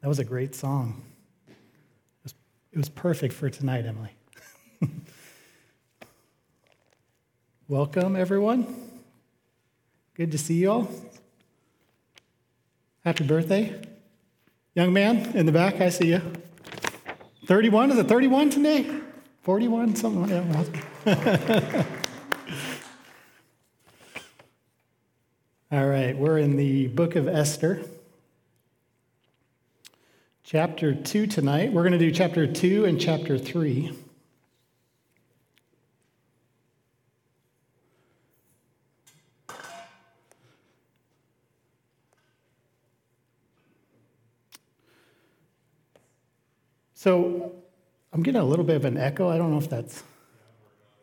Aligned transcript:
That 0.00 0.08
was 0.08 0.18
a 0.18 0.24
great 0.24 0.54
song. 0.54 1.02
It 1.46 1.54
was, 2.22 2.34
it 2.72 2.78
was 2.78 2.88
perfect 2.88 3.34
for 3.34 3.50
tonight, 3.50 3.84
Emily. 3.84 4.12
Welcome, 7.68 8.16
everyone. 8.16 8.66
Good 10.14 10.32
to 10.32 10.38
see 10.38 10.54
you 10.54 10.70
all. 10.70 10.88
Happy 13.04 13.24
birthday. 13.24 13.78
Young 14.74 14.94
man 14.94 15.36
in 15.36 15.44
the 15.44 15.52
back, 15.52 15.82
I 15.82 15.90
see 15.90 16.08
you. 16.08 16.22
31? 17.44 17.90
Is 17.90 17.98
it 17.98 18.08
31 18.08 18.48
today? 18.48 18.88
41? 19.42 19.96
Something 19.96 20.22
like 20.22 20.66
that. 21.04 21.86
all 25.72 25.86
right, 25.86 26.16
we're 26.16 26.38
in 26.38 26.56
the 26.56 26.86
book 26.88 27.16
of 27.16 27.28
Esther 27.28 27.84
chapter 30.52 30.92
2 30.92 31.28
tonight. 31.28 31.72
We're 31.72 31.82
going 31.82 31.92
to 31.92 31.98
do 31.98 32.10
chapter 32.10 32.44
2 32.44 32.84
and 32.84 33.00
chapter 33.00 33.38
3. 33.38 33.96
So 46.94 47.52
I'm 48.12 48.24
getting 48.24 48.40
a 48.40 48.44
little 48.44 48.64
bit 48.64 48.74
of 48.74 48.84
an 48.84 48.96
echo. 48.96 49.28
I 49.28 49.38
don't 49.38 49.52
know 49.52 49.58
if 49.58 49.70
that's 49.70 50.02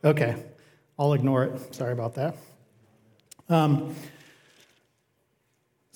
okay. 0.03 0.43
I'll 0.99 1.13
ignore 1.13 1.45
it. 1.45 1.73
Sorry 1.73 1.93
about 1.93 2.15
that. 2.15 2.35
Um, 3.47 3.95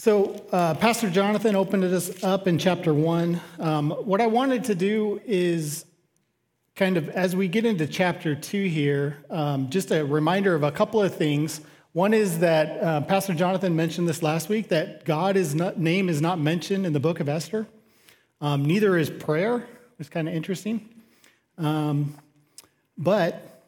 so, 0.01 0.47
uh, 0.51 0.73
Pastor 0.73 1.11
Jonathan 1.11 1.55
opened 1.55 1.83
us 1.83 2.23
up 2.23 2.47
in 2.47 2.57
chapter 2.57 2.91
one. 2.91 3.39
Um, 3.59 3.91
what 3.91 4.19
I 4.19 4.25
wanted 4.25 4.63
to 4.63 4.73
do 4.73 5.21
is 5.27 5.85
kind 6.75 6.97
of, 6.97 7.07
as 7.09 7.35
we 7.35 7.47
get 7.47 7.67
into 7.67 7.85
chapter 7.85 8.33
two 8.33 8.63
here, 8.63 9.23
um, 9.29 9.69
just 9.69 9.91
a 9.91 10.03
reminder 10.03 10.55
of 10.55 10.63
a 10.63 10.71
couple 10.71 11.03
of 11.03 11.13
things. 11.13 11.61
One 11.93 12.15
is 12.15 12.39
that 12.39 12.81
uh, 12.81 13.01
Pastor 13.01 13.35
Jonathan 13.35 13.75
mentioned 13.75 14.09
this 14.09 14.23
last 14.23 14.49
week 14.49 14.69
that 14.69 15.05
God's 15.05 15.53
name 15.53 16.09
is 16.09 16.19
not 16.19 16.39
mentioned 16.39 16.87
in 16.87 16.93
the 16.93 16.99
book 16.99 17.19
of 17.19 17.29
Esther. 17.29 17.67
Um, 18.41 18.65
neither 18.65 18.97
is 18.97 19.11
prayer. 19.11 19.67
It's 19.99 20.09
kind 20.09 20.27
of 20.27 20.33
interesting. 20.33 20.89
Um, 21.59 22.17
but 22.97 23.61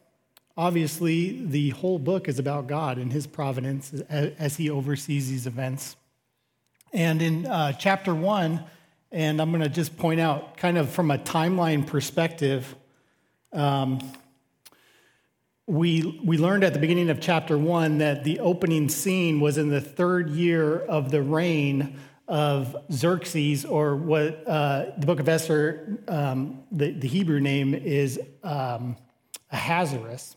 obviously, 0.58 1.46
the 1.46 1.70
whole 1.70 2.00
book 2.00 2.28
is 2.28 2.40
about 2.40 2.66
God 2.66 2.98
and 2.98 3.14
his 3.14 3.28
providence 3.28 3.94
as, 4.10 4.32
as 4.40 4.58
he 4.58 4.72
oversees 4.72 5.30
these 5.30 5.46
events. 5.46 5.96
And 6.94 7.24
in 7.24 7.48
uh, 7.48 7.72
chapter 7.72 8.14
one, 8.14 8.64
and 9.12 9.42
I'm 9.42 9.50
going 9.50 9.64
to 9.64 9.70
just 9.70 9.98
point 9.98 10.20
out, 10.20 10.58
kind 10.58 10.78
of 10.78 10.92
from 10.92 11.10
a 11.10 11.18
timeline 11.18 11.88
perspective, 11.88 12.76
um, 13.52 14.00
we, 15.66 16.22
we 16.24 16.38
learned 16.38 16.64
at 16.64 16.74
the 16.74 16.80
beginning 16.80 17.10
of 17.10 17.20
chapter 17.20 17.58
one 17.58 17.98
that 17.98 18.24
the 18.24 18.40
opening 18.42 18.90
scene 18.90 19.40
was 19.40 19.58
in 19.58 19.70
the 19.70 19.82
third 19.82 20.30
year 20.30 20.80
of 20.82 21.10
the 21.10 21.24
reign 21.24 22.00
of 22.28 22.76
Xerxes, 22.92 23.66
or 23.66 23.96
what 23.96 24.48
uh, 24.48 24.92
the 24.98 25.06
book 25.08 25.20
of 25.20 25.28
Esther, 25.28 26.00
um, 26.08 26.64
the, 26.72 26.92
the 26.92 27.08
Hebrew 27.08 27.40
name 27.40 27.74
is 27.74 28.20
um, 28.44 28.98
Ahasuerus 29.52 30.36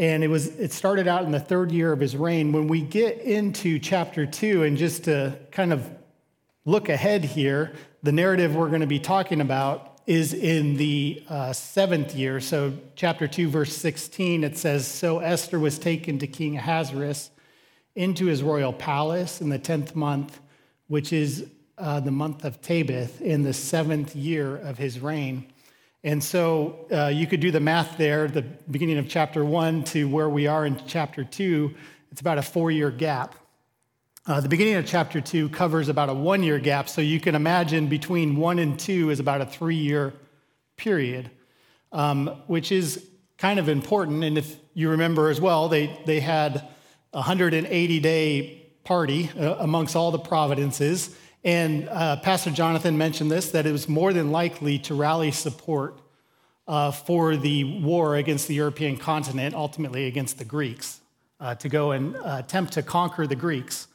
and 0.00 0.24
it 0.24 0.28
was 0.28 0.46
it 0.58 0.72
started 0.72 1.06
out 1.06 1.24
in 1.24 1.30
the 1.30 1.38
third 1.38 1.70
year 1.70 1.92
of 1.92 2.00
his 2.00 2.16
reign. 2.16 2.52
When 2.52 2.68
we 2.68 2.80
get 2.80 3.18
into 3.18 3.78
chapter 3.78 4.24
2 4.24 4.62
and 4.62 4.78
just 4.78 5.04
to 5.04 5.38
kind 5.52 5.74
of 5.74 5.88
look 6.64 6.88
ahead 6.88 7.22
here 7.22 7.74
the 8.02 8.10
narrative 8.10 8.56
we're 8.56 8.68
going 8.68 8.80
to 8.80 8.86
be 8.86 8.98
talking 8.98 9.42
about 9.42 10.00
is 10.06 10.32
in 10.32 10.78
the 10.78 11.22
uh, 11.28 11.52
seventh 11.52 12.14
year. 12.14 12.40
So 12.40 12.72
chapter 12.96 13.28
2 13.28 13.50
verse 13.50 13.76
16 13.76 14.42
it 14.42 14.56
says 14.56 14.88
so 14.88 15.18
esther 15.18 15.60
was 15.60 15.78
taken 15.78 16.18
to 16.18 16.26
king 16.26 16.56
ahasuerus 16.56 17.30
into 17.94 18.24
his 18.24 18.42
royal 18.42 18.72
palace 18.72 19.42
in 19.42 19.50
the 19.50 19.58
10th 19.58 19.94
month 19.94 20.40
which 20.86 21.12
is 21.12 21.46
uh, 21.76 22.00
the 22.00 22.10
month 22.10 22.44
of 22.44 22.62
tebeth 22.62 23.20
in 23.20 23.42
the 23.42 23.52
seventh 23.52 24.16
year 24.16 24.56
of 24.56 24.78
his 24.78 24.98
reign 24.98 25.49
and 26.02 26.22
so 26.24 26.86
uh, 26.90 27.08
you 27.08 27.26
could 27.26 27.40
do 27.40 27.50
the 27.50 27.60
math 27.60 27.98
there, 27.98 28.26
the 28.26 28.42
beginning 28.42 28.96
of 28.96 29.08
chapter 29.08 29.44
one 29.44 29.84
to 29.84 30.08
where 30.08 30.30
we 30.30 30.46
are 30.46 30.64
in 30.64 30.80
chapter 30.86 31.24
two. 31.24 31.74
It's 32.10 32.22
about 32.22 32.38
a 32.38 32.42
four 32.42 32.70
year 32.70 32.90
gap. 32.90 33.34
Uh, 34.26 34.40
the 34.40 34.48
beginning 34.48 34.74
of 34.74 34.86
chapter 34.86 35.20
two 35.20 35.48
covers 35.50 35.88
about 35.88 36.08
a 36.08 36.14
one 36.14 36.42
year 36.42 36.58
gap. 36.58 36.88
So 36.88 37.02
you 37.02 37.20
can 37.20 37.34
imagine 37.34 37.88
between 37.88 38.36
one 38.36 38.58
and 38.58 38.78
two 38.78 39.10
is 39.10 39.20
about 39.20 39.42
a 39.42 39.46
three 39.46 39.76
year 39.76 40.14
period, 40.76 41.30
um, 41.92 42.28
which 42.46 42.72
is 42.72 43.06
kind 43.36 43.58
of 43.58 43.68
important. 43.68 44.24
And 44.24 44.38
if 44.38 44.56
you 44.72 44.90
remember 44.90 45.28
as 45.28 45.40
well, 45.40 45.68
they, 45.68 45.98
they 46.06 46.20
had 46.20 46.56
a 47.12 47.18
180 47.18 48.00
day 48.00 48.62
party 48.84 49.30
uh, 49.38 49.56
amongst 49.58 49.94
all 49.96 50.10
the 50.10 50.18
providences. 50.18 51.14
And 51.44 51.88
uh, 51.88 52.16
Pastor 52.16 52.50
Jonathan 52.50 52.98
mentioned 52.98 53.30
this 53.30 53.50
that 53.52 53.66
it 53.66 53.72
was 53.72 53.88
more 53.88 54.12
than 54.12 54.30
likely 54.30 54.78
to 54.80 54.94
rally 54.94 55.30
support 55.30 55.98
uh, 56.68 56.90
for 56.90 57.36
the 57.36 57.80
war 57.80 58.16
against 58.16 58.46
the 58.46 58.54
European 58.54 58.96
continent, 58.96 59.54
ultimately 59.54 60.06
against 60.06 60.38
the 60.38 60.44
Greeks, 60.44 61.00
uh, 61.40 61.54
to 61.56 61.68
go 61.68 61.92
and 61.92 62.16
uh, 62.16 62.36
attempt 62.38 62.74
to 62.74 62.82
conquer 62.82 63.26
the 63.26 63.34
Greeks. 63.34 63.88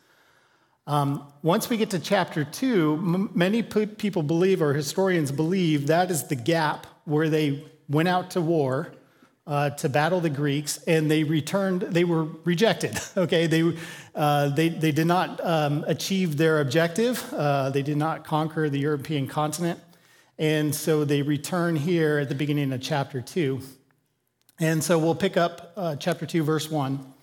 Um, 0.87 1.31
once 1.41 1.69
we 1.69 1.77
get 1.77 1.89
to 1.91 1.99
chapter 1.99 2.43
two, 2.43 2.99
m- 3.01 3.29
many 3.33 3.63
p- 3.63 3.85
people 3.85 4.23
believe, 4.23 4.61
or 4.61 4.73
historians 4.73 5.31
believe, 5.31 5.87
that 5.87 6.11
is 6.11 6.27
the 6.27 6.35
gap 6.35 6.85
where 7.05 7.29
they 7.29 7.63
went 7.87 8.07
out 8.07 8.31
to 8.31 8.41
war 8.41 8.91
uh, 9.47 9.69
to 9.71 9.89
battle 9.89 10.19
the 10.19 10.29
Greeks, 10.29 10.77
and 10.87 11.09
they 11.09 11.23
returned, 11.23 11.81
they 11.81 12.03
were 12.03 12.25
rejected. 12.43 12.99
Okay, 13.17 13.47
they, 13.47 13.77
uh, 14.13 14.49
they, 14.49 14.69
they 14.69 14.91
did 14.91 15.07
not 15.07 15.39
um, 15.43 15.85
achieve 15.87 16.35
their 16.35 16.59
objective, 16.59 17.23
uh, 17.33 17.69
they 17.69 17.81
did 17.81 17.97
not 17.97 18.25
conquer 18.25 18.69
the 18.69 18.79
European 18.79 19.25
continent, 19.25 19.79
and 20.37 20.75
so 20.75 21.05
they 21.05 21.21
return 21.21 21.75
here 21.75 22.19
at 22.19 22.29
the 22.29 22.35
beginning 22.35 22.73
of 22.73 22.81
chapter 22.81 23.21
2. 23.21 23.61
And 24.59 24.83
so 24.83 24.99
we'll 24.99 25.15
pick 25.15 25.37
up 25.37 25.73
uh, 25.77 25.95
chapter 25.95 26.25
2, 26.25 26.43
verse 26.43 26.69
1. 26.69 27.13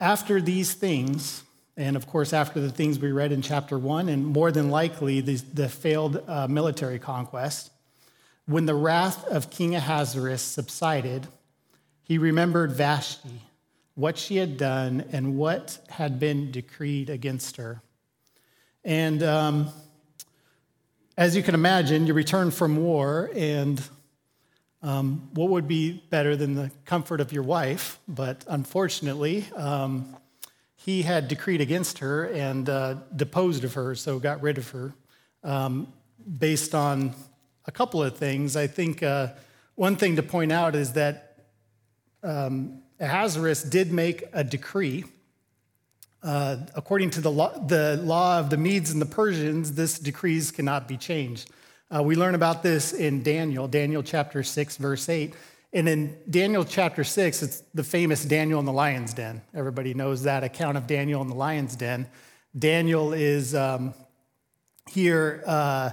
After 0.00 0.40
these 0.40 0.74
things, 0.74 1.44
and 1.76 1.96
of 1.96 2.06
course, 2.06 2.32
after 2.32 2.60
the 2.60 2.70
things 2.70 2.98
we 2.98 3.12
read 3.12 3.32
in 3.32 3.42
chapter 3.42 3.78
1, 3.78 4.08
and 4.08 4.26
more 4.26 4.50
than 4.50 4.70
likely 4.70 5.20
the, 5.20 5.36
the 5.54 5.68
failed 5.68 6.22
uh, 6.28 6.48
military 6.48 6.98
conquest, 6.98 7.70
when 8.46 8.66
the 8.66 8.74
wrath 8.74 9.24
of 9.26 9.50
King 9.50 9.74
Ahasuerus 9.74 10.42
subsided, 10.42 11.28
he 12.02 12.18
remembered 12.18 12.72
Vashti, 12.72 13.42
what 13.94 14.18
she 14.18 14.36
had 14.36 14.56
done, 14.56 15.04
and 15.12 15.36
what 15.36 15.78
had 15.88 16.18
been 16.18 16.50
decreed 16.50 17.10
against 17.10 17.56
her. 17.56 17.82
And 18.84 19.22
um, 19.22 19.68
as 21.16 21.36
you 21.36 21.42
can 21.42 21.54
imagine, 21.54 22.06
you 22.06 22.14
return 22.14 22.50
from 22.50 22.76
war, 22.76 23.30
and 23.34 23.80
um, 24.82 25.28
what 25.34 25.50
would 25.50 25.68
be 25.68 26.02
better 26.10 26.34
than 26.34 26.54
the 26.54 26.70
comfort 26.84 27.20
of 27.20 27.32
your 27.32 27.42
wife? 27.42 28.00
But 28.08 28.44
unfortunately, 28.48 29.44
um, 29.54 30.16
he 30.76 31.02
had 31.02 31.28
decreed 31.28 31.60
against 31.60 31.98
her 31.98 32.24
and 32.24 32.68
uh, 32.68 32.94
deposed 33.14 33.64
of 33.64 33.74
her, 33.74 33.94
so 33.94 34.18
got 34.18 34.40
rid 34.40 34.56
of 34.56 34.70
her 34.70 34.94
um, 35.44 35.92
based 36.38 36.74
on 36.74 37.14
a 37.70 37.72
couple 37.72 38.02
of 38.02 38.16
things. 38.16 38.56
I 38.56 38.66
think 38.66 39.00
uh, 39.00 39.28
one 39.76 39.94
thing 39.94 40.16
to 40.16 40.24
point 40.24 40.50
out 40.50 40.74
is 40.74 40.94
that 40.94 41.38
um, 42.24 42.82
Ahasuerus 42.98 43.62
did 43.62 43.92
make 43.92 44.24
a 44.32 44.42
decree. 44.42 45.04
Uh, 46.20 46.56
according 46.74 47.10
to 47.10 47.20
the 47.20 47.30
law, 47.30 47.56
the 47.60 48.00
law 48.02 48.40
of 48.40 48.50
the 48.50 48.56
Medes 48.56 48.90
and 48.90 49.00
the 49.00 49.06
Persians, 49.06 49.74
this 49.74 50.00
decrees 50.00 50.50
cannot 50.50 50.88
be 50.88 50.96
changed. 50.96 51.48
Uh, 51.94 52.02
we 52.02 52.16
learn 52.16 52.34
about 52.34 52.64
this 52.64 52.92
in 52.92 53.22
Daniel, 53.22 53.68
Daniel 53.68 54.02
chapter 54.02 54.42
6, 54.42 54.76
verse 54.76 55.08
8. 55.08 55.32
And 55.72 55.88
in 55.88 56.18
Daniel 56.28 56.64
chapter 56.64 57.04
6, 57.04 57.40
it's 57.44 57.62
the 57.72 57.84
famous 57.84 58.24
Daniel 58.24 58.58
in 58.58 58.66
the 58.66 58.72
lion's 58.72 59.14
den. 59.14 59.42
Everybody 59.54 59.94
knows 59.94 60.24
that 60.24 60.42
account 60.42 60.76
of 60.76 60.88
Daniel 60.88 61.22
in 61.22 61.28
the 61.28 61.36
lion's 61.36 61.76
den. 61.76 62.08
Daniel 62.58 63.12
is 63.12 63.54
um, 63.54 63.94
here. 64.88 65.44
Uh, 65.46 65.90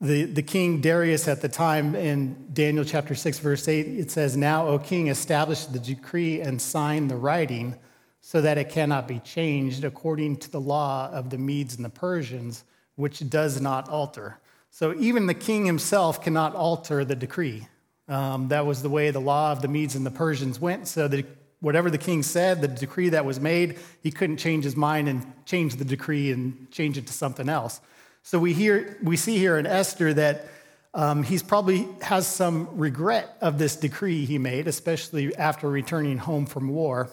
the, 0.00 0.24
the 0.24 0.42
king 0.42 0.80
Darius 0.80 1.26
at 1.26 1.40
the 1.40 1.48
time 1.48 1.94
in 1.94 2.48
Daniel 2.52 2.84
chapter 2.84 3.14
6, 3.14 3.38
verse 3.38 3.66
8, 3.66 3.86
it 3.86 4.10
says, 4.10 4.36
Now, 4.36 4.66
O 4.66 4.78
king, 4.78 5.08
establish 5.08 5.64
the 5.64 5.78
decree 5.78 6.40
and 6.40 6.60
sign 6.60 7.08
the 7.08 7.16
writing 7.16 7.76
so 8.20 8.40
that 8.42 8.58
it 8.58 8.68
cannot 8.68 9.08
be 9.08 9.20
changed 9.20 9.84
according 9.84 10.36
to 10.38 10.50
the 10.50 10.60
law 10.60 11.08
of 11.12 11.30
the 11.30 11.38
Medes 11.38 11.76
and 11.76 11.84
the 11.84 11.90
Persians, 11.90 12.64
which 12.96 13.28
does 13.30 13.60
not 13.60 13.88
alter. 13.88 14.38
So 14.70 14.94
even 14.98 15.26
the 15.26 15.34
king 15.34 15.64
himself 15.64 16.22
cannot 16.22 16.54
alter 16.54 17.04
the 17.04 17.16
decree. 17.16 17.66
Um, 18.08 18.48
that 18.48 18.66
was 18.66 18.82
the 18.82 18.90
way 18.90 19.10
the 19.10 19.20
law 19.20 19.52
of 19.52 19.62
the 19.62 19.68
Medes 19.68 19.94
and 19.94 20.04
the 20.04 20.10
Persians 20.10 20.60
went. 20.60 20.88
So 20.88 21.08
that 21.08 21.24
whatever 21.60 21.90
the 21.90 21.98
king 21.98 22.22
said, 22.22 22.60
the 22.60 22.68
decree 22.68 23.08
that 23.10 23.24
was 23.24 23.40
made, 23.40 23.78
he 24.02 24.10
couldn't 24.10 24.36
change 24.36 24.64
his 24.64 24.76
mind 24.76 25.08
and 25.08 25.24
change 25.46 25.76
the 25.76 25.84
decree 25.84 26.30
and 26.32 26.70
change 26.70 26.98
it 26.98 27.06
to 27.06 27.12
something 27.14 27.48
else. 27.48 27.80
So 28.26 28.40
we 28.40 28.54
hear, 28.54 28.98
we 29.04 29.16
see 29.16 29.38
here 29.38 29.56
in 29.56 29.66
Esther 29.66 30.12
that 30.12 30.48
um, 30.94 31.22
he's 31.22 31.44
probably 31.44 31.86
has 32.02 32.26
some 32.26 32.76
regret 32.76 33.36
of 33.40 33.56
this 33.56 33.76
decree 33.76 34.24
he 34.24 34.36
made, 34.36 34.66
especially 34.66 35.36
after 35.36 35.70
returning 35.70 36.18
home 36.18 36.44
from 36.44 36.66
war. 36.66 37.08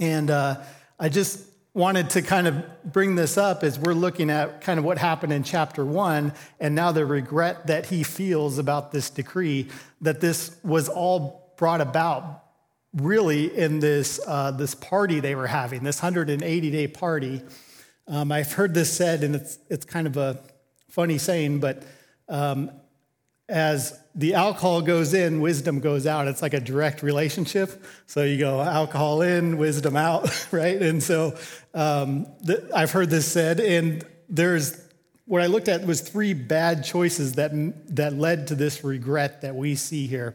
And 0.00 0.28
uh, 0.28 0.64
I 0.98 1.10
just 1.10 1.46
wanted 1.74 2.10
to 2.10 2.22
kind 2.22 2.48
of 2.48 2.64
bring 2.84 3.14
this 3.14 3.38
up 3.38 3.62
as 3.62 3.78
we're 3.78 3.94
looking 3.94 4.30
at 4.30 4.62
kind 4.62 4.80
of 4.80 4.84
what 4.84 4.98
happened 4.98 5.32
in 5.32 5.44
chapter 5.44 5.84
one, 5.84 6.32
and 6.58 6.74
now 6.74 6.90
the 6.90 7.06
regret 7.06 7.68
that 7.68 7.86
he 7.86 8.02
feels 8.02 8.58
about 8.58 8.90
this 8.90 9.10
decree, 9.10 9.68
that 10.00 10.20
this 10.20 10.56
was 10.64 10.88
all 10.88 11.54
brought 11.56 11.80
about 11.80 12.42
really 12.94 13.56
in 13.56 13.78
this, 13.78 14.18
uh, 14.26 14.50
this 14.50 14.74
party 14.74 15.20
they 15.20 15.36
were 15.36 15.46
having, 15.46 15.84
this 15.84 16.02
180 16.02 16.70
day 16.72 16.88
party. 16.88 17.42
Um, 18.10 18.32
I've 18.32 18.52
heard 18.52 18.74
this 18.74 18.92
said, 18.92 19.22
and 19.22 19.36
it's, 19.36 19.56
it's 19.68 19.84
kind 19.84 20.08
of 20.08 20.16
a 20.16 20.36
funny 20.88 21.16
saying, 21.16 21.60
but 21.60 21.84
um, 22.28 22.72
as 23.48 23.96
the 24.16 24.34
alcohol 24.34 24.82
goes 24.82 25.14
in, 25.14 25.40
wisdom 25.40 25.78
goes 25.78 26.08
out. 26.08 26.26
It's 26.26 26.42
like 26.42 26.52
a 26.52 26.58
direct 26.58 27.04
relationship. 27.04 27.84
So 28.06 28.24
you 28.24 28.36
go 28.36 28.60
alcohol 28.60 29.22
in, 29.22 29.58
wisdom 29.58 29.94
out, 29.96 30.48
right? 30.52 30.82
And 30.82 31.00
so 31.00 31.38
um, 31.72 32.26
I've 32.74 32.90
heard 32.90 33.10
this 33.10 33.30
said, 33.30 33.60
and 33.60 34.04
there's 34.28 34.80
what 35.26 35.40
I 35.40 35.46
looked 35.46 35.68
at 35.68 35.86
was 35.86 36.00
three 36.00 36.34
bad 36.34 36.82
choices 36.82 37.34
that 37.34 37.52
that 37.94 38.14
led 38.14 38.48
to 38.48 38.56
this 38.56 38.82
regret 38.82 39.42
that 39.42 39.54
we 39.54 39.76
see 39.76 40.08
here. 40.08 40.34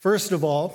First 0.00 0.32
of 0.32 0.42
all, 0.42 0.74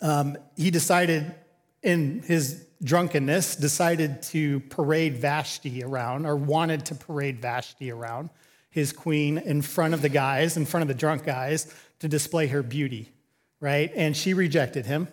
um, 0.00 0.36
he 0.56 0.70
decided 0.70 1.34
in 1.82 2.22
his 2.22 2.64
drunkenness 2.82 3.56
decided 3.56 4.22
to 4.22 4.60
parade 4.60 5.16
Vashti 5.16 5.82
around, 5.82 6.26
or 6.26 6.36
wanted 6.36 6.86
to 6.86 6.94
parade 6.94 7.40
Vashti 7.40 7.90
around 7.90 8.30
his 8.70 8.92
queen 8.92 9.38
in 9.38 9.62
front 9.62 9.94
of 9.94 10.02
the 10.02 10.08
guys, 10.08 10.56
in 10.56 10.64
front 10.64 10.82
of 10.82 10.88
the 10.88 10.94
drunk 10.94 11.24
guys, 11.24 11.72
to 12.00 12.08
display 12.08 12.46
her 12.48 12.62
beauty, 12.62 13.12
right? 13.60 13.92
And 13.94 14.16
she 14.16 14.34
rejected 14.34 14.86
him. 14.86 15.08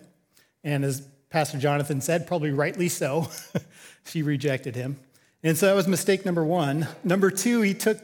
And 0.64 0.84
as 0.84 1.06
Pastor 1.28 1.58
Jonathan 1.58 2.00
said, 2.00 2.26
probably 2.26 2.50
rightly 2.50 2.88
so, 2.88 3.28
she 4.04 4.22
rejected 4.22 4.74
him. 4.74 4.98
And 5.42 5.56
so 5.56 5.66
that 5.66 5.74
was 5.74 5.86
mistake 5.86 6.26
number 6.26 6.44
one. 6.44 6.88
Number 7.04 7.30
two, 7.30 7.62
he 7.62 7.74
took 7.74 7.98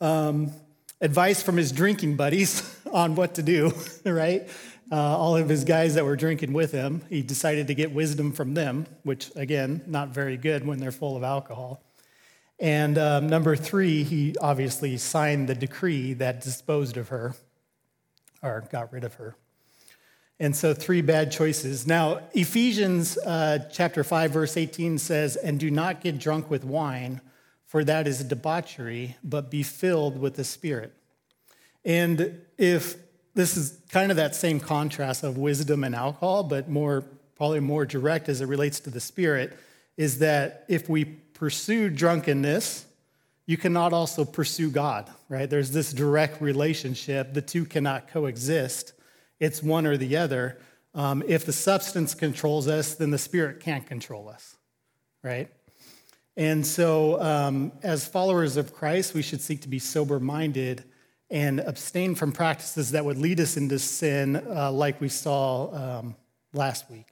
um, 0.00 0.52
advice 1.00 1.42
from 1.42 1.56
his 1.56 1.70
drinking 1.72 2.16
buddies 2.16 2.62
on 2.92 3.14
what 3.14 3.34
to 3.34 3.42
do, 3.42 3.72
right? 4.04 4.48
Uh, 4.92 5.16
all 5.16 5.38
of 5.38 5.48
his 5.48 5.64
guys 5.64 5.94
that 5.94 6.04
were 6.04 6.16
drinking 6.16 6.52
with 6.52 6.70
him, 6.70 7.00
he 7.08 7.22
decided 7.22 7.66
to 7.66 7.74
get 7.74 7.92
wisdom 7.92 8.30
from 8.30 8.52
them, 8.52 8.84
which, 9.04 9.30
again, 9.36 9.80
not 9.86 10.10
very 10.10 10.36
good 10.36 10.66
when 10.66 10.78
they're 10.78 10.92
full 10.92 11.16
of 11.16 11.22
alcohol. 11.22 11.82
And 12.60 12.98
um, 12.98 13.26
number 13.26 13.56
three, 13.56 14.02
he 14.02 14.36
obviously 14.38 14.98
signed 14.98 15.48
the 15.48 15.54
decree 15.54 16.12
that 16.14 16.42
disposed 16.42 16.98
of 16.98 17.08
her 17.08 17.34
or 18.42 18.68
got 18.70 18.92
rid 18.92 19.02
of 19.02 19.14
her. 19.14 19.34
And 20.38 20.54
so, 20.54 20.74
three 20.74 21.00
bad 21.00 21.32
choices. 21.32 21.86
Now, 21.86 22.20
Ephesians 22.34 23.16
uh, 23.16 23.60
chapter 23.72 24.04
5, 24.04 24.30
verse 24.30 24.58
18 24.58 24.98
says, 24.98 25.36
And 25.36 25.58
do 25.58 25.70
not 25.70 26.02
get 26.02 26.18
drunk 26.18 26.50
with 26.50 26.64
wine, 26.64 27.22
for 27.64 27.82
that 27.84 28.06
is 28.06 28.22
debauchery, 28.24 29.16
but 29.24 29.50
be 29.50 29.62
filled 29.62 30.20
with 30.20 30.34
the 30.34 30.44
Spirit. 30.44 30.92
And 31.82 32.42
if 32.58 32.96
this 33.34 33.56
is 33.56 33.78
kind 33.90 34.10
of 34.10 34.16
that 34.16 34.34
same 34.34 34.60
contrast 34.60 35.22
of 35.22 35.38
wisdom 35.38 35.84
and 35.84 35.94
alcohol, 35.94 36.44
but 36.44 36.68
more, 36.68 37.04
probably 37.36 37.60
more 37.60 37.86
direct 37.86 38.28
as 38.28 38.40
it 38.40 38.46
relates 38.46 38.80
to 38.80 38.90
the 38.90 39.00
Spirit, 39.00 39.56
is 39.96 40.18
that 40.18 40.64
if 40.68 40.88
we 40.88 41.04
pursue 41.04 41.88
drunkenness, 41.88 42.86
you 43.46 43.56
cannot 43.56 43.92
also 43.92 44.24
pursue 44.24 44.70
God, 44.70 45.10
right? 45.28 45.48
There's 45.48 45.72
this 45.72 45.92
direct 45.92 46.40
relationship. 46.40 47.34
The 47.34 47.42
two 47.42 47.64
cannot 47.64 48.08
coexist, 48.08 48.92
it's 49.40 49.62
one 49.62 49.86
or 49.86 49.96
the 49.96 50.16
other. 50.16 50.58
Um, 50.94 51.22
if 51.26 51.44
the 51.46 51.52
substance 51.52 52.14
controls 52.14 52.68
us, 52.68 52.94
then 52.94 53.10
the 53.10 53.18
spirit 53.18 53.60
can't 53.60 53.86
control 53.86 54.28
us, 54.28 54.56
right? 55.22 55.50
And 56.36 56.66
so, 56.66 57.20
um, 57.20 57.72
as 57.82 58.06
followers 58.06 58.56
of 58.56 58.72
Christ, 58.72 59.14
we 59.14 59.22
should 59.22 59.40
seek 59.40 59.62
to 59.62 59.68
be 59.68 59.78
sober 59.78 60.20
minded 60.20 60.84
and 61.32 61.60
abstain 61.60 62.14
from 62.14 62.30
practices 62.30 62.90
that 62.90 63.04
would 63.04 63.16
lead 63.16 63.40
us 63.40 63.56
into 63.56 63.78
sin, 63.78 64.36
uh, 64.36 64.70
like 64.70 65.00
we 65.00 65.08
saw 65.08 65.98
um, 65.98 66.14
last 66.52 66.90
week. 66.90 67.06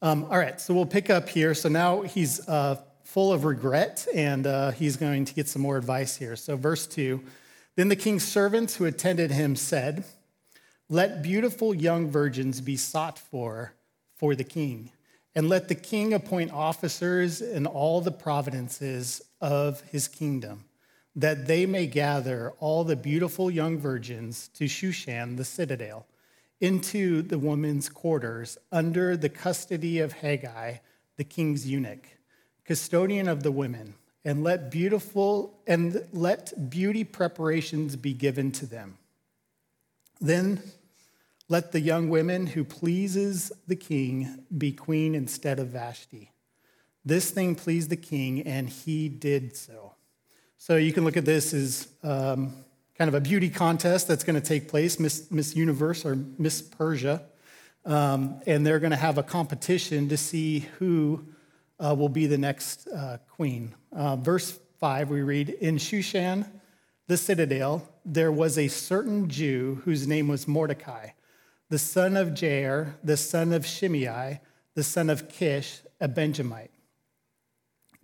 Um, 0.00 0.24
all 0.30 0.38
right, 0.38 0.60
so 0.60 0.72
we'll 0.72 0.86
pick 0.86 1.10
up 1.10 1.28
here. 1.28 1.52
So 1.52 1.68
now 1.68 2.02
he's 2.02 2.46
uh, 2.48 2.80
full 3.02 3.32
of 3.32 3.44
regret, 3.44 4.06
and 4.14 4.46
uh, 4.46 4.70
he's 4.70 4.96
going 4.96 5.24
to 5.24 5.34
get 5.34 5.48
some 5.48 5.62
more 5.62 5.76
advice 5.76 6.16
here. 6.16 6.36
So, 6.36 6.56
verse 6.56 6.86
2 6.86 7.20
Then 7.74 7.88
the 7.88 7.96
king's 7.96 8.24
servants 8.24 8.76
who 8.76 8.84
attended 8.84 9.32
him 9.32 9.56
said, 9.56 10.04
Let 10.88 11.22
beautiful 11.22 11.74
young 11.74 12.08
virgins 12.08 12.60
be 12.60 12.76
sought 12.76 13.18
for 13.18 13.72
for 14.16 14.36
the 14.36 14.44
king, 14.44 14.90
and 15.34 15.48
let 15.48 15.66
the 15.66 15.74
king 15.74 16.14
appoint 16.14 16.52
officers 16.52 17.40
in 17.40 17.66
all 17.66 18.00
the 18.00 18.12
provinces 18.12 19.22
of 19.40 19.80
his 19.82 20.06
kingdom, 20.06 20.64
that 21.16 21.46
they 21.46 21.64
may 21.66 21.86
gather 21.86 22.52
all 22.58 22.84
the 22.84 22.96
beautiful 22.96 23.50
young 23.50 23.78
virgins 23.78 24.48
to 24.48 24.64
Shushan 24.64 25.36
the 25.36 25.44
citadel 25.44 26.06
into 26.60 27.22
the 27.22 27.38
woman's 27.38 27.88
quarters 27.88 28.58
under 28.72 29.16
the 29.16 29.28
custody 29.28 29.98
of 29.98 30.14
Hegai, 30.14 30.80
the 31.16 31.24
king's 31.24 31.66
eunuch, 31.66 32.06
custodian 32.64 33.28
of 33.28 33.42
the 33.42 33.52
women, 33.52 33.94
and 34.24 34.42
let 34.42 34.70
beautiful 34.70 35.60
and 35.66 36.06
let 36.12 36.70
beauty 36.70 37.04
preparations 37.04 37.96
be 37.96 38.14
given 38.14 38.50
to 38.52 38.66
them. 38.66 38.98
Then 40.20 40.62
let 41.48 41.72
the 41.72 41.80
young 41.80 42.08
women 42.08 42.46
who 42.46 42.64
pleases 42.64 43.52
the 43.66 43.76
king 43.76 44.44
be 44.56 44.72
queen 44.72 45.14
instead 45.14 45.58
of 45.58 45.68
Vashti. 45.68 46.30
This 47.04 47.30
thing 47.30 47.54
pleased 47.54 47.90
the 47.90 47.96
king, 47.96 48.40
and 48.42 48.68
he 48.70 49.10
did 49.10 49.56
so. 49.56 49.93
So 50.66 50.76
you 50.76 50.94
can 50.94 51.04
look 51.04 51.18
at 51.18 51.26
this 51.26 51.52
as 51.52 51.88
um, 52.02 52.54
kind 52.96 53.08
of 53.08 53.14
a 53.14 53.20
beauty 53.20 53.50
contest 53.50 54.08
that's 54.08 54.24
going 54.24 54.40
to 54.40 54.46
take 54.48 54.66
place, 54.66 54.98
Miss, 54.98 55.30
Miss 55.30 55.54
Universe 55.54 56.06
or 56.06 56.16
Miss 56.38 56.62
Persia. 56.62 57.20
Um, 57.84 58.40
and 58.46 58.66
they're 58.66 58.78
going 58.78 58.92
to 58.92 58.96
have 58.96 59.18
a 59.18 59.22
competition 59.22 60.08
to 60.08 60.16
see 60.16 60.60
who 60.78 61.26
uh, 61.78 61.94
will 61.94 62.08
be 62.08 62.24
the 62.24 62.38
next 62.38 62.88
uh, 62.88 63.18
queen. 63.28 63.74
Uh, 63.92 64.16
verse 64.16 64.58
5, 64.80 65.10
we 65.10 65.20
read 65.20 65.50
In 65.50 65.76
Shushan, 65.76 66.50
the 67.08 67.18
citadel, 67.18 67.86
there 68.06 68.32
was 68.32 68.56
a 68.56 68.68
certain 68.68 69.28
Jew 69.28 69.82
whose 69.84 70.06
name 70.06 70.28
was 70.28 70.48
Mordecai, 70.48 71.08
the 71.68 71.78
son 71.78 72.16
of 72.16 72.28
Jair, 72.28 72.94
the 73.04 73.18
son 73.18 73.52
of 73.52 73.66
Shimei, 73.66 74.40
the 74.72 74.82
son 74.82 75.10
of 75.10 75.28
Kish, 75.28 75.80
a 76.00 76.08
Benjamite. 76.08 76.70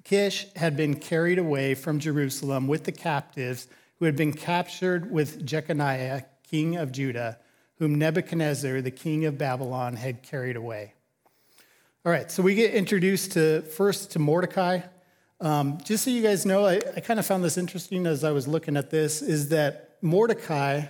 Kish 0.05 0.47
had 0.57 0.77
been 0.77 0.97
carried 0.97 1.39
away 1.39 1.75
from 1.75 1.99
Jerusalem 1.99 2.67
with 2.67 2.85
the 2.85 2.93
captives 2.93 3.69
who 3.99 4.07
had 4.07 4.17
been 4.17 4.33
captured 4.33 5.11
with 5.11 5.45
Jeconiah, 5.45 6.25
king 6.49 6.77
of 6.77 6.91
Judah, 6.91 7.39
whom 7.79 7.97
Nebuchadnezzar, 7.97 8.81
the 8.81 8.91
king 8.91 9.25
of 9.25 9.39
Babylon, 9.39 9.97
had 9.97 10.23
carried 10.23 10.57
away. 10.57 10.95
All 12.05 12.11
right, 12.11 12.31
so 12.31 12.43
we 12.43 12.55
get 12.55 12.73
introduced 12.73 13.33
to 13.33 13.61
first 13.63 14.13
to 14.13 14.19
Mordecai. 14.19 14.81
Um, 15.41 15.79
just 15.85 16.05
so 16.05 16.11
you 16.11 16.23
guys 16.23 16.47
know, 16.47 16.67
I, 16.67 16.81
I 16.97 17.01
kind 17.01 17.21
of 17.21 17.27
found 17.27 17.45
this 17.45 17.59
interesting 17.59 18.07
as 18.07 18.25
I 18.25 18.31
was 18.31 18.49
looking 18.49 18.77
at 18.77 18.91
this, 18.91 19.21
is 19.23 19.51
that 19.51 19.99
Mordecai, 20.01 20.85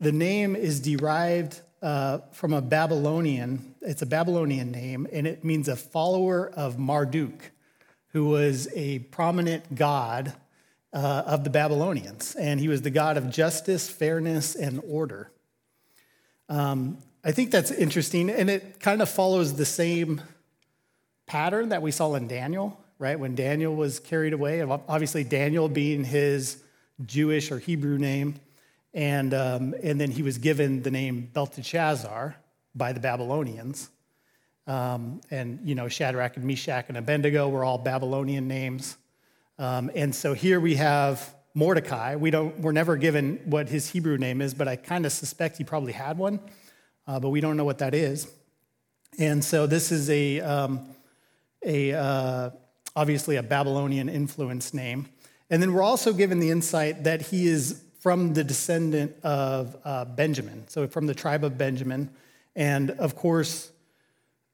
the 0.00 0.12
name 0.12 0.56
is 0.56 0.80
derived 0.80 1.60
uh, 1.82 2.18
from 2.32 2.52
a 2.52 2.62
Babylonian, 2.62 3.74
it's 3.82 4.02
a 4.02 4.06
Babylonian 4.06 4.70
name, 4.70 5.06
and 5.12 5.26
it 5.26 5.44
means 5.44 5.68
a 5.68 5.76
follower 5.76 6.50
of 6.50 6.78
Marduk, 6.78 7.50
who 8.12 8.26
was 8.26 8.68
a 8.74 9.00
prominent 9.00 9.74
god 9.74 10.34
uh, 10.92 11.22
of 11.26 11.44
the 11.44 11.50
Babylonians, 11.50 12.34
and 12.34 12.58
he 12.58 12.68
was 12.68 12.82
the 12.82 12.90
God 12.90 13.16
of 13.16 13.30
justice, 13.30 13.88
fairness, 13.90 14.54
and 14.54 14.80
order. 14.88 15.30
Um, 16.48 16.98
I 17.24 17.32
think 17.32 17.50
that's 17.50 17.70
interesting, 17.70 18.30
and 18.30 18.48
it 18.48 18.80
kind 18.80 19.02
of 19.02 19.08
follows 19.08 19.54
the 19.54 19.66
same 19.66 20.22
pattern 21.26 21.68
that 21.68 21.82
we 21.82 21.90
saw 21.90 22.14
in 22.14 22.26
Daniel, 22.26 22.80
right? 22.98 23.20
When 23.20 23.34
Daniel 23.34 23.74
was 23.74 24.00
carried 24.00 24.32
away, 24.32 24.62
obviously, 24.62 25.24
Daniel 25.24 25.68
being 25.68 26.04
his 26.04 26.62
Jewish 27.04 27.52
or 27.52 27.58
Hebrew 27.58 27.98
name, 27.98 28.36
and, 28.94 29.34
um, 29.34 29.74
and 29.82 30.00
then 30.00 30.10
he 30.10 30.22
was 30.22 30.38
given 30.38 30.82
the 30.82 30.90
name 30.90 31.28
Belteshazzar 31.32 32.36
by 32.74 32.92
the 32.92 33.00
Babylonians. 33.00 33.90
Um, 34.68 35.22
and, 35.30 35.58
you 35.64 35.74
know, 35.74 35.88
Shadrach 35.88 36.36
and 36.36 36.44
Meshach 36.44 36.84
and 36.88 36.98
Abednego 36.98 37.48
were 37.48 37.64
all 37.64 37.78
Babylonian 37.78 38.46
names. 38.46 38.98
Um, 39.58 39.90
and 39.94 40.14
so 40.14 40.34
here 40.34 40.60
we 40.60 40.74
have 40.76 41.34
Mordecai. 41.54 42.16
We 42.16 42.30
don't, 42.30 42.60
we're 42.60 42.72
never 42.72 42.96
given 42.96 43.40
what 43.46 43.68
his 43.70 43.88
Hebrew 43.88 44.18
name 44.18 44.42
is, 44.42 44.52
but 44.52 44.68
I 44.68 44.76
kind 44.76 45.06
of 45.06 45.12
suspect 45.12 45.56
he 45.56 45.64
probably 45.64 45.92
had 45.92 46.18
one, 46.18 46.38
uh, 47.06 47.18
but 47.18 47.30
we 47.30 47.40
don't 47.40 47.56
know 47.56 47.64
what 47.64 47.78
that 47.78 47.94
is. 47.94 48.30
And 49.18 49.42
so 49.42 49.66
this 49.66 49.90
is 49.90 50.10
a, 50.10 50.40
um, 50.42 50.94
a, 51.64 51.94
uh, 51.94 52.50
obviously 52.94 53.36
a 53.36 53.42
Babylonian 53.42 54.10
influence 54.10 54.74
name. 54.74 55.08
And 55.50 55.62
then 55.62 55.72
we're 55.72 55.82
also 55.82 56.12
given 56.12 56.40
the 56.40 56.50
insight 56.50 57.04
that 57.04 57.22
he 57.22 57.48
is 57.48 57.82
from 58.00 58.34
the 58.34 58.44
descendant 58.44 59.16
of 59.24 59.76
uh, 59.84 60.04
Benjamin, 60.04 60.68
so 60.68 60.86
from 60.86 61.06
the 61.06 61.14
tribe 61.14 61.42
of 61.42 61.56
Benjamin. 61.56 62.10
And 62.54 62.90
of 62.92 63.16
course, 63.16 63.72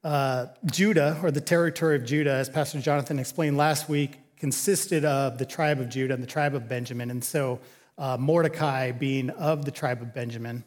uh, 0.05 0.45
Judah, 0.65 1.19
or 1.23 1.31
the 1.31 1.41
territory 1.41 1.95
of 1.95 2.05
Judah, 2.05 2.33
as 2.33 2.47
Pastor 2.47 2.79
Jonathan 2.79 3.17
explained 3.17 3.57
last 3.57 3.89
week, 3.89 4.19
consisted 4.37 5.03
of 5.03 5.39
the 5.39 5.45
tribe 5.45 5.79
of 5.81 5.89
Judah 5.89 6.13
and 6.13 6.21
the 6.21 6.27
tribe 6.27 6.53
of 6.53 6.69
Benjamin. 6.69 7.09
And 7.09 7.23
so 7.23 7.59
uh, 7.97 8.15
Mordecai 8.15 8.91
being 8.91 9.31
of 9.31 9.65
the 9.65 9.71
tribe 9.71 10.03
of 10.03 10.13
Benjamin. 10.13 10.63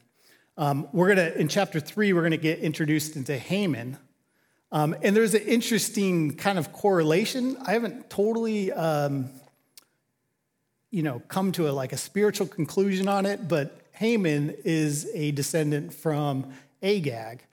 Um, 0.56 0.88
we're 0.92 1.14
going 1.14 1.32
to, 1.32 1.40
in 1.40 1.46
chapter 1.46 1.78
three, 1.78 2.12
we're 2.12 2.22
going 2.22 2.32
to 2.32 2.36
get 2.36 2.58
introduced 2.58 3.14
into 3.14 3.38
Haman. 3.38 3.96
Um, 4.72 4.96
and 5.02 5.14
there's 5.14 5.34
an 5.34 5.42
interesting 5.42 6.34
kind 6.34 6.58
of 6.58 6.72
correlation. 6.72 7.56
I 7.64 7.74
haven't 7.74 8.10
totally, 8.10 8.72
um, 8.72 9.30
you 10.90 11.04
know, 11.04 11.22
come 11.28 11.52
to 11.52 11.68
a, 11.68 11.70
like 11.70 11.92
a 11.92 11.96
spiritual 11.96 12.48
conclusion 12.48 13.06
on 13.06 13.24
it, 13.24 13.46
but 13.46 13.82
Haman 13.92 14.56
is 14.64 15.08
a 15.14 15.30
descendant 15.30 15.94
from 15.94 16.52
Agag. 16.82 17.44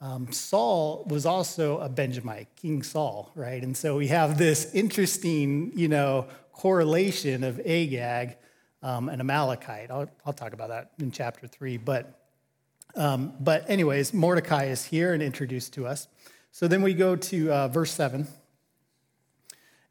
Um, 0.00 0.30
Saul 0.30 1.06
was 1.08 1.24
also 1.24 1.78
a 1.78 1.88
Benjamite, 1.88 2.48
King 2.56 2.82
Saul, 2.82 3.32
right? 3.34 3.62
And 3.62 3.74
so 3.74 3.96
we 3.96 4.08
have 4.08 4.36
this 4.36 4.74
interesting, 4.74 5.72
you 5.74 5.88
know, 5.88 6.26
correlation 6.52 7.42
of 7.44 7.60
Agag 7.60 8.36
um, 8.82 9.08
and 9.08 9.20
Amalekite. 9.20 9.90
I'll, 9.90 10.10
I'll, 10.26 10.34
talk 10.34 10.52
about 10.52 10.68
that 10.68 10.90
in 10.98 11.10
chapter 11.10 11.46
three. 11.46 11.78
But, 11.78 12.20
um, 12.94 13.32
but 13.40 13.68
anyways, 13.70 14.12
Mordecai 14.12 14.66
is 14.66 14.84
here 14.84 15.14
and 15.14 15.22
introduced 15.22 15.72
to 15.74 15.86
us. 15.86 16.08
So 16.52 16.68
then 16.68 16.82
we 16.82 16.92
go 16.92 17.16
to 17.16 17.52
uh, 17.52 17.68
verse 17.68 17.92
seven. 17.92 18.28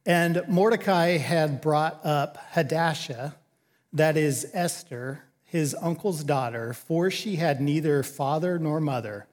And 0.06 0.44
Mordecai 0.48 1.18
had 1.18 1.62
brought 1.62 2.06
up 2.06 2.38
Hadassah, 2.52 3.36
that 3.94 4.18
is 4.18 4.52
Esther, 4.54 5.24
his 5.46 5.76
uncle's 5.82 6.24
daughter, 6.24 6.74
for 6.74 7.10
she 7.10 7.38
had 7.38 7.60
neither 7.60 8.04
father 8.04 8.60
nor 8.60 8.80
mother 8.80 9.26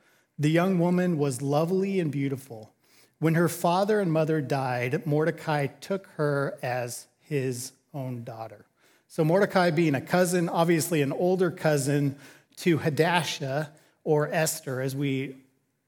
the 0.43 0.51
young 0.51 0.81
woman 0.81 1.19
was 1.19 1.41
lovely 1.41 2.01
and 2.01 2.11
beautiful. 2.11 2.73
When 3.21 3.35
her 3.35 3.49
father 3.49 4.01
and 4.01 4.13
mother 4.13 4.41
died, 4.41 5.07
Mordecai 5.07 5.69
took 5.69 6.09
her 6.17 6.59
as 6.63 7.07
his 7.21 7.71
own 7.95 8.25
daughter. 8.25 8.67
So, 9.07 9.25
Mordecai 9.25 9.71
being 9.71 9.95
a 9.95 10.01
cousin, 10.01 10.49
obviously 10.49 11.01
an 11.01 11.13
older 11.13 11.53
cousin 11.53 12.17
to 12.57 12.79
Hadassah 12.79 13.71
or 14.03 14.29
Esther, 14.33 14.81
as 14.81 14.97
we 14.97 15.37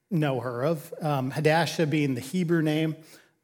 know 0.09 0.39
her 0.39 0.65
of. 0.65 0.95
Um, 1.01 1.33
Hadassah 1.33 1.89
being 1.89 2.15
the 2.15 2.21
Hebrew 2.21 2.63
name. 2.63 2.95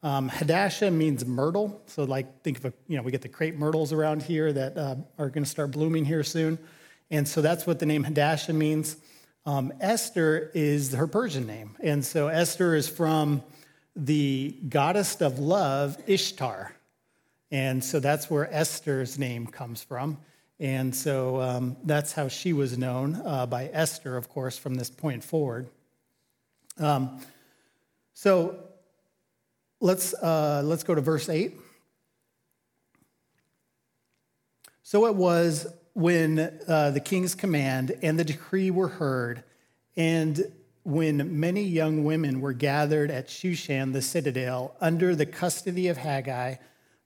Um, 0.04 0.28
Hadassah 0.28 0.92
means 0.92 1.26
myrtle. 1.26 1.82
So, 1.86 2.04
like, 2.04 2.42
think 2.42 2.58
of 2.58 2.66
a, 2.66 2.72
you 2.86 2.96
know, 2.96 3.02
we 3.02 3.10
get 3.10 3.22
the 3.22 3.28
crepe 3.28 3.56
myrtles 3.56 3.92
around 3.92 4.22
here 4.22 4.52
that 4.52 4.78
uh, 4.78 4.94
are 5.18 5.28
going 5.28 5.42
to 5.42 5.50
start 5.50 5.72
blooming 5.72 6.04
here 6.04 6.22
soon. 6.22 6.56
And 7.10 7.26
so 7.26 7.42
that's 7.42 7.66
what 7.66 7.80
the 7.80 7.86
name 7.86 8.04
Hadassah 8.04 8.52
means. 8.52 8.96
Um, 9.46 9.72
Esther 9.80 10.50
is 10.54 10.92
her 10.92 11.06
Persian 11.06 11.46
name. 11.46 11.76
And 11.80 12.04
so 12.04 12.28
Esther 12.28 12.74
is 12.74 12.88
from 12.88 13.42
the 13.96 14.56
goddess 14.68 15.20
of 15.20 15.38
love, 15.38 15.96
Ishtar. 16.06 16.74
And 17.50 17.82
so 17.82 18.00
that's 18.00 18.30
where 18.30 18.52
Esther's 18.52 19.18
name 19.18 19.46
comes 19.46 19.82
from. 19.82 20.18
And 20.60 20.94
so 20.94 21.40
um, 21.40 21.76
that's 21.84 22.12
how 22.12 22.28
she 22.28 22.52
was 22.52 22.76
known 22.76 23.20
uh, 23.24 23.46
by 23.46 23.70
Esther, 23.72 24.16
of 24.16 24.28
course, 24.28 24.58
from 24.58 24.74
this 24.74 24.90
point 24.90 25.24
forward. 25.24 25.68
Um, 26.78 27.20
so 28.12 28.58
let's, 29.80 30.12
uh, 30.14 30.60
let's 30.64 30.84
go 30.84 30.94
to 30.94 31.00
verse 31.00 31.30
8. 31.30 31.54
So 34.82 35.06
it 35.06 35.14
was 35.14 35.66
when 35.94 36.60
uh, 36.68 36.90
the 36.90 37.00
king's 37.00 37.34
command 37.34 37.96
and 38.02 38.18
the 38.18 38.24
decree 38.24 38.70
were 38.70 38.88
heard, 38.88 39.42
and 39.96 40.52
when 40.82 41.38
many 41.38 41.62
young 41.62 42.04
women 42.04 42.40
were 42.40 42.52
gathered 42.52 43.10
at 43.10 43.28
Shushan, 43.28 43.92
the 43.92 44.02
citadel, 44.02 44.74
under 44.80 45.14
the 45.14 45.26
custody 45.26 45.88
of 45.88 45.98
Haggai, 45.98 46.56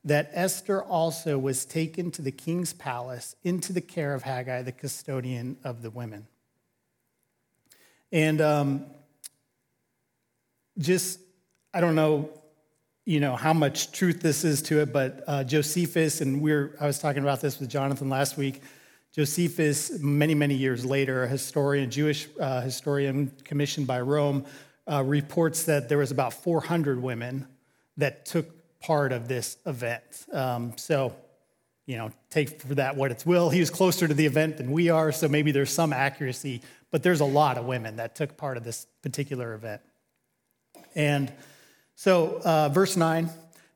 that 0.04 0.30
Esther 0.32 0.82
also 0.82 1.38
was 1.38 1.64
taken 1.64 2.10
to 2.12 2.22
the 2.22 2.30
king's 2.30 2.72
palace 2.72 3.34
into 3.42 3.72
the 3.72 3.80
care 3.80 4.14
of 4.14 4.22
Haggai, 4.22 4.62
the 4.62 4.72
custodian 4.72 5.56
of 5.64 5.82
the 5.82 5.90
women. 5.90 6.26
And 8.12 8.40
um, 8.40 8.86
just, 10.78 11.18
I 11.72 11.80
don't 11.80 11.94
know 11.94 12.30
you 13.04 13.20
know 13.20 13.36
how 13.36 13.52
much 13.52 13.92
truth 13.92 14.20
this 14.20 14.44
is 14.44 14.62
to 14.62 14.80
it, 14.80 14.92
but 14.92 15.22
uh, 15.26 15.44
Josephus, 15.44 16.20
and 16.20 16.40
we're 16.40 16.74
I 16.80 16.86
was 16.86 16.98
talking 16.98 17.22
about 17.22 17.40
this 17.40 17.60
with 17.60 17.68
Jonathan 17.68 18.08
last 18.08 18.36
week. 18.36 18.62
Josephus, 19.12 19.98
many 20.00 20.34
many 20.34 20.54
years 20.54 20.84
later, 20.86 21.24
a 21.24 21.28
historian, 21.28 21.90
Jewish 21.90 22.28
uh, 22.40 22.62
historian 22.62 23.30
commissioned 23.44 23.86
by 23.86 24.00
Rome, 24.00 24.46
uh, 24.90 25.02
reports 25.04 25.64
that 25.64 25.88
there 25.88 25.98
was 25.98 26.10
about 26.10 26.32
400 26.32 27.00
women 27.02 27.46
that 27.98 28.24
took 28.24 28.46
part 28.80 29.12
of 29.12 29.28
this 29.28 29.58
event. 29.66 30.02
Um, 30.32 30.72
so, 30.76 31.14
you 31.86 31.96
know, 31.96 32.10
take 32.30 32.62
for 32.62 32.74
that 32.76 32.96
what 32.96 33.10
it's 33.10 33.24
will. 33.26 33.50
He 33.50 33.60
was 33.60 33.70
closer 33.70 34.08
to 34.08 34.14
the 34.14 34.26
event 34.26 34.56
than 34.56 34.72
we 34.72 34.88
are, 34.88 35.12
so 35.12 35.28
maybe 35.28 35.52
there's 35.52 35.72
some 35.72 35.92
accuracy, 35.92 36.62
but 36.90 37.02
there's 37.02 37.20
a 37.20 37.26
lot 37.26 37.58
of 37.58 37.66
women 37.66 37.96
that 37.96 38.16
took 38.16 38.38
part 38.38 38.56
of 38.56 38.64
this 38.64 38.86
particular 39.02 39.52
event, 39.52 39.82
and. 40.94 41.30
So, 41.94 42.40
uh, 42.44 42.68
verse 42.70 42.96
9 42.96 43.30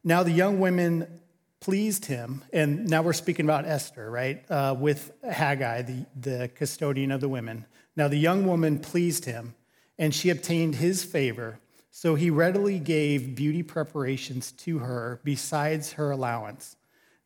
now 0.05 0.23
the 0.23 0.31
young 0.31 0.61
women 0.61 1.21
pleased 1.61 2.07
him, 2.07 2.43
and 2.53 2.89
now 2.89 3.03
we're 3.03 3.13
speaking 3.13 3.45
about 3.45 3.67
Esther, 3.67 4.11
right? 4.11 4.45
Uh, 4.51 4.75
with 4.79 5.13
Haggai, 5.23 5.83
the, 5.83 6.07
the 6.19 6.51
custodian 6.55 7.11
of 7.11 7.21
the 7.21 7.29
women. 7.29 7.67
Now 7.97 8.09
the 8.09 8.17
young 8.17 8.47
woman 8.47 8.79
pleased 8.79 9.25
him, 9.25 9.55
and 9.99 10.15
she 10.15 10.31
obtained 10.31 10.77
his 10.77 11.05
favor. 11.05 11.59
So 11.91 12.15
he 12.15 12.31
readily 12.31 12.79
gave 12.79 13.35
beauty 13.35 13.63
preparations 13.63 14.53
to 14.53 14.79
her 14.79 15.21
besides 15.25 15.95
her 15.95 16.11
allowance. 16.11 16.77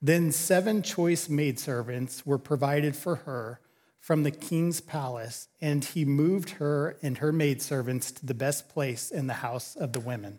Then 0.01 0.33
seven 0.33 0.83
choice 0.83 1.29
maidservants 1.29 2.25
were 2.25 2.39
provided 2.39 2.97
for 2.97 3.17
her 3.17 3.61
from 4.01 4.23
the 4.23 4.31
king's 4.31 4.81
palace, 4.81 5.49
and 5.61 5.85
he 5.85 6.05
moved 6.05 6.51
her 6.51 6.97
and 7.03 7.19
her 7.19 7.33
maidservants 7.33 8.11
to 8.13 8.27
the 8.27 8.35
best 8.35 8.69
place 8.69 9.11
in 9.11 9.27
the 9.27 9.35
house 9.35 9.77
of 9.77 9.93
the 9.93 10.01
women. 10.01 10.39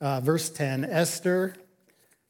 Uh, 0.00 0.20
verse 0.20 0.48
10 0.50 0.84
Esther 0.84 1.54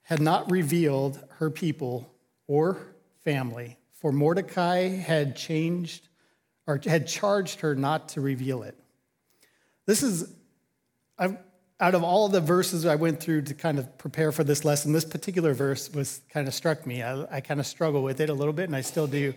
had 0.03 0.21
not 0.21 0.51
revealed 0.51 1.21
her 1.39 1.51
people 1.51 2.13
or 2.47 2.79
family, 3.25 3.79
for 3.95 4.13
Mordecai 4.13 4.89
had 4.89 5.37
changed 5.37 6.09
or 6.67 6.81
had 6.85 7.07
charged 7.07 7.61
her 7.61 7.75
not 7.75 8.11
to 8.11 8.21
reveal 8.21 8.63
it. 8.63 8.79
This 9.87 10.03
is, 10.03 10.33
I've, 11.19 11.37
out 11.81 11.95
of 11.95 12.05
all 12.05 12.29
the 12.29 12.41
verses 12.41 12.85
I 12.85 12.97
went 12.97 13.21
through 13.21 13.43
to 13.43 13.55
kind 13.55 13.79
of 13.79 13.99
prepare 13.99 14.33
for 14.33 14.45
this 14.45 14.65
lesson, 14.65 14.93
this 14.93 15.05
particular 15.05 15.55
verse 15.55 15.91
was 15.93 16.21
kind 16.31 16.47
of 16.47 16.55
struck 16.55 16.87
me. 16.87 17.03
I, 17.03 17.37
I 17.37 17.41
kind 17.41 17.59
of 17.59 17.67
struggle 17.67 18.03
with 18.03 18.21
it 18.21 18.29
a 18.29 18.35
little 18.35 18.53
bit, 18.53 18.65
and 18.65 18.77
I 18.77 18.83
still 18.83 19.07
do. 19.07 19.35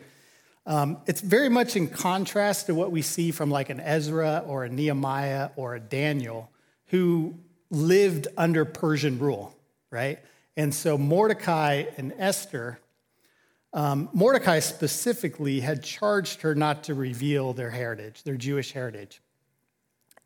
Um, 0.66 0.98
it's 1.08 1.22
very 1.22 1.50
much 1.50 1.76
in 1.76 1.88
contrast 1.88 2.68
to 2.68 2.76
what 2.76 2.92
we 2.92 3.02
see 3.02 3.32
from 3.32 3.50
like 3.50 3.70
an 3.70 3.80
Ezra 3.80 4.44
or 4.46 4.66
a 4.66 4.70
Nehemiah 4.70 5.50
or 5.56 5.76
a 5.76 5.80
Daniel, 5.80 6.52
who 6.88 7.36
lived 7.74 8.28
under 8.38 8.66
Persian 8.66 9.20
rule, 9.20 9.56
right? 9.90 10.20
And 10.56 10.74
so 10.74 10.98
Mordecai 10.98 11.86
and 11.98 12.14
Esther, 12.18 12.80
um, 13.74 14.10
Mordecai 14.14 14.60
specifically 14.60 15.60
had 15.60 15.84
charged 15.84 16.42
her 16.42 16.54
not 16.54 16.84
to 16.86 16.94
reveal 16.94 17.54
their 17.54 17.72
heritage, 17.72 18.24
their 18.24 18.38
Jewish 18.38 18.72
heritage. 18.72 19.22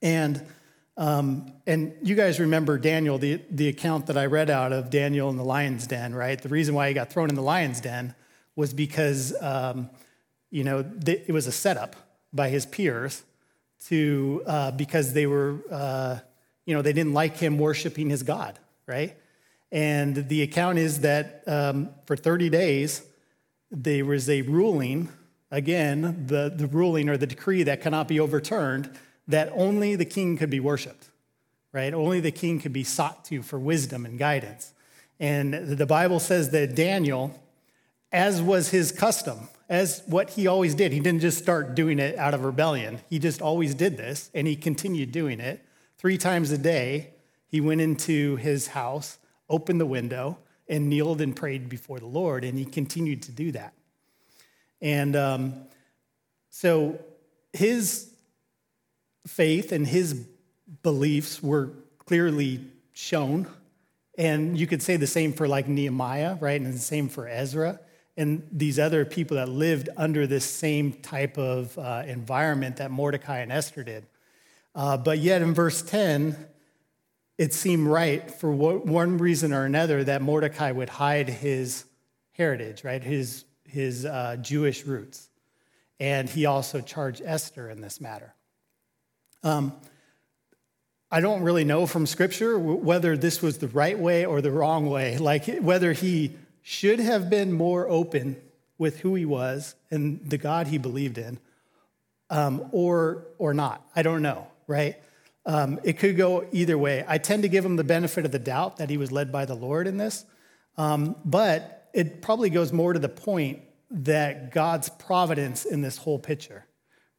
And 0.01 0.45
um, 0.97 1.53
and 1.67 1.93
you 2.01 2.15
guys 2.15 2.39
remember 2.39 2.79
Daniel, 2.79 3.19
the, 3.19 3.39
the 3.51 3.67
account 3.67 4.07
that 4.07 4.17
I 4.17 4.25
read 4.25 4.49
out 4.49 4.73
of 4.73 4.89
Daniel 4.89 5.29
in 5.29 5.37
the 5.37 5.43
lion's 5.43 5.85
den, 5.85 6.15
right? 6.15 6.41
The 6.41 6.49
reason 6.49 6.73
why 6.73 6.87
he 6.87 6.95
got 6.95 7.11
thrown 7.11 7.29
in 7.29 7.35
the 7.35 7.43
lion's 7.43 7.79
den 7.79 8.15
was 8.55 8.73
because, 8.73 9.39
um, 9.39 9.91
you 10.49 10.63
know, 10.63 10.81
th- 10.81 11.21
it 11.27 11.31
was 11.31 11.45
a 11.45 11.51
setup 11.51 11.95
by 12.33 12.49
his 12.49 12.65
peers 12.65 13.21
to, 13.85 14.41
uh, 14.47 14.71
because 14.71 15.13
they 15.13 15.27
were, 15.27 15.57
uh, 15.69 16.17
you 16.67 16.75
know, 16.75 16.81
they 16.83 16.93
didn't 16.93 17.13
like 17.13 17.37
him 17.37 17.57
worshiping 17.57 18.09
his 18.09 18.21
God, 18.21 18.59
right? 18.85 19.15
And 19.71 20.27
the 20.27 20.43
account 20.43 20.77
is 20.77 20.99
that 20.99 21.43
um, 21.47 21.89
for 22.05 22.17
30 22.17 22.49
days, 22.49 23.01
there 23.71 24.05
was 24.05 24.29
a 24.29 24.41
ruling, 24.43 25.09
again, 25.49 26.25
the, 26.27 26.53
the 26.53 26.67
ruling 26.67 27.07
or 27.07 27.15
the 27.15 27.25
decree 27.25 27.63
that 27.63 27.81
cannot 27.81 28.09
be 28.09 28.19
overturned, 28.19 28.91
that 29.29 29.49
only 29.55 29.95
the 29.95 30.05
king 30.05 30.37
could 30.37 30.49
be 30.49 30.59
worshiped, 30.59 31.09
right? 31.71 31.93
Only 31.93 32.19
the 32.19 32.31
king 32.31 32.59
could 32.59 32.73
be 32.73 32.83
sought 32.83 33.23
to 33.25 33.41
for 33.41 33.57
wisdom 33.57 34.05
and 34.05 34.19
guidance. 34.19 34.73
And 35.21 35.53
the 35.53 35.85
Bible 35.85 36.19
says 36.19 36.49
that 36.51 36.75
Daniel, 36.75 37.41
as 38.11 38.41
was 38.41 38.69
his 38.69 38.91
custom, 38.91 39.47
as 39.69 40.03
what 40.05 40.31
he 40.31 40.47
always 40.47 40.75
did, 40.75 40.91
he 40.91 40.99
didn't 40.99 41.21
just 41.21 41.37
start 41.37 41.75
doing 41.75 41.97
it 41.97 42.17
out 42.17 42.33
of 42.33 42.43
rebellion. 42.43 42.99
He 43.09 43.19
just 43.19 43.41
always 43.41 43.73
did 43.73 43.95
this, 43.95 44.29
and 44.33 44.47
he 44.47 44.57
continued 44.57 45.13
doing 45.13 45.39
it 45.39 45.63
Three 45.97 46.17
times 46.17 46.51
a 46.51 46.57
day, 46.57 47.11
he 47.47 47.61
went 47.61 47.81
into 47.81 48.35
his 48.35 48.67
house, 48.67 49.17
opened 49.49 49.81
the 49.81 49.85
window, 49.85 50.37
and 50.67 50.89
kneeled 50.89 51.21
and 51.21 51.35
prayed 51.35 51.69
before 51.69 51.99
the 51.99 52.05
Lord, 52.05 52.43
and 52.43 52.57
he 52.57 52.65
continued 52.65 53.21
to 53.23 53.31
do 53.31 53.51
that. 53.53 53.73
And 54.81 55.15
um, 55.15 55.53
so 56.49 56.99
his 57.53 58.11
faith 59.25 59.71
and 59.71 59.87
his 59.87 60.25
beliefs 60.83 61.41
were 61.41 61.71
clearly 61.99 62.61
shown. 62.93 63.47
And 64.17 64.57
you 64.57 64.67
could 64.67 64.81
say 64.81 64.97
the 64.97 65.07
same 65.07 65.33
for 65.33 65.47
like 65.47 65.67
Nehemiah, 65.67 66.35
right? 66.39 66.59
And 66.59 66.73
the 66.73 66.79
same 66.79 67.09
for 67.09 67.27
Ezra 67.27 67.79
and 68.17 68.47
these 68.51 68.79
other 68.79 69.05
people 69.05 69.37
that 69.37 69.47
lived 69.47 69.89
under 69.95 70.25
this 70.25 70.43
same 70.43 70.91
type 70.93 71.37
of 71.37 71.77
uh, 71.77 72.03
environment 72.07 72.77
that 72.77 72.89
Mordecai 72.89 73.39
and 73.39 73.51
Esther 73.51 73.83
did. 73.83 74.05
Uh, 74.77 74.95
but 74.95 75.17
yet 75.17 75.41
in 75.41 75.55
verse 75.55 75.81
10, 75.81 76.37
it 77.39 77.51
seemed 77.51 77.87
right 77.87 78.29
for 78.29 78.51
one 78.51 79.17
reason 79.17 79.51
or 79.51 79.65
another 79.65 80.03
that 80.03 80.21
Mordecai 80.21 80.71
would 80.71 80.87
hide 80.87 81.27
his 81.27 81.83
heritage, 82.33 82.83
right? 82.83 83.03
His, 83.03 83.43
his 83.67 84.05
uh, 84.05 84.37
Jewish 84.39 84.85
roots. 84.85 85.29
And 85.99 86.29
he 86.29 86.45
also 86.45 86.79
charged 86.79 87.23
Esther 87.25 87.71
in 87.71 87.81
this 87.81 87.99
matter. 87.99 88.35
Um, 89.43 89.73
I 91.09 91.21
don't 91.21 91.41
really 91.41 91.63
know 91.63 91.87
from 91.87 92.05
scripture 92.05 92.59
whether 92.59 93.17
this 93.17 93.41
was 93.41 93.57
the 93.57 93.69
right 93.69 93.97
way 93.97 94.25
or 94.25 94.41
the 94.41 94.51
wrong 94.51 94.87
way, 94.87 95.17
like 95.17 95.47
whether 95.57 95.93
he 95.93 96.35
should 96.61 96.99
have 96.99 97.31
been 97.31 97.51
more 97.51 97.87
open 97.87 98.39
with 98.77 98.99
who 98.99 99.15
he 99.15 99.25
was 99.25 99.73
and 99.89 100.19
the 100.23 100.37
God 100.37 100.67
he 100.67 100.77
believed 100.77 101.17
in, 101.17 101.39
um, 102.29 102.69
or, 102.71 103.25
or 103.39 103.55
not. 103.55 103.83
I 103.95 104.03
don't 104.03 104.21
know, 104.21 104.47
right? 104.67 104.95
Um, 105.45 105.79
it 105.83 105.97
could 105.97 106.17
go 106.17 106.45
either 106.51 106.77
way. 106.77 107.05
I 107.07 107.17
tend 107.17 107.43
to 107.43 107.49
give 107.49 107.65
him 107.65 107.77
the 107.77 107.83
benefit 107.83 108.25
of 108.25 108.31
the 108.31 108.39
doubt 108.39 108.77
that 108.77 108.89
he 108.89 108.97
was 108.97 109.11
led 109.11 109.31
by 109.31 109.45
the 109.45 109.55
Lord 109.55 109.87
in 109.87 109.97
this, 109.97 110.25
um, 110.77 111.15
but 111.25 111.89
it 111.93 112.21
probably 112.21 112.49
goes 112.49 112.71
more 112.71 112.93
to 112.93 112.99
the 112.99 113.09
point 113.09 113.61
that 113.89 114.51
God's 114.51 114.89
providence 114.89 115.65
in 115.65 115.81
this 115.81 115.97
whole 115.97 116.19
picture, 116.19 116.65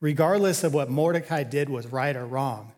regardless 0.00 0.62
of 0.62 0.74
what 0.74 0.90
Mordecai 0.90 1.42
did 1.42 1.68
was 1.68 1.86
right 1.86 2.14
or 2.14 2.26
wrong, 2.26 2.72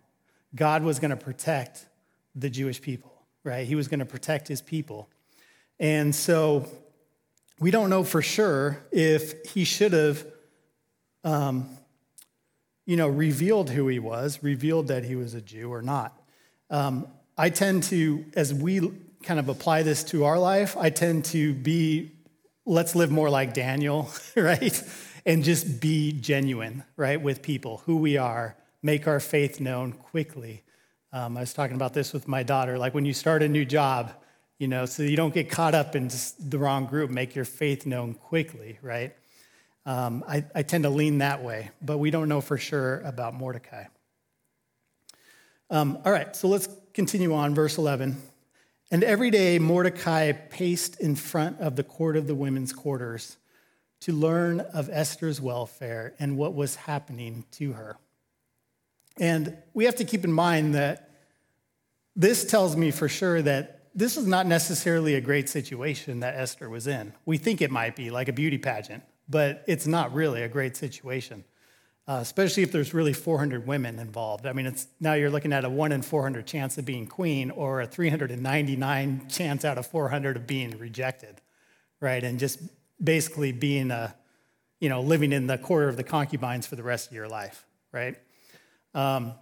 God 0.54 0.82
was 0.82 0.98
going 0.98 1.10
to 1.10 1.16
protect 1.16 1.86
the 2.34 2.48
Jewish 2.48 2.80
people, 2.80 3.12
right? 3.44 3.66
He 3.66 3.74
was 3.74 3.88
going 3.88 4.00
to 4.00 4.06
protect 4.06 4.48
his 4.48 4.62
people. 4.62 5.08
And 5.78 6.14
so 6.14 6.68
we 7.58 7.70
don't 7.70 7.90
know 7.90 8.04
for 8.04 8.22
sure 8.22 8.82
if 8.92 9.44
he 9.46 9.64
should 9.64 9.92
have, 9.92 10.26
um, 11.24 11.68
you 12.90 12.96
know, 12.96 13.06
revealed 13.06 13.70
who 13.70 13.86
he 13.86 14.00
was, 14.00 14.42
revealed 14.42 14.88
that 14.88 15.04
he 15.04 15.14
was 15.14 15.32
a 15.34 15.40
Jew 15.40 15.72
or 15.72 15.80
not. 15.80 16.20
Um, 16.70 17.06
I 17.38 17.48
tend 17.48 17.84
to, 17.84 18.24
as 18.34 18.52
we 18.52 18.80
kind 19.22 19.38
of 19.38 19.48
apply 19.48 19.84
this 19.84 20.02
to 20.02 20.24
our 20.24 20.40
life, 20.40 20.76
I 20.76 20.90
tend 20.90 21.24
to 21.26 21.54
be, 21.54 22.10
let's 22.66 22.96
live 22.96 23.12
more 23.12 23.30
like 23.30 23.54
Daniel, 23.54 24.10
right? 24.36 24.82
And 25.24 25.44
just 25.44 25.80
be 25.80 26.10
genuine, 26.10 26.82
right, 26.96 27.22
with 27.22 27.42
people, 27.42 27.80
who 27.86 27.94
we 27.98 28.16
are, 28.16 28.56
make 28.82 29.06
our 29.06 29.20
faith 29.20 29.60
known 29.60 29.92
quickly. 29.92 30.64
Um, 31.12 31.36
I 31.36 31.42
was 31.42 31.52
talking 31.52 31.76
about 31.76 31.94
this 31.94 32.12
with 32.12 32.26
my 32.26 32.42
daughter. 32.42 32.76
Like 32.76 32.92
when 32.92 33.04
you 33.04 33.14
start 33.14 33.44
a 33.44 33.48
new 33.48 33.64
job, 33.64 34.12
you 34.58 34.66
know, 34.66 34.84
so 34.84 35.04
you 35.04 35.16
don't 35.16 35.32
get 35.32 35.48
caught 35.48 35.76
up 35.76 35.94
in 35.94 36.10
the 36.40 36.58
wrong 36.58 36.86
group. 36.86 37.08
Make 37.08 37.36
your 37.36 37.44
faith 37.44 37.86
known 37.86 38.14
quickly, 38.14 38.80
right? 38.82 39.14
Um, 39.86 40.24
I, 40.28 40.44
I 40.54 40.62
tend 40.62 40.84
to 40.84 40.90
lean 40.90 41.18
that 41.18 41.42
way, 41.42 41.70
but 41.80 41.98
we 41.98 42.10
don't 42.10 42.28
know 42.28 42.40
for 42.40 42.58
sure 42.58 43.00
about 43.00 43.34
Mordecai. 43.34 43.84
Um, 45.70 45.98
all 46.04 46.12
right, 46.12 46.34
so 46.34 46.48
let's 46.48 46.68
continue 46.92 47.34
on, 47.34 47.54
verse 47.54 47.78
11. 47.78 48.20
And 48.90 49.04
every 49.04 49.30
day 49.30 49.58
Mordecai 49.58 50.32
paced 50.32 51.00
in 51.00 51.14
front 51.14 51.60
of 51.60 51.76
the 51.76 51.84
court 51.84 52.16
of 52.16 52.26
the 52.26 52.34
women's 52.34 52.72
quarters 52.72 53.36
to 54.00 54.12
learn 54.12 54.60
of 54.60 54.88
Esther's 54.90 55.40
welfare 55.40 56.14
and 56.18 56.36
what 56.36 56.54
was 56.54 56.74
happening 56.74 57.44
to 57.52 57.72
her. 57.72 57.96
And 59.18 59.56
we 59.74 59.84
have 59.84 59.96
to 59.96 60.04
keep 60.04 60.24
in 60.24 60.32
mind 60.32 60.74
that 60.74 61.10
this 62.16 62.44
tells 62.44 62.76
me 62.76 62.90
for 62.90 63.08
sure 63.08 63.40
that 63.42 63.82
this 63.94 64.16
is 64.16 64.26
not 64.26 64.46
necessarily 64.46 65.14
a 65.14 65.20
great 65.20 65.48
situation 65.48 66.20
that 66.20 66.34
Esther 66.36 66.68
was 66.68 66.86
in. 66.86 67.12
We 67.24 67.38
think 67.38 67.60
it 67.60 67.70
might 67.70 67.94
be 67.94 68.10
like 68.10 68.28
a 68.28 68.32
beauty 68.32 68.58
pageant, 68.58 69.02
but 69.30 69.62
it's 69.68 69.86
not 69.86 70.12
really 70.12 70.42
a 70.42 70.48
great 70.48 70.76
situation, 70.76 71.44
uh, 72.08 72.18
especially 72.20 72.64
if 72.64 72.72
there's 72.72 72.92
really 72.92 73.12
400 73.12 73.66
women 73.66 74.00
involved. 74.00 74.44
I 74.44 74.52
mean, 74.52 74.66
it's 74.66 74.88
now 74.98 75.14
you're 75.14 75.30
looking 75.30 75.52
at 75.52 75.64
a 75.64 75.70
one 75.70 75.92
in 75.92 76.02
400 76.02 76.46
chance 76.46 76.76
of 76.78 76.84
being 76.84 77.06
queen, 77.06 77.52
or 77.52 77.80
a 77.80 77.86
399 77.86 79.28
chance 79.28 79.64
out 79.64 79.78
of 79.78 79.86
400 79.86 80.36
of 80.36 80.46
being 80.48 80.76
rejected, 80.78 81.40
right? 82.00 82.22
And 82.22 82.40
just 82.40 82.60
basically 83.02 83.52
being 83.52 83.92
a, 83.92 84.14
you 84.80 84.88
know, 84.88 85.00
living 85.00 85.32
in 85.32 85.46
the 85.46 85.58
quarter 85.58 85.88
of 85.88 85.96
the 85.96 86.04
concubines 86.04 86.66
for 86.66 86.74
the 86.74 86.82
rest 86.82 87.08
of 87.08 87.14
your 87.14 87.28
life, 87.28 87.64
right? 87.92 88.16
Um, 88.94 89.34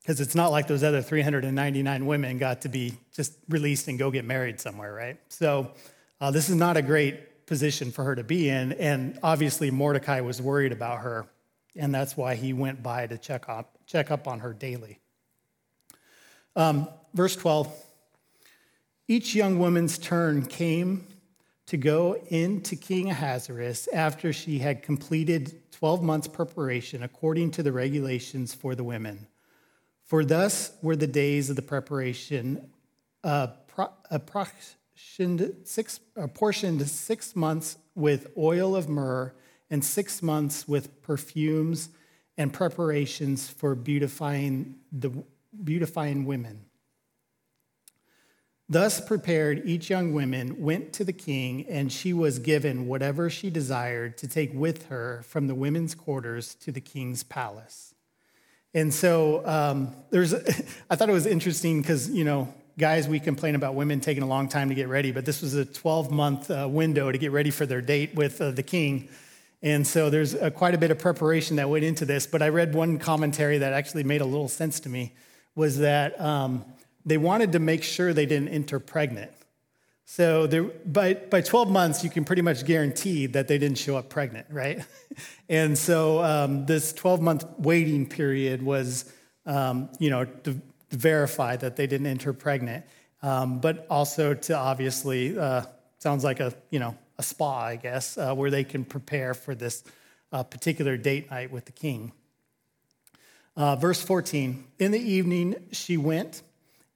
because 0.00 0.20
it's 0.20 0.36
not 0.36 0.52
like 0.52 0.68
those 0.68 0.84
other 0.84 1.02
399 1.02 2.06
women 2.06 2.38
got 2.38 2.60
to 2.60 2.68
be 2.68 2.94
just 3.12 3.36
released 3.48 3.88
and 3.88 3.98
go 3.98 4.12
get 4.12 4.24
married 4.24 4.60
somewhere, 4.60 4.94
right? 4.94 5.18
So 5.28 5.72
uh, 6.20 6.30
this 6.30 6.48
is 6.48 6.54
not 6.54 6.76
a 6.76 6.82
great 6.82 7.18
position 7.46 7.92
for 7.92 8.04
her 8.04 8.14
to 8.14 8.24
be 8.24 8.48
in. 8.48 8.72
And 8.72 9.18
obviously, 9.22 9.70
Mordecai 9.70 10.20
was 10.20 10.42
worried 10.42 10.72
about 10.72 10.98
her, 10.98 11.26
and 11.74 11.94
that's 11.94 12.16
why 12.16 12.34
he 12.34 12.52
went 12.52 12.82
by 12.82 13.06
to 13.06 13.16
check 13.16 13.48
up, 13.48 13.78
check 13.86 14.10
up 14.10 14.28
on 14.28 14.40
her 14.40 14.52
daily. 14.52 14.98
Um, 16.56 16.88
verse 17.14 17.36
12 17.36 17.72
Each 19.08 19.34
young 19.34 19.58
woman's 19.58 19.98
turn 19.98 20.46
came 20.46 21.06
to 21.66 21.76
go 21.76 22.14
into 22.28 22.76
King 22.76 23.10
Ahasuerus 23.10 23.88
after 23.92 24.32
she 24.32 24.58
had 24.58 24.82
completed 24.82 25.60
12 25.72 26.02
months' 26.02 26.28
preparation 26.28 27.02
according 27.02 27.50
to 27.52 27.62
the 27.62 27.72
regulations 27.72 28.54
for 28.54 28.74
the 28.74 28.84
women. 28.84 29.26
For 30.04 30.24
thus 30.24 30.72
were 30.80 30.96
the 30.96 31.08
days 31.08 31.50
of 31.50 31.56
the 31.56 31.62
preparation, 31.62 32.70
uh, 33.24 33.48
pro- 33.66 33.90
apportioned, 34.10 34.76
six, 34.96 36.00
apportioned 36.16 36.88
six 36.88 37.36
months 37.36 37.78
with 37.94 38.28
oil 38.36 38.74
of 38.74 38.88
myrrh, 38.88 39.32
and 39.70 39.84
six 39.84 40.22
months 40.22 40.66
with 40.66 41.02
perfumes 41.02 41.90
and 42.38 42.52
preparations 42.52 43.48
for 43.48 43.74
beautifying 43.74 44.76
the 44.92 45.10
beautifying 45.64 46.24
women. 46.24 46.66
Thus 48.68 49.00
prepared, 49.00 49.62
each 49.64 49.88
young 49.88 50.12
woman 50.12 50.60
went 50.60 50.92
to 50.94 51.04
the 51.04 51.12
king, 51.12 51.66
and 51.68 51.92
she 51.92 52.12
was 52.12 52.40
given 52.40 52.88
whatever 52.88 53.30
she 53.30 53.48
desired 53.48 54.18
to 54.18 54.28
take 54.28 54.52
with 54.52 54.86
her 54.86 55.22
from 55.24 55.46
the 55.46 55.54
women's 55.54 55.94
quarters 55.94 56.56
to 56.56 56.72
the 56.72 56.80
king's 56.80 57.22
palace. 57.22 57.94
And 58.74 58.92
so 58.92 59.46
um, 59.46 59.94
there's, 60.10 60.34
I 60.90 60.96
thought 60.96 61.08
it 61.08 61.12
was 61.12 61.26
interesting 61.26 61.80
because, 61.80 62.10
you 62.10 62.24
know, 62.24 62.52
guys, 62.78 63.08
we 63.08 63.18
complain 63.18 63.54
about 63.54 63.74
women 63.74 64.00
taking 64.00 64.22
a 64.22 64.26
long 64.26 64.48
time 64.48 64.68
to 64.68 64.74
get 64.74 64.88
ready, 64.88 65.10
but 65.10 65.24
this 65.24 65.40
was 65.40 65.54
a 65.54 65.64
12 65.64 66.10
month 66.10 66.50
uh, 66.50 66.68
window 66.70 67.10
to 67.10 67.16
get 67.16 67.32
ready 67.32 67.50
for 67.50 67.64
their 67.64 67.80
date 67.80 68.14
with 68.14 68.40
uh, 68.40 68.50
the 68.50 68.62
king. 68.62 69.08
And 69.62 69.86
so 69.86 70.10
there's 70.10 70.34
uh, 70.34 70.50
quite 70.50 70.74
a 70.74 70.78
bit 70.78 70.90
of 70.90 70.98
preparation 70.98 71.56
that 71.56 71.70
went 71.70 71.84
into 71.84 72.04
this. 72.04 72.26
But 72.26 72.42
I 72.42 72.50
read 72.50 72.74
one 72.74 72.98
commentary 72.98 73.58
that 73.58 73.72
actually 73.72 74.04
made 74.04 74.20
a 74.20 74.26
little 74.26 74.48
sense 74.48 74.80
to 74.80 74.90
me 74.90 75.14
was 75.54 75.78
that 75.78 76.20
um, 76.20 76.64
they 77.06 77.16
wanted 77.16 77.52
to 77.52 77.58
make 77.58 77.82
sure 77.82 78.12
they 78.12 78.26
didn't 78.26 78.48
enter 78.48 78.78
pregnant. 78.78 79.30
So 80.04 80.46
there, 80.46 80.64
by, 80.64 81.14
by 81.14 81.40
12 81.40 81.70
months, 81.70 82.04
you 82.04 82.10
can 82.10 82.24
pretty 82.24 82.42
much 82.42 82.64
guarantee 82.64 83.26
that 83.26 83.48
they 83.48 83.56
didn't 83.56 83.78
show 83.78 83.96
up 83.96 84.10
pregnant, 84.10 84.46
right? 84.50 84.84
and 85.48 85.76
so 85.76 86.22
um, 86.22 86.66
this 86.66 86.92
12 86.92 87.22
month 87.22 87.44
waiting 87.58 88.06
period 88.06 88.62
was, 88.62 89.10
um, 89.46 89.88
you 89.98 90.10
know, 90.10 90.26
to, 90.26 90.60
verify 90.96 91.56
that 91.56 91.76
they 91.76 91.86
didn't 91.86 92.06
enter 92.06 92.32
pregnant, 92.32 92.84
um, 93.22 93.60
but 93.60 93.86
also 93.90 94.34
to 94.34 94.56
obviously, 94.56 95.38
uh, 95.38 95.62
sounds 95.98 96.24
like 96.24 96.40
a, 96.40 96.54
you 96.70 96.78
know, 96.78 96.96
a 97.18 97.22
spa, 97.22 97.66
I 97.66 97.76
guess, 97.76 98.18
uh, 98.18 98.34
where 98.34 98.50
they 98.50 98.64
can 98.64 98.84
prepare 98.84 99.34
for 99.34 99.54
this 99.54 99.84
uh, 100.32 100.42
particular 100.42 100.96
date 100.96 101.30
night 101.30 101.50
with 101.50 101.64
the 101.64 101.72
king. 101.72 102.12
Uh, 103.56 103.76
verse 103.76 104.02
14 104.02 104.64
In 104.78 104.92
the 104.92 105.00
evening, 105.00 105.56
she 105.72 105.96
went 105.96 106.42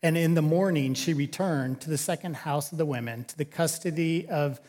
and 0.02 0.16
in 0.16 0.34
the 0.34 0.42
morning, 0.42 0.94
she 0.94 1.12
returned 1.12 1.80
to 1.82 1.90
the 1.90 1.98
second 1.98 2.36
house 2.36 2.72
of 2.72 2.78
the 2.78 2.86
women, 2.86 3.24
to 3.24 3.36
the 3.36 3.44
custody 3.44 4.26
of 4.28 4.60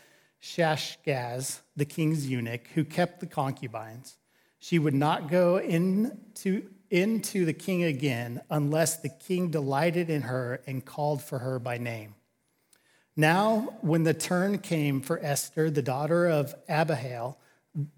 Shashgaz, 0.42 1.62
the 1.78 1.86
king's 1.86 2.28
eunuch, 2.28 2.68
who 2.74 2.84
kept 2.84 3.22
the 3.22 3.28
concubines. 3.28 4.18
She 4.60 4.78
would 4.78 4.94
not 4.94 5.30
go 5.30 5.58
into, 5.58 6.70
into 6.92 7.46
the 7.46 7.54
king 7.54 7.84
again 7.84 8.42
unless 8.50 8.98
the 8.98 9.10
king 9.10 9.50
delighted 9.50 10.10
in 10.10 10.24
her 10.24 10.62
and 10.68 10.86
called 10.86 11.24
for 11.24 11.40
her 11.40 11.58
by 11.58 11.78
name. 11.78 12.14
Now, 13.16 13.78
when 13.82 14.04
the 14.04 14.14
turn 14.14 14.60
came 14.60 15.02
for 15.02 15.20
Esther, 15.24 15.70
the 15.70 15.82
daughter 15.82 16.28
of 16.28 16.54
Abihail, 16.70 17.38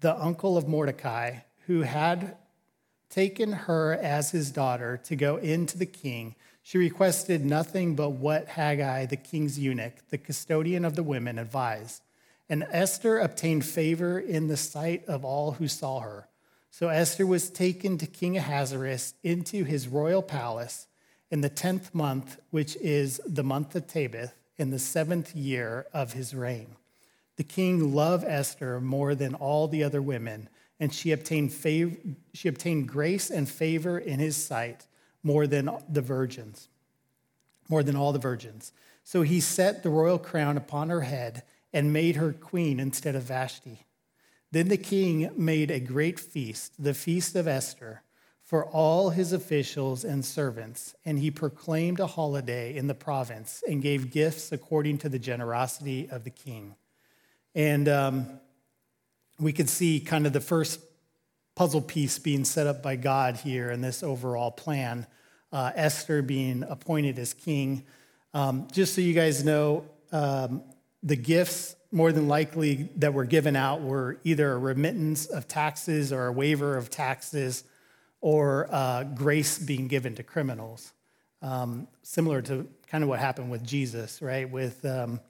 the 0.00 0.16
uncle 0.16 0.56
of 0.56 0.68
Mordecai, 0.68 1.38
who 1.66 1.82
had 1.82 2.36
taken 3.10 3.52
her 3.52 3.92
as 3.92 4.30
his 4.30 4.50
daughter 4.50 4.96
to 5.04 5.16
go 5.16 5.36
in 5.36 5.66
to 5.66 5.78
the 5.78 5.86
king, 5.86 6.34
she 6.62 6.78
requested 6.78 7.44
nothing 7.44 7.94
but 7.94 8.10
what 8.10 8.48
Haggai, 8.48 9.06
the 9.06 9.16
king's 9.16 9.58
eunuch, 9.58 10.08
the 10.08 10.18
custodian 10.18 10.84
of 10.84 10.96
the 10.96 11.02
women, 11.02 11.38
advised. 11.38 12.02
And 12.48 12.66
Esther 12.70 13.18
obtained 13.18 13.64
favor 13.64 14.18
in 14.18 14.48
the 14.48 14.56
sight 14.56 15.04
of 15.06 15.24
all 15.24 15.52
who 15.52 15.68
saw 15.68 16.00
her. 16.00 16.28
So 16.76 16.88
Esther 16.88 17.24
was 17.24 17.50
taken 17.50 17.98
to 17.98 18.06
King 18.08 18.36
Ahasuerus 18.36 19.14
into 19.22 19.62
his 19.62 19.86
royal 19.86 20.22
palace 20.22 20.88
in 21.30 21.40
the 21.40 21.48
tenth 21.48 21.94
month, 21.94 22.40
which 22.50 22.74
is 22.78 23.20
the 23.24 23.44
month 23.44 23.76
of 23.76 23.86
Tebeth, 23.86 24.32
in 24.58 24.70
the 24.70 24.80
seventh 24.80 25.36
year 25.36 25.86
of 25.94 26.14
his 26.14 26.34
reign. 26.34 26.74
The 27.36 27.44
king 27.44 27.94
loved 27.94 28.24
Esther 28.24 28.80
more 28.80 29.14
than 29.14 29.36
all 29.36 29.68
the 29.68 29.84
other 29.84 30.02
women, 30.02 30.48
and 30.80 30.92
she 30.92 31.12
obtained, 31.12 31.52
she 32.32 32.48
obtained 32.48 32.88
grace 32.88 33.30
and 33.30 33.48
favor 33.48 33.96
in 33.96 34.18
his 34.18 34.34
sight 34.36 34.88
more 35.22 35.46
than 35.46 35.70
the 35.88 36.02
virgins, 36.02 36.66
more 37.68 37.84
than 37.84 37.94
all 37.94 38.12
the 38.12 38.18
virgins. 38.18 38.72
So 39.04 39.22
he 39.22 39.38
set 39.38 39.84
the 39.84 39.90
royal 39.90 40.18
crown 40.18 40.56
upon 40.56 40.88
her 40.88 41.02
head 41.02 41.44
and 41.72 41.92
made 41.92 42.16
her 42.16 42.32
queen 42.32 42.80
instead 42.80 43.14
of 43.14 43.22
Vashti. 43.22 43.86
Then 44.54 44.68
the 44.68 44.76
king 44.76 45.30
made 45.36 45.72
a 45.72 45.80
great 45.80 46.20
feast, 46.20 46.74
the 46.78 46.94
feast 46.94 47.34
of 47.34 47.48
Esther, 47.48 48.02
for 48.44 48.64
all 48.64 49.10
his 49.10 49.32
officials 49.32 50.04
and 50.04 50.24
servants, 50.24 50.94
and 51.04 51.18
he 51.18 51.32
proclaimed 51.32 51.98
a 51.98 52.06
holiday 52.06 52.76
in 52.76 52.86
the 52.86 52.94
province 52.94 53.64
and 53.66 53.82
gave 53.82 54.12
gifts 54.12 54.52
according 54.52 54.98
to 54.98 55.08
the 55.08 55.18
generosity 55.18 56.08
of 56.08 56.22
the 56.22 56.30
king. 56.30 56.76
And 57.56 57.88
um, 57.88 58.28
we 59.40 59.52
could 59.52 59.68
see 59.68 59.98
kind 59.98 60.24
of 60.24 60.32
the 60.32 60.40
first 60.40 60.78
puzzle 61.56 61.82
piece 61.82 62.20
being 62.20 62.44
set 62.44 62.68
up 62.68 62.80
by 62.80 62.94
God 62.94 63.38
here 63.38 63.72
in 63.72 63.80
this 63.80 64.04
overall 64.04 64.52
plan. 64.52 65.08
Uh, 65.52 65.72
Esther 65.74 66.22
being 66.22 66.62
appointed 66.62 67.18
as 67.18 67.34
king. 67.34 67.86
Um, 68.32 68.68
just 68.70 68.94
so 68.94 69.00
you 69.00 69.14
guys 69.14 69.44
know, 69.44 69.84
um, 70.12 70.62
the 71.04 71.16
gifts 71.16 71.76
more 71.92 72.10
than 72.10 72.26
likely 72.26 72.88
that 72.96 73.14
were 73.14 73.24
given 73.24 73.54
out 73.54 73.82
were 73.82 74.18
either 74.24 74.50
a 74.52 74.58
remittance 74.58 75.26
of 75.26 75.46
taxes 75.46 76.12
or 76.12 76.26
a 76.26 76.32
waiver 76.32 76.76
of 76.76 76.90
taxes 76.90 77.62
or 78.20 78.66
uh, 78.70 79.04
grace 79.04 79.58
being 79.58 79.86
given 79.86 80.14
to 80.16 80.22
criminals. 80.22 80.92
Um, 81.42 81.86
similar 82.02 82.40
to 82.42 82.66
kind 82.88 83.04
of 83.04 83.10
what 83.10 83.20
happened 83.20 83.50
with 83.50 83.64
Jesus, 83.64 84.22
right? 84.22 84.50
With 84.50 84.84
um, 84.84 85.20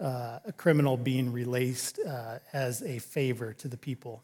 uh, 0.00 0.38
a 0.46 0.52
criminal 0.56 0.96
being 0.96 1.32
released 1.32 1.98
uh, 2.06 2.38
as 2.52 2.82
a 2.82 3.00
favor 3.00 3.52
to 3.54 3.68
the 3.68 3.76
people. 3.76 4.22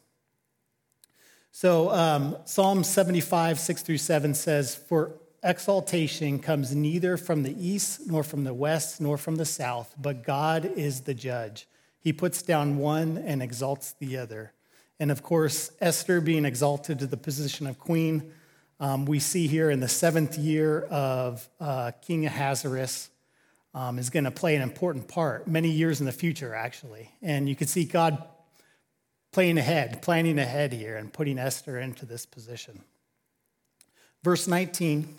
So 1.51 1.89
um, 1.91 2.37
Psalm 2.45 2.83
75, 2.83 3.59
6 3.59 3.81
through 3.83 3.97
7 3.97 4.33
says, 4.33 4.73
For 4.73 5.13
exaltation 5.43 6.39
comes 6.39 6.75
neither 6.75 7.17
from 7.17 7.43
the 7.43 7.55
east, 7.57 8.07
nor 8.07 8.23
from 8.23 8.43
the 8.43 8.53
west, 8.53 8.99
nor 8.99 9.17
from 9.17 9.35
the 9.35 9.45
south, 9.45 9.93
but 9.99 10.23
God 10.23 10.65
is 10.65 11.01
the 11.01 11.13
judge. 11.13 11.67
He 11.99 12.13
puts 12.13 12.41
down 12.41 12.77
one 12.77 13.17
and 13.17 13.41
exalts 13.41 13.95
the 13.99 14.17
other. 14.17 14.53
And 14.99 15.11
of 15.11 15.23
course, 15.23 15.71
Esther 15.81 16.21
being 16.21 16.45
exalted 16.45 16.99
to 16.99 17.07
the 17.07 17.17
position 17.17 17.67
of 17.67 17.79
queen, 17.79 18.31
um, 18.79 19.05
we 19.05 19.19
see 19.19 19.47
here 19.47 19.69
in 19.69 19.79
the 19.79 19.87
seventh 19.87 20.37
year 20.37 20.81
of 20.83 21.47
uh, 21.59 21.91
King 22.01 22.25
Ahasuerus, 22.25 23.09
um, 23.73 23.99
is 23.99 24.09
going 24.09 24.23
to 24.23 24.31
play 24.31 24.55
an 24.55 24.61
important 24.61 25.07
part 25.07 25.47
many 25.47 25.69
years 25.69 25.99
in 25.99 26.05
the 26.05 26.11
future, 26.11 26.55
actually. 26.55 27.11
And 27.21 27.49
you 27.49 27.55
can 27.55 27.67
see 27.67 27.83
God 27.83 28.23
playing 29.33 29.57
ahead, 29.57 30.01
planning 30.01 30.39
ahead 30.39 30.71
here, 30.71 30.95
and 30.95 31.11
putting 31.11 31.37
Esther 31.37 31.77
into 31.77 32.05
this 32.05 32.25
position. 32.25 32.81
Verse 34.23 34.47
19 34.47 35.17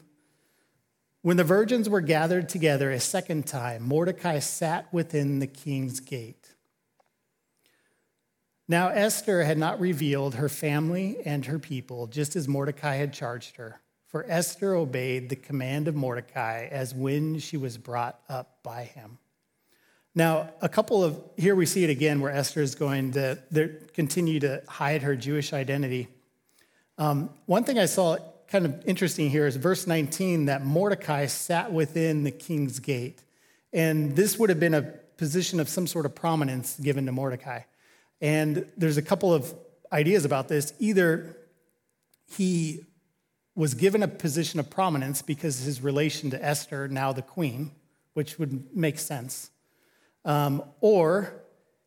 when 1.26 1.36
the 1.36 1.42
virgins 1.42 1.88
were 1.88 2.00
gathered 2.00 2.48
together 2.48 2.92
a 2.92 3.00
second 3.00 3.48
time, 3.48 3.82
Mordecai 3.82 4.38
sat 4.38 4.86
within 4.92 5.40
the 5.40 5.48
king's 5.48 5.98
gate. 5.98 6.54
Now, 8.68 8.90
Esther 8.90 9.42
had 9.42 9.58
not 9.58 9.80
revealed 9.80 10.36
her 10.36 10.48
family 10.48 11.16
and 11.24 11.44
her 11.46 11.58
people, 11.58 12.06
just 12.06 12.36
as 12.36 12.46
Mordecai 12.46 12.94
had 12.94 13.12
charged 13.12 13.56
her. 13.56 13.80
For 14.06 14.24
Esther 14.28 14.76
obeyed 14.76 15.28
the 15.28 15.34
command 15.34 15.88
of 15.88 15.96
Mordecai 15.96 16.68
as 16.70 16.94
when 16.94 17.40
she 17.40 17.56
was 17.56 17.76
brought 17.76 18.20
up 18.28 18.62
by 18.62 18.84
him. 18.84 19.18
Now, 20.14 20.50
a 20.62 20.68
couple 20.68 21.02
of, 21.02 21.20
here 21.36 21.56
we 21.56 21.66
see 21.66 21.82
it 21.82 21.90
again 21.90 22.20
where 22.20 22.30
Esther 22.30 22.62
is 22.62 22.76
going 22.76 23.10
to 23.14 23.36
continue 23.94 24.38
to 24.38 24.62
hide 24.68 25.02
her 25.02 25.16
Jewish 25.16 25.52
identity. 25.52 26.06
Um, 26.98 27.30
one 27.46 27.64
thing 27.64 27.80
I 27.80 27.86
saw 27.86 28.16
kind 28.48 28.64
of 28.66 28.82
interesting 28.86 29.30
here 29.30 29.46
is 29.46 29.56
verse 29.56 29.86
19 29.86 30.46
that 30.46 30.64
Mordecai 30.64 31.26
sat 31.26 31.72
within 31.72 32.24
the 32.24 32.30
king's 32.30 32.78
gate. 32.78 33.22
And 33.72 34.14
this 34.14 34.38
would 34.38 34.50
have 34.50 34.60
been 34.60 34.74
a 34.74 34.82
position 35.16 35.60
of 35.60 35.68
some 35.68 35.86
sort 35.86 36.06
of 36.06 36.14
prominence 36.14 36.78
given 36.78 37.06
to 37.06 37.12
Mordecai. 37.12 37.60
And 38.20 38.66
there's 38.76 38.96
a 38.96 39.02
couple 39.02 39.32
of 39.34 39.54
ideas 39.92 40.24
about 40.24 40.48
this. 40.48 40.72
Either 40.78 41.36
he 42.30 42.84
was 43.54 43.74
given 43.74 44.02
a 44.02 44.08
position 44.08 44.60
of 44.60 44.68
prominence 44.68 45.22
because 45.22 45.60
his 45.60 45.80
relation 45.80 46.30
to 46.30 46.44
Esther, 46.44 46.88
now 46.88 47.12
the 47.12 47.22
queen, 47.22 47.72
which 48.14 48.38
would 48.38 48.74
make 48.76 48.98
sense, 48.98 49.50
um, 50.24 50.62
or 50.80 51.42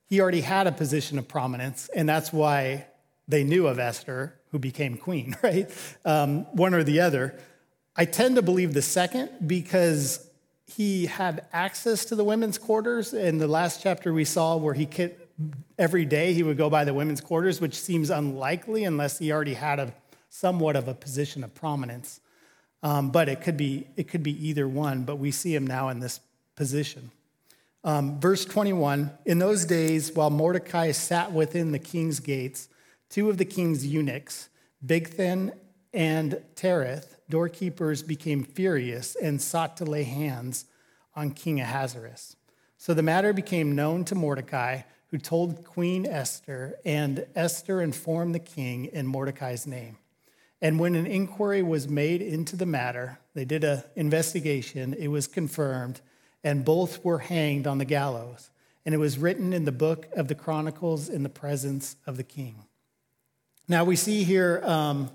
he 0.06 0.20
already 0.20 0.42
had 0.42 0.66
a 0.66 0.72
position 0.72 1.20
of 1.20 1.28
prominence, 1.28 1.90
and 1.96 2.10
that's 2.10 2.34
why 2.34 2.88
they 3.28 3.44
knew 3.44 3.68
of 3.68 3.78
Esther 3.78 4.39
who 4.52 4.60
became 4.60 4.98
queen, 4.98 5.36
right? 5.44 5.70
Um, 6.06 6.46
one 6.56 6.74
or 6.74 6.84
the 6.84 7.02
other. 7.02 7.40
I 7.96 8.06
tend 8.06 8.36
to 8.36 8.42
believe 8.42 8.74
the 8.74 8.82
second 8.82 9.30
because 9.46 10.28
he 10.66 11.08
had 11.08 11.46
access 11.52 12.06
to 12.06 12.16
the 12.16 12.24
women's 12.24 12.58
quarters. 12.58 13.14
In 13.14 13.40
the 13.40 13.48
last 13.48 13.82
chapter, 13.82 14.14
we 14.14 14.26
saw 14.26 14.56
where 14.56 14.74
he 14.74 14.86
could, 14.86 15.16
every 15.78 16.06
day 16.06 16.34
he 16.34 16.44
would 16.44 16.58
go 16.58 16.70
by 16.70 16.86
the 16.86 16.94
women's 16.94 17.22
quarters, 17.22 17.60
which 17.60 17.76
seems 17.76 18.10
unlikely 18.10 18.84
unless 18.84 19.18
he 19.18 19.32
already 19.32 19.56
had 19.56 19.80
a 19.80 19.94
somewhat 20.30 20.76
of 20.76 20.88
a 20.88 20.94
position 20.94 21.44
of 21.44 21.54
prominence. 21.56 22.22
Um, 22.84 23.10
but 23.10 23.28
it 23.28 23.42
could 23.42 23.58
be 23.58 23.88
it 23.98 24.08
could 24.08 24.24
be 24.24 24.48
either 24.48 24.68
one. 24.68 25.04
But 25.04 25.18
we 25.18 25.32
see 25.32 25.54
him 25.54 25.68
now 25.68 25.90
in 25.90 26.00
this 26.00 26.22
position. 26.56 27.12
Um, 27.84 28.20
verse 28.20 28.46
21 28.46 29.12
In 29.26 29.40
those 29.40 29.66
days, 29.66 30.14
while 30.14 30.30
Mordecai 30.30 30.92
sat 30.92 31.32
within 31.32 31.72
the 31.72 31.80
king's 31.80 32.20
gates, 32.20 32.70
Two 33.10 33.30
of 33.30 33.38
the 33.38 33.46
king's 33.46 33.86
eunuchs, 33.86 34.50
Bigthan 34.86 35.52
and 35.94 36.44
Teresh, 36.56 37.06
doorkeepers, 37.30 38.06
became 38.06 38.44
furious 38.44 39.16
and 39.16 39.42
sought 39.42 39.78
to 39.78 39.86
lay 39.86 40.04
hands 40.04 40.66
on 41.16 41.32
King 41.32 41.60
Ahasuerus. 41.60 42.36
So 42.78 42.94
the 42.94 43.04
matter 43.04 43.34
became 43.34 43.76
known 43.76 44.06
to 44.06 44.16
Mordecai, 44.16 44.82
who 45.08 45.18
told 45.18 45.66
Queen 45.66 46.06
Esther, 46.06 46.78
and 46.86 47.26
Esther 47.36 47.82
informed 47.82 48.36
the 48.36 48.40
king 48.40 48.86
in 48.86 49.08
Mordecai's 49.08 49.66
name. 49.66 49.98
And 50.62 50.80
when 50.80 50.94
an 50.94 51.08
inquiry 51.08 51.64
was 51.64 51.90
made 51.90 52.22
into 52.22 52.56
the 52.56 52.66
matter, 52.66 53.20
they 53.34 53.46
did 53.46 53.64
an 53.64 53.84
investigation, 53.96 54.94
it 54.94 55.08
was 55.08 55.26
confirmed, 55.26 56.02
and 56.44 56.64
both 56.64 57.04
were 57.04 57.20
hanged 57.20 57.66
on 57.66 57.80
the 57.80 57.86
gallows. 57.86 58.52
And 58.86 58.94
it 58.94 59.00
was 59.00 59.18
written 59.18 59.52
in 59.52 59.66
the 59.66 59.72
book 59.72 60.08
of 60.16 60.28
the 60.28 60.36
Chronicles 60.36 61.10
in 61.10 61.24
the 61.24 61.30
presence 61.30 61.96
of 62.06 62.18
the 62.18 62.24
king. 62.24 62.66
Now 63.72 63.84
we 63.84 63.96
see 63.96 64.24
here 64.24 64.64
um, 64.66 65.12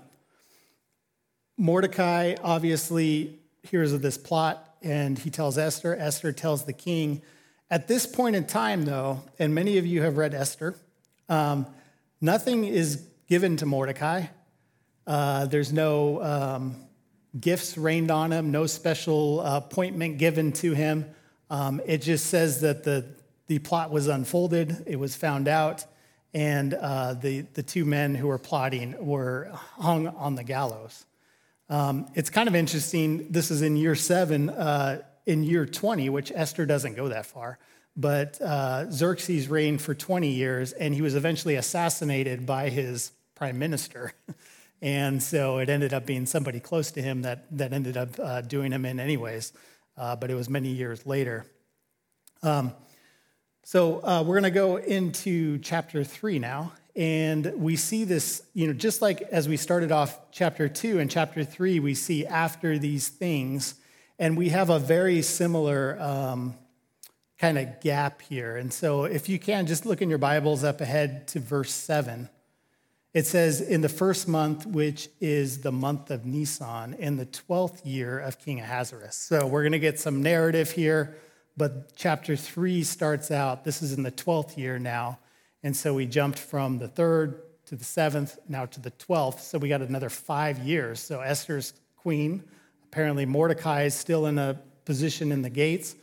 Mordecai 1.57 2.35
obviously 2.41 3.37
hears 3.63 3.91
of 3.91 4.01
this 4.01 4.17
plot 4.17 4.77
and 4.81 5.19
he 5.19 5.29
tells 5.29 5.57
Esther. 5.57 5.93
Esther 5.93 6.31
tells 6.31 6.63
the 6.63 6.71
king. 6.71 7.21
At 7.69 7.89
this 7.89 8.05
point 8.05 8.37
in 8.37 8.47
time, 8.47 8.85
though, 8.85 9.21
and 9.39 9.53
many 9.53 9.77
of 9.77 9.85
you 9.85 10.03
have 10.03 10.15
read 10.15 10.33
Esther, 10.33 10.73
um, 11.27 11.67
nothing 12.21 12.63
is 12.63 13.03
given 13.27 13.57
to 13.57 13.65
Mordecai. 13.65 14.27
Uh, 15.05 15.47
there's 15.47 15.73
no 15.73 16.23
um, 16.23 16.75
gifts 17.37 17.77
rained 17.77 18.09
on 18.09 18.31
him, 18.31 18.51
no 18.51 18.67
special 18.67 19.41
uh, 19.41 19.57
appointment 19.57 20.17
given 20.17 20.53
to 20.53 20.71
him. 20.71 21.13
Um, 21.49 21.81
it 21.85 21.97
just 21.97 22.27
says 22.27 22.61
that 22.61 22.85
the, 22.85 23.05
the 23.47 23.59
plot 23.59 23.91
was 23.91 24.07
unfolded, 24.07 24.85
it 24.87 24.95
was 24.95 25.13
found 25.13 25.49
out, 25.49 25.83
and 26.35 26.75
uh, 26.75 27.15
the, 27.15 27.41
the 27.53 27.63
two 27.63 27.85
men 27.85 28.13
who 28.13 28.27
were 28.27 28.37
plotting 28.37 28.95
were 29.03 29.49
hung 29.53 30.07
on 30.07 30.35
the 30.35 30.43
gallows. 30.43 31.05
Um, 31.69 32.07
it's 32.13 32.29
kind 32.29 32.47
of 32.47 32.55
interesting. 32.55 33.31
This 33.31 33.49
is 33.49 33.63
in 33.63 33.75
year 33.75 33.95
seven. 33.95 34.51
Uh, 34.51 35.01
in 35.25 35.43
year 35.43 35.65
20, 35.65 36.09
which 36.09 36.31
Esther 36.33 36.65
doesn't 36.65 36.95
go 36.95 37.07
that 37.09 37.25
far, 37.25 37.57
but 37.97 38.39
uh, 38.41 38.89
Xerxes 38.91 39.47
reigned 39.47 39.81
for 39.81 39.95
20 39.95 40.29
years, 40.29 40.71
and 40.73 40.93
he 40.93 41.01
was 41.01 41.15
eventually 41.15 41.55
assassinated 41.55 42.45
by 42.45 42.69
his 42.69 43.11
prime 43.33 43.57
minister. 43.57 44.13
and 44.81 45.21
so 45.21 45.57
it 45.57 45.69
ended 45.69 45.93
up 45.93 46.05
being 46.05 46.25
somebody 46.25 46.59
close 46.59 46.91
to 46.91 47.01
him 47.01 47.23
that, 47.23 47.45
that 47.57 47.73
ended 47.73 47.97
up 47.97 48.09
uh, 48.19 48.41
doing 48.41 48.71
him 48.71 48.85
in, 48.85 48.99
anyways. 48.99 49.53
Uh, 49.97 50.15
but 50.15 50.29
it 50.29 50.35
was 50.35 50.49
many 50.49 50.69
years 50.69 51.05
later. 51.05 51.45
Um, 52.43 52.73
so 53.67 53.99
uh, 54.03 54.21
we're 54.23 54.39
going 54.39 54.43
to 54.43 54.51
go 54.51 54.75
into 54.75 55.57
chapter 55.57 56.03
three 56.03 56.37
now. 56.37 56.73
And 56.95 57.51
we 57.57 57.77
see 57.77 58.03
this, 58.03 58.43
you 58.53 58.67
know, 58.67 58.73
just 58.73 59.01
like 59.01 59.23
as 59.23 59.49
we 59.49 59.57
started 59.57 59.91
off 59.91 60.19
chapter 60.31 60.69
two 60.69 60.99
and 60.99 61.09
chapter 61.09 61.43
three, 61.43 61.79
we 61.79 61.95
see 61.95 62.27
after 62.27 62.77
these 62.77 63.07
things, 63.07 63.73
and 64.19 64.37
we 64.37 64.49
have 64.49 64.69
a 64.69 64.77
very 64.77 65.23
similar 65.23 65.99
um, 65.99 66.53
kind 67.39 67.57
of 67.57 67.81
gap 67.81 68.21
here. 68.21 68.55
And 68.55 68.71
so, 68.71 69.05
if 69.05 69.29
you 69.29 69.39
can, 69.39 69.65
just 69.65 69.83
look 69.83 69.99
in 69.99 70.09
your 70.09 70.19
Bibles 70.19 70.63
up 70.63 70.79
ahead 70.79 71.27
to 71.29 71.39
verse 71.39 71.73
seven. 71.73 72.29
It 73.15 73.25
says, 73.25 73.61
In 73.61 73.81
the 73.81 73.89
first 73.89 74.27
month, 74.27 74.67
which 74.67 75.09
is 75.19 75.61
the 75.61 75.71
month 75.71 76.11
of 76.11 76.23
Nisan, 76.23 76.93
in 76.93 77.17
the 77.17 77.25
12th 77.25 77.81
year 77.83 78.19
of 78.19 78.37
King 78.37 78.59
Ahasuerus. 78.59 79.15
So, 79.15 79.47
we're 79.47 79.63
going 79.63 79.71
to 79.71 79.79
get 79.79 79.99
some 79.99 80.21
narrative 80.21 80.69
here, 80.69 81.17
but 81.57 81.95
chapter 81.95 82.35
three 82.35 82.83
starts 82.83 83.31
out, 83.31 83.63
this 83.63 83.81
is 83.81 83.93
in 83.93 84.03
the 84.03 84.11
12th 84.11 84.57
year 84.57 84.79
now 84.79 85.19
and 85.65 85.75
so 85.75 85.95
we 85.95 86.05
jumped 86.05 86.37
from 86.37 86.77
the 86.77 86.87
third 86.87 87.41
to 87.65 87.75
the 87.75 87.83
seventh, 87.83 88.37
now 88.47 88.67
to 88.67 88.79
the 88.79 88.91
12th. 88.91 89.39
So 89.39 89.57
we 89.57 89.67
got 89.67 89.81
another 89.81 90.09
five 90.09 90.59
years. 90.59 90.99
So 90.99 91.21
Esther's 91.21 91.73
queen. 91.97 92.43
Apparently, 92.83 93.25
Mordecai 93.25 93.85
is 93.85 93.95
still 93.95 94.27
in 94.27 94.37
a 94.37 94.61
position 94.85 95.31
in 95.31 95.41
the 95.41 95.49
gates. 95.49 95.95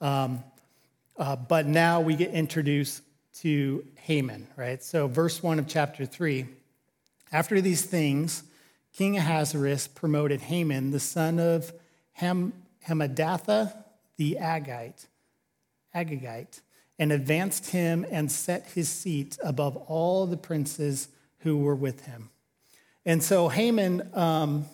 Um, 0.00 0.44
uh, 1.16 1.34
but 1.34 1.66
now 1.66 2.00
we 2.00 2.14
get 2.14 2.30
introduced 2.30 3.02
to 3.40 3.84
Haman, 3.96 4.46
right? 4.56 4.80
So, 4.84 5.08
verse 5.08 5.42
1 5.42 5.58
of 5.58 5.66
chapter 5.66 6.06
3 6.06 6.46
After 7.32 7.60
these 7.60 7.82
things, 7.84 8.44
King 8.96 9.16
Ahasuerus 9.16 9.88
promoted 9.88 10.42
Haman, 10.42 10.92
the 10.92 11.00
son 11.00 11.40
of 11.40 11.72
Ham, 12.12 12.52
Hammedatha 12.86 13.72
the 14.18 14.36
Agagite, 14.38 15.06
Agagite 15.94 16.60
and 16.98 17.12
advanced 17.12 17.70
him 17.70 18.04
and 18.10 18.30
set 18.30 18.66
his 18.74 18.88
seat 18.88 19.38
above 19.42 19.76
all 19.76 20.26
the 20.26 20.36
princes 20.36 21.08
who 21.38 21.56
were 21.58 21.74
with 21.74 22.04
him. 22.06 22.30
And 23.06 23.22
so 23.22 23.48
Haman, 23.48 24.10
um, 24.14 24.66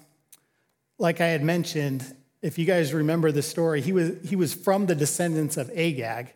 like 0.99 1.21
I 1.21 1.27
had 1.27 1.43
mentioned, 1.43 2.05
if 2.41 2.59
you 2.59 2.65
guys 2.65 2.93
remember 2.93 3.31
the 3.31 3.43
story, 3.43 3.81
he 3.81 3.93
was, 3.93 4.13
he 4.27 4.37
was 4.37 4.55
from 4.55 4.87
the 4.87 4.95
descendants 4.95 5.57
of 5.57 5.71
Agag. 5.71 6.33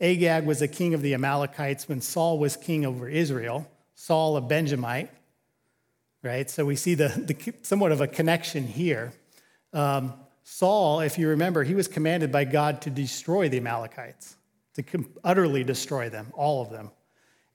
Agag 0.00 0.44
was 0.44 0.60
a 0.60 0.68
king 0.68 0.94
of 0.94 1.02
the 1.02 1.14
Amalekites 1.14 1.88
when 1.88 2.00
Saul 2.00 2.38
was 2.38 2.56
king 2.56 2.84
over 2.84 3.08
Israel, 3.08 3.68
Saul 3.94 4.36
a 4.36 4.40
Benjamite, 4.40 5.10
right? 6.22 6.50
So 6.50 6.64
we 6.64 6.76
see 6.76 6.94
the, 6.94 7.08
the 7.08 7.54
somewhat 7.62 7.92
of 7.92 8.00
a 8.00 8.06
connection 8.08 8.66
here. 8.66 9.12
Um, 9.72 10.14
Saul, 10.50 11.00
if 11.00 11.18
you 11.18 11.28
remember, 11.28 11.62
he 11.62 11.74
was 11.74 11.88
commanded 11.88 12.32
by 12.32 12.44
God 12.44 12.80
to 12.82 12.90
destroy 12.90 13.48
the 13.48 13.58
Amalekites 13.58 14.34
to 14.82 15.04
utterly 15.22 15.62
destroy 15.62 16.08
them, 16.08 16.32
all 16.32 16.62
of 16.62 16.70
them. 16.70 16.90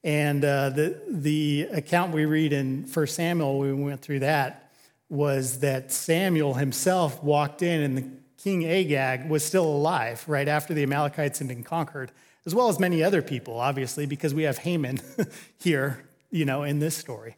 And 0.03 0.45
uh, 0.45 0.69
the, 0.69 1.01
the 1.09 1.67
account 1.71 2.13
we 2.13 2.25
read 2.25 2.53
in 2.53 2.83
1 2.83 3.07
Samuel, 3.07 3.57
we 3.57 3.73
went 3.73 4.01
through 4.01 4.19
that, 4.19 4.71
was 5.09 5.59
that 5.59 5.91
Samuel 5.91 6.53
himself 6.53 7.21
walked 7.23 7.61
in 7.63 7.81
and 7.81 7.97
the 7.97 8.05
king 8.37 8.65
Agag 8.65 9.27
was 9.27 9.43
still 9.43 9.65
alive 9.65 10.23
right 10.27 10.47
after 10.47 10.73
the 10.73 10.83
Amalekites 10.83 11.39
had 11.39 11.47
been 11.47 11.63
conquered, 11.63 12.11
as 12.45 12.53
well 12.53 12.69
as 12.69 12.79
many 12.79 13.03
other 13.03 13.21
people, 13.21 13.59
obviously, 13.59 14.05
because 14.05 14.33
we 14.33 14.43
have 14.43 14.59
Haman 14.59 14.99
here, 15.59 16.05
you 16.29 16.45
know, 16.45 16.63
in 16.63 16.77
this 16.79 16.95
story. 16.95 17.37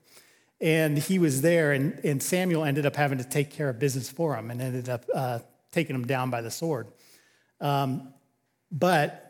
And 0.61 0.97
he 0.97 1.19
was 1.19 1.41
there, 1.41 1.73
and, 1.73 1.99
and 2.03 2.23
Samuel 2.23 2.63
ended 2.63 2.85
up 2.85 2.95
having 2.95 3.17
to 3.17 3.23
take 3.23 3.51
care 3.51 3.69
of 3.69 3.77
business 3.77 4.09
for 4.09 4.35
him 4.35 4.51
and 4.51 4.61
ended 4.61 4.87
up 4.87 5.05
uh, 5.13 5.39
taking 5.71 5.95
him 5.95 6.07
down 6.07 6.29
by 6.29 6.41
the 6.41 6.51
sword. 6.51 6.87
Um, 7.59 8.13
but 8.71 9.21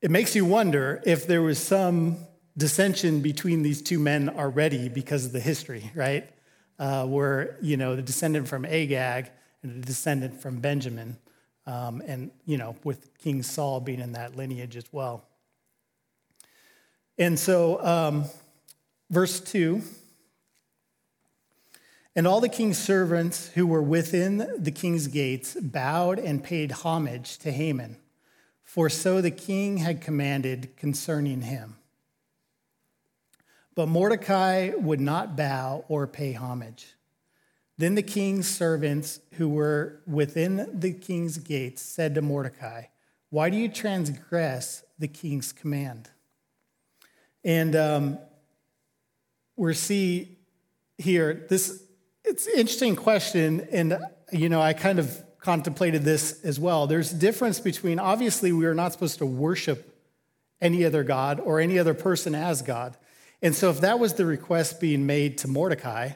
it 0.00 0.10
makes 0.10 0.34
you 0.34 0.44
wonder 0.44 1.02
if 1.04 1.26
there 1.26 1.42
was 1.42 1.58
some 1.58 2.16
dissension 2.56 3.20
between 3.20 3.62
these 3.62 3.82
two 3.82 3.98
men 3.98 4.28
already 4.28 4.88
because 4.88 5.26
of 5.26 5.32
the 5.32 5.40
history, 5.40 5.90
right? 5.94 6.28
Uh, 6.78 7.06
where, 7.06 7.56
you 7.60 7.76
know, 7.76 7.96
the 7.96 8.02
descendant 8.02 8.48
from 8.48 8.64
Agag 8.64 9.30
and 9.62 9.82
the 9.82 9.86
descendant 9.86 10.40
from 10.40 10.60
Benjamin, 10.60 11.16
um, 11.66 12.02
and, 12.06 12.30
you 12.44 12.58
know, 12.58 12.76
with 12.84 13.16
King 13.18 13.42
Saul 13.42 13.80
being 13.80 14.00
in 14.00 14.12
that 14.12 14.36
lineage 14.36 14.76
as 14.76 14.84
well. 14.92 15.24
And 17.16 17.38
so, 17.38 17.82
um, 17.84 18.24
verse 19.10 19.40
2 19.40 19.82
And 22.16 22.26
all 22.26 22.40
the 22.40 22.48
king's 22.48 22.78
servants 22.78 23.48
who 23.54 23.66
were 23.66 23.82
within 23.82 24.48
the 24.56 24.70
king's 24.70 25.08
gates 25.08 25.54
bowed 25.54 26.18
and 26.18 26.44
paid 26.44 26.70
homage 26.70 27.38
to 27.38 27.50
Haman 27.50 27.96
for 28.74 28.90
so 28.90 29.20
the 29.20 29.30
king 29.30 29.76
had 29.76 30.00
commanded 30.00 30.76
concerning 30.76 31.42
him. 31.42 31.76
But 33.76 33.86
Mordecai 33.86 34.70
would 34.76 35.00
not 35.00 35.36
bow 35.36 35.84
or 35.86 36.08
pay 36.08 36.32
homage. 36.32 36.94
Then 37.78 37.94
the 37.94 38.02
king's 38.02 38.48
servants 38.48 39.20
who 39.34 39.48
were 39.48 40.00
within 40.08 40.68
the 40.72 40.92
king's 40.92 41.38
gates 41.38 41.82
said 41.82 42.16
to 42.16 42.22
Mordecai, 42.22 42.86
Why 43.30 43.48
do 43.48 43.56
you 43.56 43.68
transgress 43.68 44.82
the 44.98 45.06
king's 45.06 45.52
command? 45.52 46.10
And 47.44 47.76
um, 47.76 48.18
we 49.54 49.72
see 49.74 50.38
here 50.98 51.46
this 51.48 51.83
it's 52.24 52.46
an 52.46 52.54
interesting 52.56 52.96
question 52.96 53.66
and 53.70 53.98
you 54.32 54.48
know 54.48 54.60
i 54.60 54.72
kind 54.72 54.98
of 54.98 55.24
contemplated 55.44 56.02
this 56.02 56.42
as 56.42 56.58
well. 56.58 56.86
There's 56.86 57.12
a 57.12 57.16
difference 57.16 57.60
between, 57.60 57.98
obviously, 57.98 58.50
we 58.50 58.64
are 58.64 58.74
not 58.74 58.92
supposed 58.92 59.18
to 59.18 59.26
worship 59.26 59.94
any 60.60 60.84
other 60.84 61.04
God 61.04 61.38
or 61.38 61.60
any 61.60 61.78
other 61.78 61.94
person 61.94 62.34
as 62.34 62.62
God. 62.62 62.96
And 63.42 63.54
so, 63.54 63.68
if 63.70 63.82
that 63.82 63.98
was 63.98 64.14
the 64.14 64.24
request 64.24 64.80
being 64.80 65.06
made 65.06 65.38
to 65.38 65.48
Mordecai, 65.48 66.12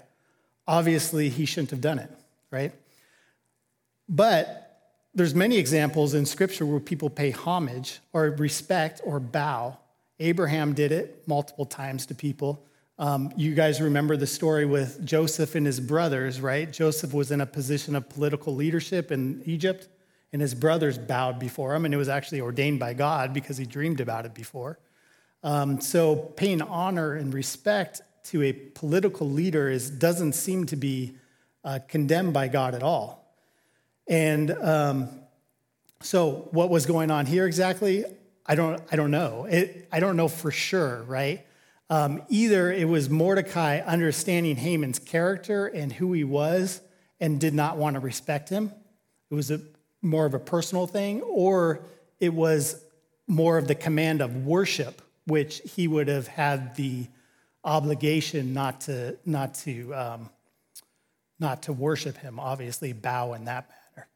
obviously 0.66 1.28
he 1.28 1.44
shouldn't 1.44 1.70
have 1.70 1.82
done 1.82 1.98
it, 1.98 2.10
right? 2.50 2.72
But 4.08 4.64
there's 5.14 5.34
many 5.34 5.58
examples 5.58 6.14
in 6.14 6.24
scripture 6.24 6.64
where 6.64 6.80
people 6.80 7.10
pay 7.10 7.30
homage 7.30 8.00
or 8.14 8.30
respect 8.30 9.02
or 9.04 9.20
bow. 9.20 9.76
Abraham 10.20 10.72
did 10.72 10.90
it 10.90 11.24
multiple 11.26 11.66
times 11.66 12.06
to 12.06 12.14
people. 12.14 12.64
Um, 13.00 13.32
you 13.36 13.54
guys 13.54 13.80
remember 13.80 14.16
the 14.16 14.26
story 14.26 14.66
with 14.66 15.04
Joseph 15.04 15.54
and 15.54 15.64
his 15.64 15.78
brothers, 15.78 16.40
right? 16.40 16.70
Joseph 16.72 17.14
was 17.14 17.30
in 17.30 17.40
a 17.40 17.46
position 17.46 17.94
of 17.94 18.08
political 18.08 18.56
leadership 18.56 19.12
in 19.12 19.40
Egypt, 19.46 19.86
and 20.32 20.42
his 20.42 20.52
brothers 20.52 20.98
bowed 20.98 21.38
before 21.38 21.76
him, 21.76 21.84
and 21.84 21.94
it 21.94 21.96
was 21.96 22.08
actually 22.08 22.40
ordained 22.40 22.80
by 22.80 22.94
God 22.94 23.32
because 23.32 23.56
he 23.56 23.64
dreamed 23.64 24.00
about 24.00 24.26
it 24.26 24.34
before. 24.34 24.80
Um, 25.44 25.80
so, 25.80 26.16
paying 26.16 26.60
honor 26.60 27.14
and 27.14 27.32
respect 27.32 28.02
to 28.24 28.42
a 28.42 28.52
political 28.52 29.30
leader 29.30 29.70
is, 29.70 29.90
doesn't 29.90 30.32
seem 30.32 30.66
to 30.66 30.76
be 30.76 31.16
uh, 31.64 31.78
condemned 31.86 32.32
by 32.32 32.48
God 32.48 32.74
at 32.74 32.82
all. 32.82 33.32
And 34.08 34.50
um, 34.50 35.08
so, 36.02 36.48
what 36.50 36.68
was 36.68 36.84
going 36.84 37.12
on 37.12 37.26
here 37.26 37.46
exactly? 37.46 38.04
I 38.44 38.56
don't, 38.56 38.82
I 38.90 38.96
don't 38.96 39.12
know. 39.12 39.44
It, 39.44 39.86
I 39.92 40.00
don't 40.00 40.16
know 40.16 40.26
for 40.26 40.50
sure, 40.50 41.04
right? 41.04 41.46
Um, 41.90 42.22
either 42.28 42.70
it 42.70 42.86
was 42.86 43.08
Mordecai 43.08 43.78
understanding 43.78 44.56
Haman's 44.56 44.98
character 44.98 45.66
and 45.66 45.92
who 45.92 46.12
he 46.12 46.24
was 46.24 46.80
and 47.18 47.40
did 47.40 47.54
not 47.54 47.76
want 47.76 47.94
to 47.94 48.00
respect 48.00 48.48
him. 48.48 48.72
It 49.30 49.34
was 49.34 49.50
a, 49.50 49.60
more 50.02 50.26
of 50.26 50.34
a 50.34 50.38
personal 50.38 50.86
thing, 50.86 51.22
or 51.22 51.80
it 52.20 52.32
was 52.32 52.82
more 53.26 53.58
of 53.58 53.68
the 53.68 53.74
command 53.74 54.20
of 54.20 54.46
worship, 54.46 55.02
which 55.26 55.60
he 55.64 55.88
would 55.88 56.08
have 56.08 56.28
had 56.28 56.76
the 56.76 57.06
obligation 57.64 58.54
not 58.54 58.82
to, 58.82 59.16
not 59.24 59.54
to, 59.54 59.94
um, 59.94 60.30
not 61.40 61.62
to 61.62 61.72
worship 61.72 62.16
him, 62.18 62.38
obviously, 62.38 62.92
bow 62.92 63.32
in 63.32 63.44
that 63.46 63.68
manner. 63.68 64.08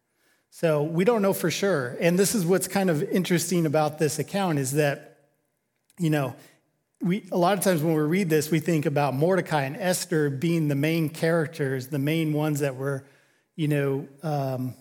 So 0.51 0.83
we 0.83 1.05
don't 1.05 1.23
know 1.23 1.33
for 1.33 1.51
sure. 1.51 1.97
And 2.01 2.19
this 2.19 2.35
is 2.35 2.45
what's 2.45 2.69
kind 2.69 2.91
of 2.91 3.03
interesting 3.03 3.67
about 3.67 3.99
this 3.99 4.19
account 4.19 4.59
is 4.59 4.73
that, 4.73 5.19
you 5.99 6.11
know, 6.11 6.35
we, 7.03 7.27
a 7.33 7.37
lot 7.37 7.59
of 7.59 7.65
times 7.65 7.83
when 7.83 7.95
we 7.95 8.01
read 8.01 8.31
this, 8.31 8.51
we 8.51 8.61
think 8.61 8.87
about 8.87 9.15
Mordecai 9.15 9.63
and 9.63 9.77
Esther 9.77 10.31
being 10.31 10.69
the 10.69 10.77
main 10.77 11.09
characters, 11.09 11.89
the 11.89 11.99
main 11.99 12.33
ones 12.33 12.61
that 12.61 12.77
were, 12.77 13.05
you 13.57 13.67
know, 13.69 14.09
um, 14.23 14.75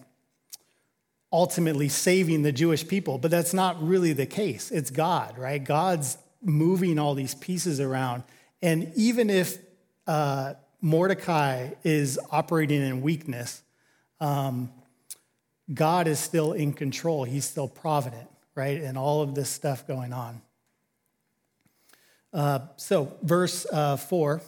ultimately 1.34 1.90
saving 1.90 2.44
the 2.44 2.52
Jewish 2.52 2.88
people. 2.88 3.18
But 3.18 3.32
that's 3.32 3.54
not 3.54 3.82
really 3.82 4.14
the 4.14 4.28
case. 4.28 4.70
It's 4.70 4.92
God, 4.92 5.38
right? 5.38 5.64
God's 5.64 6.18
moving 6.44 7.00
all 7.00 7.16
these 7.16 7.34
pieces 7.36 7.80
around. 7.80 8.24
And 8.62 8.92
even 8.96 9.32
if 9.32 9.58
uh, 10.06 10.54
Mordecai 10.80 11.72
is 11.84 12.20
operating 12.32 12.82
in 12.82 13.02
weakness, 13.02 13.64
um, 14.20 14.72
God 15.74 16.08
is 16.08 16.20
still 16.20 16.54
in 16.54 16.74
control. 16.74 17.24
He's 17.24 17.46
still 17.46 17.68
provident, 17.68 18.30
right? 18.54 18.80
And 18.80 18.96
all 18.98 19.22
of 19.24 19.34
this 19.34 19.50
stuff 19.50 19.88
going 19.88 20.14
on. 20.14 20.42
Uh, 22.34 22.60
so, 22.78 23.18
verse 23.22 23.66
uh, 23.72 23.98
4. 23.98 24.42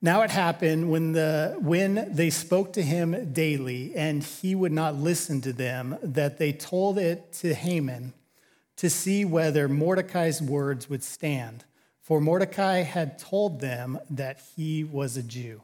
Now 0.00 0.20
it 0.20 0.30
happened 0.30 0.90
when, 0.90 1.12
the, 1.12 1.56
when 1.60 2.12
they 2.14 2.28
spoke 2.28 2.74
to 2.74 2.82
him 2.82 3.32
daily 3.32 3.94
and 3.94 4.22
he 4.22 4.54
would 4.54 4.70
not 4.70 4.96
listen 4.96 5.40
to 5.40 5.52
them, 5.52 5.96
that 6.02 6.36
they 6.36 6.52
told 6.52 6.98
it 6.98 7.32
to 7.40 7.54
Haman, 7.54 8.12
to 8.76 8.90
see 8.90 9.24
whether 9.24 9.66
Mordecai's 9.66 10.42
words 10.42 10.90
would 10.90 11.02
stand, 11.02 11.64
for 12.02 12.20
Mordecai 12.20 12.82
had 12.82 13.18
told 13.18 13.60
them 13.60 13.98
that 14.10 14.40
he 14.54 14.84
was 14.84 15.16
a 15.16 15.22
Jew. 15.22 15.62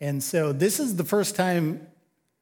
And 0.00 0.22
so 0.22 0.52
this 0.52 0.80
is 0.80 0.96
the 0.96 1.04
first 1.04 1.36
time 1.36 1.86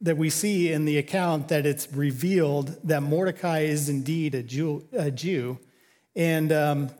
that 0.01 0.17
we 0.17 0.31
see 0.31 0.73
in 0.73 0.85
the 0.85 0.99
account 0.99 1.49
that 1.49 1.67
it's 1.67 1.93
revealed 1.93 2.77
that 2.85 3.03
Mordecai 3.03 3.61
is 3.61 3.89
indeed 3.89 4.35
a 4.35 4.43
Jew. 4.43 4.87
A 4.93 5.11
Jew. 5.11 5.59
And 6.17 6.53
um, 6.53 6.91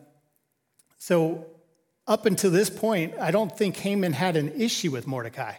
so, 0.97 1.47
up 2.07 2.25
until 2.25 2.51
this 2.51 2.69
point, 2.69 3.13
I 3.19 3.31
don't 3.31 3.55
think 3.55 3.77
Haman 3.77 4.13
had 4.13 4.35
an 4.35 4.51
issue 4.59 4.91
with 4.91 5.07
Mordecai, 5.07 5.53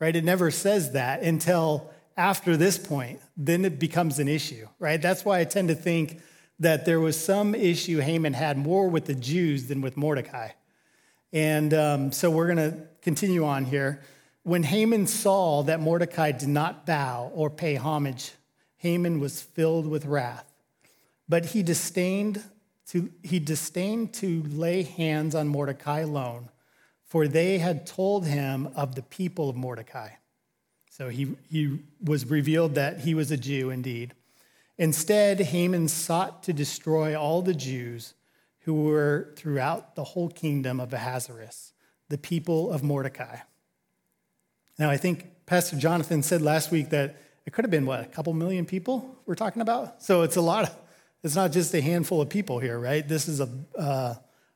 right? 0.00 0.14
It 0.14 0.24
never 0.24 0.50
says 0.50 0.92
that 0.92 1.22
until 1.22 1.90
after 2.16 2.56
this 2.56 2.78
point. 2.78 3.20
Then 3.36 3.64
it 3.64 3.78
becomes 3.78 4.18
an 4.18 4.28
issue, 4.28 4.68
right? 4.78 5.00
That's 5.00 5.24
why 5.24 5.40
I 5.40 5.44
tend 5.44 5.68
to 5.68 5.74
think 5.74 6.20
that 6.58 6.86
there 6.86 7.00
was 7.00 7.22
some 7.22 7.54
issue 7.54 7.98
Haman 7.98 8.32
had 8.32 8.56
more 8.56 8.88
with 8.88 9.04
the 9.04 9.14
Jews 9.14 9.66
than 9.66 9.82
with 9.82 9.96
Mordecai. 9.96 10.50
And 11.32 11.74
um, 11.74 12.12
so 12.12 12.30
we're 12.30 12.46
going 12.46 12.70
to 12.70 12.78
continue 13.02 13.44
on 13.44 13.66
here. 13.66 14.02
When 14.46 14.62
Haman 14.62 15.08
saw 15.08 15.64
that 15.64 15.80
Mordecai 15.80 16.30
did 16.30 16.48
not 16.48 16.86
bow 16.86 17.32
or 17.34 17.50
pay 17.50 17.74
homage, 17.74 18.30
Haman 18.76 19.18
was 19.18 19.42
filled 19.42 19.88
with 19.88 20.06
wrath. 20.06 20.44
But 21.28 21.46
he 21.46 21.64
disdained 21.64 22.44
to, 22.90 23.10
he 23.24 23.40
disdained 23.40 24.14
to 24.14 24.44
lay 24.44 24.84
hands 24.84 25.34
on 25.34 25.48
Mordecai 25.48 25.98
alone, 25.98 26.50
for 27.02 27.26
they 27.26 27.58
had 27.58 27.88
told 27.88 28.24
him 28.24 28.68
of 28.76 28.94
the 28.94 29.02
people 29.02 29.50
of 29.50 29.56
Mordecai. 29.56 30.10
So 30.90 31.08
he, 31.08 31.34
he 31.50 31.80
was 32.00 32.30
revealed 32.30 32.76
that 32.76 33.00
he 33.00 33.14
was 33.14 33.32
a 33.32 33.36
Jew 33.36 33.70
indeed. 33.70 34.14
Instead, 34.78 35.40
Haman 35.40 35.88
sought 35.88 36.44
to 36.44 36.52
destroy 36.52 37.18
all 37.18 37.42
the 37.42 37.52
Jews 37.52 38.14
who 38.60 38.84
were 38.84 39.34
throughout 39.34 39.96
the 39.96 40.04
whole 40.04 40.28
kingdom 40.28 40.78
of 40.78 40.92
Ahasuerus, 40.92 41.72
the 42.08 42.16
people 42.16 42.70
of 42.70 42.84
Mordecai. 42.84 43.38
Now, 44.78 44.90
I 44.90 44.96
think 44.96 45.30
Pastor 45.46 45.76
Jonathan 45.76 46.22
said 46.22 46.42
last 46.42 46.70
week 46.70 46.90
that 46.90 47.16
it 47.46 47.52
could 47.52 47.64
have 47.64 47.70
been, 47.70 47.86
what, 47.86 48.00
a 48.00 48.06
couple 48.06 48.32
million 48.34 48.66
people 48.66 49.16
we're 49.24 49.36
talking 49.36 49.62
about? 49.62 50.02
So 50.02 50.22
it's 50.22 50.36
a 50.36 50.40
lot 50.40 50.64
of, 50.64 50.76
it's 51.22 51.36
not 51.36 51.52
just 51.52 51.72
a 51.74 51.80
handful 51.80 52.20
of 52.20 52.28
people 52.28 52.58
here, 52.58 52.78
right? 52.78 53.06
This 53.06 53.28
is 53.28 53.40
a, 53.40 53.48
uh, 53.78 54.14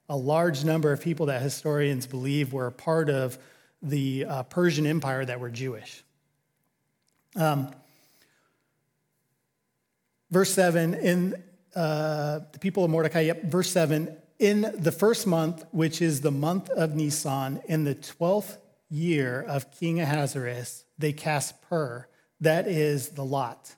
a 0.08 0.16
large 0.16 0.64
number 0.64 0.92
of 0.92 1.00
people 1.00 1.26
that 1.26 1.40
historians 1.40 2.06
believe 2.06 2.52
were 2.52 2.70
part 2.70 3.08
of 3.08 3.38
the 3.80 4.26
uh, 4.26 4.42
Persian 4.42 4.86
Empire 4.86 5.24
that 5.24 5.40
were 5.40 5.50
Jewish. 5.50 6.02
Um, 7.36 7.70
verse 10.30 10.52
7, 10.52 10.94
in 10.94 11.42
uh, 11.74 12.40
the 12.52 12.58
people 12.58 12.84
of 12.84 12.90
Mordecai, 12.90 13.20
yep, 13.20 13.44
verse 13.44 13.70
7, 13.70 14.16
in 14.38 14.72
the 14.76 14.92
first 14.92 15.26
month, 15.26 15.64
which 15.70 16.02
is 16.02 16.20
the 16.20 16.30
month 16.30 16.68
of 16.70 16.94
Nisan, 16.94 17.60
in 17.68 17.84
the 17.84 17.94
12th 17.94 18.56
year 18.90 19.40
of 19.40 19.70
King 19.70 20.00
Ahasuerus, 20.00 20.84
they 20.98 21.12
cast 21.12 21.62
pur, 21.62 22.06
that 22.40 22.66
is 22.66 23.10
the 23.10 23.24
lot, 23.24 23.74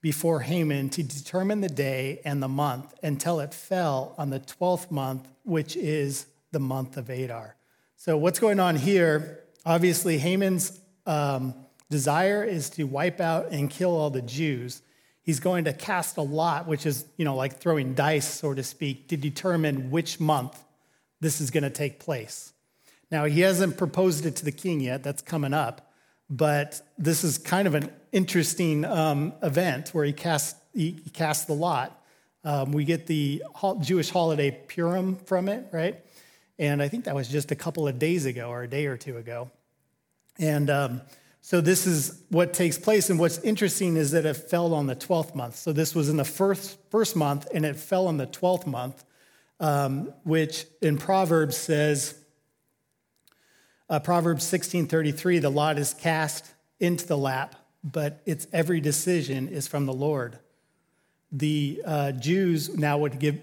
before 0.00 0.40
Haman 0.40 0.88
to 0.90 1.02
determine 1.02 1.60
the 1.60 1.68
day 1.68 2.20
and 2.24 2.42
the 2.42 2.48
month 2.48 2.94
until 3.02 3.40
it 3.40 3.52
fell 3.52 4.14
on 4.18 4.30
the 4.30 4.40
12th 4.40 4.90
month, 4.90 5.28
which 5.44 5.76
is 5.76 6.26
the 6.52 6.60
month 6.60 6.96
of 6.96 7.10
Adar. 7.10 7.56
So, 7.96 8.16
what's 8.16 8.38
going 8.38 8.60
on 8.60 8.76
here? 8.76 9.40
Obviously, 9.64 10.18
Haman's 10.18 10.80
um, 11.06 11.54
desire 11.90 12.44
is 12.44 12.70
to 12.70 12.84
wipe 12.84 13.20
out 13.20 13.50
and 13.50 13.70
kill 13.70 13.96
all 13.96 14.10
the 14.10 14.22
Jews. 14.22 14.82
He's 15.22 15.40
going 15.40 15.64
to 15.64 15.72
cast 15.72 16.18
a 16.18 16.22
lot, 16.22 16.68
which 16.68 16.86
is, 16.86 17.04
you 17.16 17.24
know, 17.24 17.34
like 17.34 17.58
throwing 17.58 17.94
dice, 17.94 18.28
so 18.28 18.54
to 18.54 18.62
speak, 18.62 19.08
to 19.08 19.16
determine 19.16 19.90
which 19.90 20.20
month 20.20 20.62
this 21.20 21.40
is 21.40 21.50
going 21.50 21.64
to 21.64 21.70
take 21.70 21.98
place. 21.98 22.52
Now, 23.10 23.24
he 23.24 23.40
hasn't 23.40 23.76
proposed 23.76 24.26
it 24.26 24.36
to 24.36 24.44
the 24.44 24.52
king 24.52 24.80
yet, 24.80 25.02
that's 25.02 25.22
coming 25.22 25.54
up, 25.54 25.92
but 26.28 26.80
this 26.98 27.22
is 27.22 27.38
kind 27.38 27.68
of 27.68 27.74
an 27.74 27.90
interesting 28.12 28.84
um, 28.84 29.32
event 29.42 29.90
where 29.90 30.04
he 30.04 30.12
casts, 30.12 30.58
he, 30.74 30.92
casts 31.12 31.44
the 31.44 31.52
lot. 31.52 32.02
Um, 32.42 32.72
we 32.72 32.84
get 32.84 33.06
the 33.06 33.42
Jewish 33.80 34.10
holiday 34.10 34.50
Purim 34.50 35.16
from 35.16 35.48
it, 35.48 35.66
right? 35.72 36.00
And 36.58 36.82
I 36.82 36.88
think 36.88 37.04
that 37.04 37.14
was 37.14 37.28
just 37.28 37.52
a 37.52 37.56
couple 37.56 37.86
of 37.86 37.98
days 37.98 38.24
ago 38.24 38.48
or 38.48 38.62
a 38.62 38.68
day 38.68 38.86
or 38.86 38.96
two 38.96 39.18
ago. 39.18 39.50
And 40.38 40.70
um, 40.70 41.00
so 41.40 41.60
this 41.60 41.86
is 41.86 42.22
what 42.30 42.54
takes 42.54 42.78
place. 42.78 43.10
And 43.10 43.18
what's 43.20 43.38
interesting 43.38 43.96
is 43.96 44.10
that 44.12 44.26
it 44.26 44.34
fell 44.34 44.74
on 44.74 44.86
the 44.86 44.96
12th 44.96 45.34
month. 45.34 45.56
So 45.56 45.72
this 45.72 45.94
was 45.94 46.08
in 46.08 46.16
the 46.16 46.24
first, 46.24 46.78
first 46.90 47.14
month, 47.14 47.46
and 47.54 47.64
it 47.64 47.76
fell 47.76 48.08
on 48.08 48.16
the 48.16 48.26
12th 48.26 48.66
month, 48.66 49.04
um, 49.60 50.12
which 50.24 50.66
in 50.82 50.98
Proverbs 50.98 51.56
says, 51.56 52.18
uh, 53.88 54.00
Proverbs 54.00 54.44
16:33, 54.44 55.40
the 55.40 55.50
lot 55.50 55.78
is 55.78 55.94
cast 55.94 56.52
into 56.80 57.06
the 57.06 57.16
lap, 57.16 57.54
but 57.84 58.20
its 58.26 58.46
every 58.52 58.80
decision 58.80 59.48
is 59.48 59.66
from 59.66 59.86
the 59.86 59.92
Lord. 59.92 60.38
The 61.32 61.82
uh, 61.84 62.12
Jews 62.12 62.76
now 62.76 62.98
would 62.98 63.18
give 63.18 63.40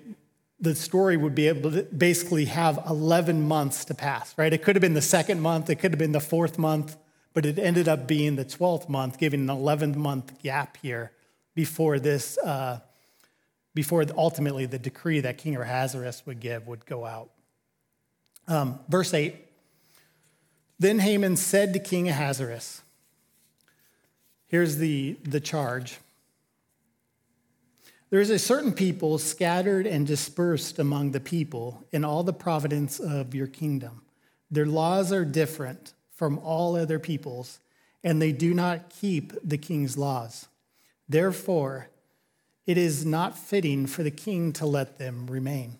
the 0.59 0.75
story 0.75 1.17
would 1.17 1.35
be 1.35 1.49
able 1.49 1.71
to 1.71 1.83
basically 1.83 2.45
have 2.45 2.79
11 2.87 3.45
months 3.45 3.83
to 3.83 3.93
pass, 3.93 4.33
right? 4.37 4.53
It 4.53 4.63
could 4.63 4.77
have 4.77 4.81
been 4.81 4.93
the 4.93 5.01
second 5.01 5.41
month, 5.41 5.69
it 5.69 5.75
could 5.75 5.91
have 5.91 5.99
been 5.99 6.13
the 6.13 6.21
fourth 6.21 6.57
month, 6.57 6.95
but 7.33 7.45
it 7.45 7.59
ended 7.59 7.89
up 7.89 8.07
being 8.07 8.37
the 8.37 8.45
12th 8.45 8.87
month, 8.87 9.17
giving 9.17 9.41
an 9.41 9.49
11 9.49 9.99
month 9.99 10.41
gap 10.41 10.77
here 10.81 11.11
before 11.53 11.99
this, 11.99 12.37
uh, 12.37 12.79
before 13.75 14.05
ultimately 14.15 14.65
the 14.65 14.79
decree 14.79 15.19
that 15.19 15.37
King 15.37 15.57
Ahasuerus 15.57 16.25
would 16.25 16.39
give 16.39 16.65
would 16.65 16.85
go 16.85 17.03
out. 17.03 17.31
Um, 18.47 18.79
verse 18.87 19.13
8 19.13 19.35
then 20.79 20.99
Haman 20.99 21.37
said 21.37 21.73
to 21.73 21.79
King 21.79 22.09
Ahasuerus, 22.09 22.81
here's 24.47 24.77
the, 24.77 25.17
the 25.23 25.39
charge. 25.39 25.99
There 28.09 28.21
is 28.21 28.29
a 28.29 28.37
certain 28.37 28.73
people 28.73 29.17
scattered 29.17 29.87
and 29.87 30.05
dispersed 30.05 30.77
among 30.77 31.11
the 31.11 31.19
people 31.19 31.83
in 31.91 32.05
all 32.05 32.23
the 32.23 32.33
province 32.33 32.99
of 32.99 33.33
your 33.33 33.47
kingdom. 33.47 34.03
Their 34.51 34.67
laws 34.67 35.11
are 35.11 35.25
different 35.25 35.93
from 36.13 36.37
all 36.39 36.75
other 36.75 36.99
peoples, 36.99 37.59
and 38.03 38.21
they 38.21 38.31
do 38.31 38.53
not 38.53 38.89
keep 38.89 39.33
the 39.43 39.57
king's 39.57 39.97
laws. 39.97 40.47
Therefore, 41.09 41.89
it 42.67 42.77
is 42.77 43.05
not 43.05 43.37
fitting 43.37 43.87
for 43.87 44.03
the 44.03 44.11
king 44.11 44.53
to 44.53 44.65
let 44.65 44.99
them 44.99 45.25
remain. 45.27 45.77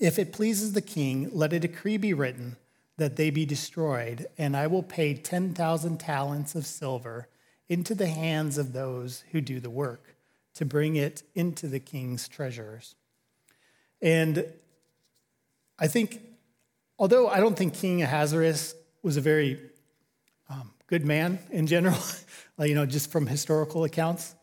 If 0.00 0.18
it 0.18 0.32
pleases 0.32 0.72
the 0.72 0.82
king, 0.82 1.30
let 1.32 1.52
a 1.52 1.60
decree 1.60 1.98
be 1.98 2.12
written 2.12 2.56
that 3.00 3.16
they 3.16 3.30
be 3.30 3.46
destroyed, 3.46 4.26
and 4.36 4.54
I 4.54 4.66
will 4.66 4.82
pay 4.82 5.14
10,000 5.14 5.98
talents 5.98 6.54
of 6.54 6.66
silver 6.66 7.28
into 7.66 7.94
the 7.94 8.08
hands 8.08 8.58
of 8.58 8.74
those 8.74 9.24
who 9.32 9.40
do 9.40 9.58
the 9.58 9.70
work 9.70 10.16
to 10.52 10.66
bring 10.66 10.96
it 10.96 11.22
into 11.34 11.66
the 11.66 11.80
king's 11.80 12.28
treasures. 12.28 12.94
And 14.02 14.44
I 15.78 15.86
think, 15.86 16.20
although 16.98 17.26
I 17.26 17.40
don't 17.40 17.56
think 17.56 17.72
King 17.72 18.02
Ahasuerus 18.02 18.74
was 19.02 19.16
a 19.16 19.22
very 19.22 19.58
um, 20.50 20.70
good 20.86 21.06
man 21.06 21.38
in 21.50 21.66
general, 21.66 21.96
you 22.58 22.74
know, 22.74 22.84
just 22.84 23.10
from 23.10 23.26
historical 23.26 23.84
accounts, 23.84 24.34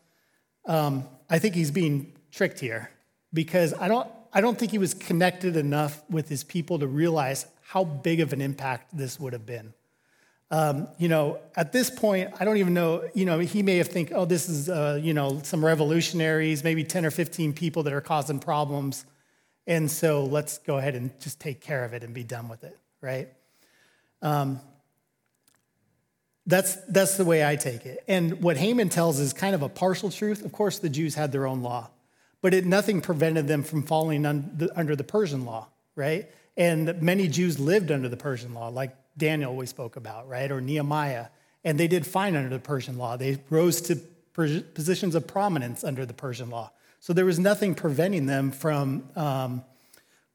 um, 0.66 1.04
I 1.30 1.38
think 1.38 1.54
he's 1.54 1.70
being 1.70 2.12
tricked 2.32 2.58
here 2.58 2.90
because 3.32 3.72
I 3.72 3.86
don't, 3.86 4.10
I 4.32 4.40
don't 4.40 4.58
think 4.58 4.72
he 4.72 4.78
was 4.78 4.94
connected 4.94 5.56
enough 5.56 6.02
with 6.10 6.28
his 6.28 6.42
people 6.42 6.80
to 6.80 6.88
realize 6.88 7.46
how 7.68 7.84
big 7.84 8.20
of 8.20 8.32
an 8.32 8.40
impact 8.40 8.96
this 8.96 9.20
would 9.20 9.34
have 9.34 9.44
been. 9.44 9.74
Um, 10.50 10.88
you 10.96 11.06
know, 11.06 11.38
at 11.54 11.70
this 11.70 11.90
point, 11.90 12.30
I 12.40 12.46
don't 12.46 12.56
even 12.56 12.72
know, 12.72 13.06
you 13.12 13.26
know, 13.26 13.40
he 13.40 13.62
may 13.62 13.76
have 13.76 13.88
think, 13.88 14.10
oh, 14.14 14.24
this 14.24 14.48
is, 14.48 14.70
uh, 14.70 14.98
you 15.02 15.12
know, 15.12 15.42
some 15.42 15.62
revolutionaries, 15.62 16.64
maybe 16.64 16.82
10 16.82 17.04
or 17.04 17.10
15 17.10 17.52
people 17.52 17.82
that 17.82 17.92
are 17.92 18.00
causing 18.00 18.38
problems. 18.38 19.04
And 19.66 19.90
so 19.90 20.24
let's 20.24 20.56
go 20.56 20.78
ahead 20.78 20.94
and 20.94 21.10
just 21.20 21.40
take 21.40 21.60
care 21.60 21.84
of 21.84 21.92
it 21.92 22.02
and 22.02 22.14
be 22.14 22.24
done 22.24 22.48
with 22.48 22.64
it, 22.64 22.74
right? 23.02 23.28
Um, 24.22 24.60
that's, 26.46 26.76
that's 26.86 27.18
the 27.18 27.26
way 27.26 27.46
I 27.46 27.56
take 27.56 27.84
it. 27.84 28.02
And 28.08 28.42
what 28.42 28.56
Haman 28.56 28.88
tells 28.88 29.20
is 29.20 29.34
kind 29.34 29.54
of 29.54 29.60
a 29.60 29.68
partial 29.68 30.10
truth. 30.10 30.42
Of 30.42 30.52
course, 30.52 30.78
the 30.78 30.88
Jews 30.88 31.16
had 31.16 31.32
their 31.32 31.46
own 31.46 31.60
law, 31.60 31.90
but 32.40 32.54
it, 32.54 32.64
nothing 32.64 33.02
prevented 33.02 33.46
them 33.46 33.62
from 33.62 33.82
falling 33.82 34.24
under 34.24 34.96
the 34.96 35.04
Persian 35.04 35.44
law, 35.44 35.68
right? 35.94 36.30
And 36.58 37.00
many 37.00 37.28
Jews 37.28 37.58
lived 37.58 37.90
under 37.90 38.08
the 38.10 38.16
Persian 38.16 38.52
law, 38.52 38.68
like 38.68 38.94
Daniel 39.16 39.56
we 39.56 39.64
spoke 39.64 39.96
about, 39.96 40.28
right? 40.28 40.50
Or 40.50 40.60
Nehemiah. 40.60 41.28
And 41.64 41.78
they 41.80 41.88
did 41.88 42.06
fine 42.06 42.36
under 42.36 42.50
the 42.50 42.58
Persian 42.58 42.98
law. 42.98 43.16
They 43.16 43.38
rose 43.48 43.80
to 43.82 43.96
positions 44.74 45.14
of 45.14 45.26
prominence 45.26 45.84
under 45.84 46.04
the 46.04 46.12
Persian 46.12 46.50
law. 46.50 46.70
So 47.00 47.12
there 47.12 47.24
was 47.24 47.38
nothing 47.38 47.74
preventing 47.74 48.26
them 48.26 48.50
from, 48.50 49.08
um, 49.16 49.64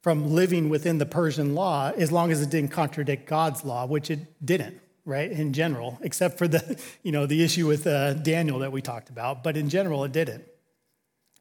from 0.01 0.33
living 0.33 0.69
within 0.69 0.97
the 0.97 1.05
Persian 1.05 1.53
law 1.55 1.91
as 1.95 2.11
long 2.11 2.31
as 2.31 2.41
it 2.41 2.49
didn't 2.49 2.71
contradict 2.71 3.27
God's 3.27 3.63
law, 3.63 3.85
which 3.85 4.09
it 4.09 4.19
didn't, 4.43 4.79
right, 5.05 5.31
in 5.31 5.53
general, 5.53 5.99
except 6.01 6.37
for 6.37 6.47
the, 6.47 6.81
you 7.03 7.11
know, 7.11 7.25
the 7.25 7.43
issue 7.43 7.67
with 7.67 7.85
uh, 7.85 8.13
Daniel 8.13 8.59
that 8.59 8.71
we 8.71 8.81
talked 8.81 9.09
about. 9.09 9.43
But 9.43 9.57
in 9.57 9.69
general, 9.69 10.03
it 10.05 10.11
didn't. 10.11 10.45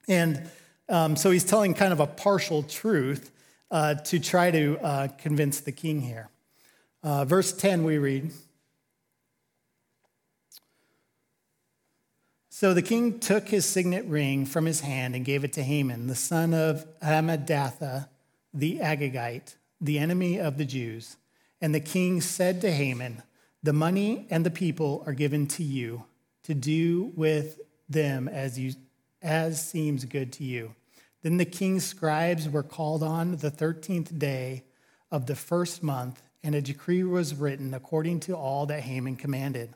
And 0.08 0.50
Um, 0.88 1.16
so 1.16 1.30
he's 1.30 1.44
telling 1.44 1.74
kind 1.74 1.92
of 1.92 2.00
a 2.00 2.06
partial 2.06 2.62
truth 2.64 3.30
uh, 3.72 3.94
to 3.94 4.20
try 4.20 4.50
to 4.50 4.78
uh, 4.80 5.08
convince 5.18 5.60
the 5.60 5.72
king 5.72 6.02
here. 6.02 6.28
Uh, 7.02 7.24
verse 7.24 7.52
10, 7.52 7.82
we 7.82 7.98
read 7.98 8.30
So 12.50 12.74
the 12.74 12.82
king 12.82 13.18
took 13.18 13.48
his 13.48 13.64
signet 13.66 14.04
ring 14.04 14.46
from 14.46 14.66
his 14.66 14.82
hand 14.82 15.16
and 15.16 15.24
gave 15.24 15.42
it 15.42 15.54
to 15.54 15.64
Haman, 15.64 16.06
the 16.06 16.14
son 16.14 16.54
of 16.54 16.86
Hammedatha, 17.00 18.08
the 18.54 18.78
Agagite, 18.78 19.56
the 19.80 19.98
enemy 19.98 20.38
of 20.38 20.58
the 20.58 20.64
Jews. 20.64 21.16
And 21.60 21.74
the 21.74 21.80
king 21.80 22.20
said 22.20 22.60
to 22.60 22.70
Haman, 22.70 23.22
The 23.64 23.72
money 23.72 24.28
and 24.30 24.46
the 24.46 24.50
people 24.50 25.02
are 25.06 25.12
given 25.12 25.48
to 25.48 25.64
you 25.64 26.04
to 26.44 26.54
do 26.54 27.10
with 27.16 27.58
them 27.88 28.28
as, 28.28 28.58
you, 28.60 28.74
as 29.20 29.66
seems 29.66 30.04
good 30.04 30.32
to 30.34 30.44
you. 30.44 30.74
Then 31.22 31.36
the 31.36 31.44
king's 31.44 31.84
scribes 31.84 32.48
were 32.48 32.62
called 32.62 33.02
on 33.02 33.36
the 33.36 33.50
13th 33.50 34.18
day 34.18 34.64
of 35.10 35.26
the 35.26 35.36
first 35.36 35.82
month, 35.82 36.22
and 36.42 36.54
a 36.54 36.60
decree 36.60 37.04
was 37.04 37.34
written 37.34 37.72
according 37.72 38.20
to 38.20 38.34
all 38.34 38.66
that 38.66 38.82
Haman 38.82 39.16
commanded. 39.16 39.74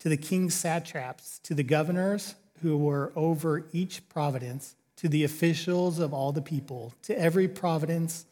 To 0.00 0.08
the 0.08 0.16
king's 0.16 0.54
satraps, 0.54 1.38
to 1.40 1.54
the 1.54 1.62
governors 1.62 2.34
who 2.62 2.76
were 2.76 3.12
over 3.14 3.66
each 3.72 4.08
province, 4.08 4.74
to 4.96 5.08
the 5.08 5.22
officials 5.22 6.00
of 6.00 6.12
all 6.12 6.32
the 6.32 6.42
people, 6.42 6.92
to 7.02 7.16
every 7.18 7.46
province, 7.46 8.26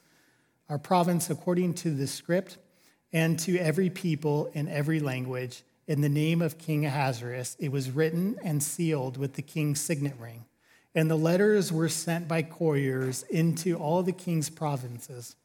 our 0.68 0.78
province 0.78 1.30
according 1.30 1.74
to 1.74 1.90
the 1.90 2.08
script 2.08 2.58
and 3.12 3.38
to 3.38 3.56
every 3.58 3.88
people 3.88 4.50
in 4.52 4.68
every 4.68 4.98
language, 4.98 5.62
in 5.86 6.00
the 6.00 6.08
name 6.08 6.42
of 6.42 6.58
King 6.58 6.84
Ahasuerus, 6.84 7.56
it 7.60 7.70
was 7.70 7.92
written 7.92 8.36
and 8.42 8.60
sealed 8.60 9.16
with 9.16 9.34
the 9.34 9.42
king's 9.42 9.80
signet 9.80 10.16
ring. 10.18 10.44
And 10.96 11.10
the 11.10 11.16
letters 11.16 11.70
were 11.70 11.90
sent 11.90 12.26
by 12.26 12.40
couriers 12.40 13.22
into 13.24 13.76
all 13.76 14.02
the 14.02 14.12
king's 14.12 14.48
provinces 14.48 15.36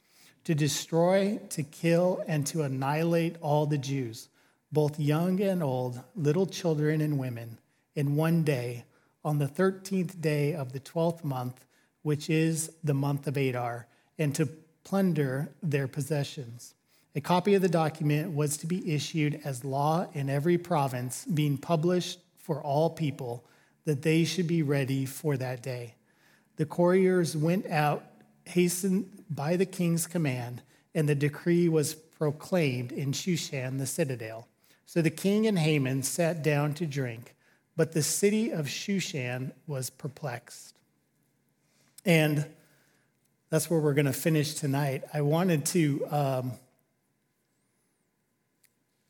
to 0.46 0.56
destroy, 0.56 1.42
to 1.50 1.62
kill, 1.62 2.24
and 2.26 2.48
to 2.48 2.62
annihilate 2.64 3.36
all 3.42 3.66
the 3.66 3.78
Jews, 3.78 4.30
both 4.72 4.98
young 4.98 5.42
and 5.42 5.62
old, 5.62 6.00
little 6.16 6.48
children 6.48 7.02
and 7.02 7.20
women, 7.20 7.58
in 7.96 8.16
one 8.16 8.44
day, 8.44 8.86
on 9.26 9.40
the 9.40 9.48
13th 9.48 10.22
day 10.22 10.56
of 10.56 10.72
the 10.72 10.80
12th 10.80 11.24
month, 11.26 11.66
which 12.02 12.30
is 12.30 12.72
the 12.82 12.94
month 12.94 13.28
of 13.28 13.36
Adar, 13.36 13.88
and 14.18 14.34
to 14.34 14.48
plunder 14.86 15.54
their 15.62 15.88
possessions. 15.88 16.76
A 17.14 17.20
copy 17.22 17.56
of 17.56 17.62
the 17.62 17.68
document 17.70 18.34
was 18.34 18.56
to 18.56 18.68
be 18.68 18.96
issued 18.96 19.42
as 19.44 19.66
law 19.66 20.08
in 20.14 20.30
every 20.30 20.58
province, 20.58 21.26
being 21.26 21.58
published 21.58 22.20
for 22.38 22.64
all 22.64 22.90
people, 22.90 23.44
that 23.86 24.02
they 24.02 24.24
should 24.24 24.48
be 24.48 24.64
ready 24.64 25.06
for 25.06 25.38
that 25.38 25.64
day. 25.64 25.96
The 26.58 26.66
couriers 26.66 27.36
went 27.36 27.68
out, 27.68 28.04
hastened 28.46 29.24
by 29.30 29.56
the 29.56 29.66
king's 29.66 30.08
command, 30.08 30.62
and 30.94 31.08
the 31.08 31.16
decree 31.16 31.68
was 31.70 31.94
proclaimed 31.94 32.92
in 32.92 33.12
Shushan, 33.12 33.78
the 33.78 33.88
citadel. 33.88 34.48
So 34.86 35.02
the 35.02 35.10
king 35.10 35.48
and 35.48 35.58
Haman 35.58 36.04
sat 36.04 36.44
down 36.44 36.74
to 36.76 36.86
drink, 36.86 37.36
but 37.76 37.94
the 37.94 38.04
city 38.04 38.52
of 38.52 38.68
Shushan 38.68 39.54
was 39.66 39.90
perplexed. 39.90 40.76
And 42.06 42.46
that's 43.50 43.70
where 43.70 43.80
we're 43.80 43.94
going 43.94 44.06
to 44.06 44.14
finish 44.14 44.54
tonight. 44.54 45.04
I 45.14 45.22
wanted 45.22 45.66
to. 45.68 46.08
Um, 46.10 46.52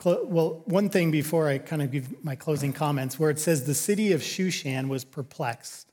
well, 0.03 0.63
one 0.65 0.89
thing 0.89 1.11
before 1.11 1.47
I 1.47 1.57
kind 1.57 1.81
of 1.81 1.91
give 1.91 2.23
my 2.23 2.35
closing 2.35 2.73
comments, 2.73 3.19
where 3.19 3.29
it 3.29 3.39
says 3.39 3.65
the 3.65 3.75
city 3.75 4.11
of 4.13 4.21
Shushan 4.21 4.87
was 4.87 5.03
perplexed. 5.03 5.91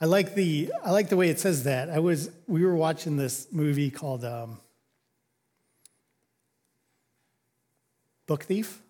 I 0.00 0.06
like 0.06 0.34
the 0.34 0.72
I 0.84 0.90
like 0.90 1.08
the 1.08 1.16
way 1.16 1.28
it 1.28 1.40
says 1.40 1.64
that. 1.64 1.88
I 1.88 1.98
was 1.98 2.30
we 2.46 2.64
were 2.64 2.74
watching 2.74 3.16
this 3.16 3.46
movie 3.52 3.90
called 3.90 4.24
um, 4.24 4.58
Book 8.26 8.44
Thief. 8.44 8.80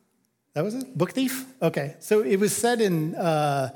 That 0.55 0.65
was 0.65 0.75
it. 0.75 0.97
Book 0.97 1.13
Thief. 1.13 1.47
Okay, 1.61 1.97
so 1.99 2.21
it 2.21 2.37
was 2.37 2.57
set 2.57 2.81
in 2.81 3.15
uh, 3.17 3.71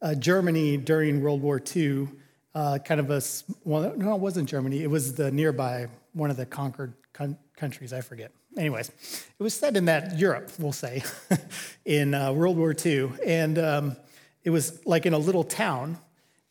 uh, 0.00 0.14
Germany 0.14 0.76
during 0.76 1.22
World 1.22 1.42
War 1.42 1.60
II. 1.74 2.08
Uh, 2.54 2.78
kind 2.84 3.00
of 3.00 3.10
a 3.10 3.22
well, 3.64 3.94
no, 3.96 4.14
it 4.14 4.20
wasn't 4.20 4.48
Germany. 4.48 4.82
It 4.82 4.90
was 4.90 5.14
the 5.14 5.30
nearby 5.30 5.88
one 6.12 6.30
of 6.30 6.36
the 6.36 6.46
conquered 6.46 6.94
con- 7.12 7.38
countries. 7.60 7.92
I 7.92 8.00
forget 8.00 8.32
anyways, 8.56 8.88
it 8.88 9.42
was 9.42 9.54
set 9.54 9.76
in 9.76 9.84
that 9.84 10.18
Europe, 10.18 10.50
we'll 10.58 10.72
say, 10.72 11.02
in 11.84 12.14
uh, 12.14 12.32
World 12.32 12.56
War 12.56 12.74
II. 12.84 13.12
And 13.24 13.58
um, 13.58 13.96
it 14.42 14.50
was 14.50 14.84
like 14.86 15.04
in 15.06 15.12
a 15.12 15.18
little 15.18 15.44
town. 15.44 15.98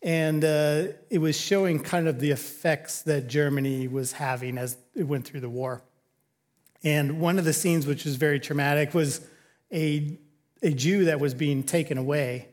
And 0.02 0.46
uh, 0.46 0.84
it 1.10 1.18
was 1.18 1.38
showing 1.38 1.80
kind 1.80 2.08
of 2.08 2.20
the 2.20 2.32
effects 2.32 3.02
that 3.02 3.28
Germany 3.28 3.88
was 3.88 4.14
having 4.14 4.58
as 4.58 4.78
it 4.96 5.04
went 5.04 5.26
through 5.26 5.42
the 5.42 5.50
war. 5.50 5.82
And 6.84 7.20
one 7.20 7.38
of 7.38 7.44
the 7.44 7.52
scenes, 7.52 7.86
which 7.86 8.06
was 8.06 8.16
very 8.16 8.40
traumatic, 8.40 8.94
was 8.94 9.20
a, 9.74 10.18
a 10.62 10.72
Jew 10.72 11.06
that 11.06 11.20
was 11.20 11.34
being 11.34 11.64
taken 11.64 11.98
away. 11.98 12.48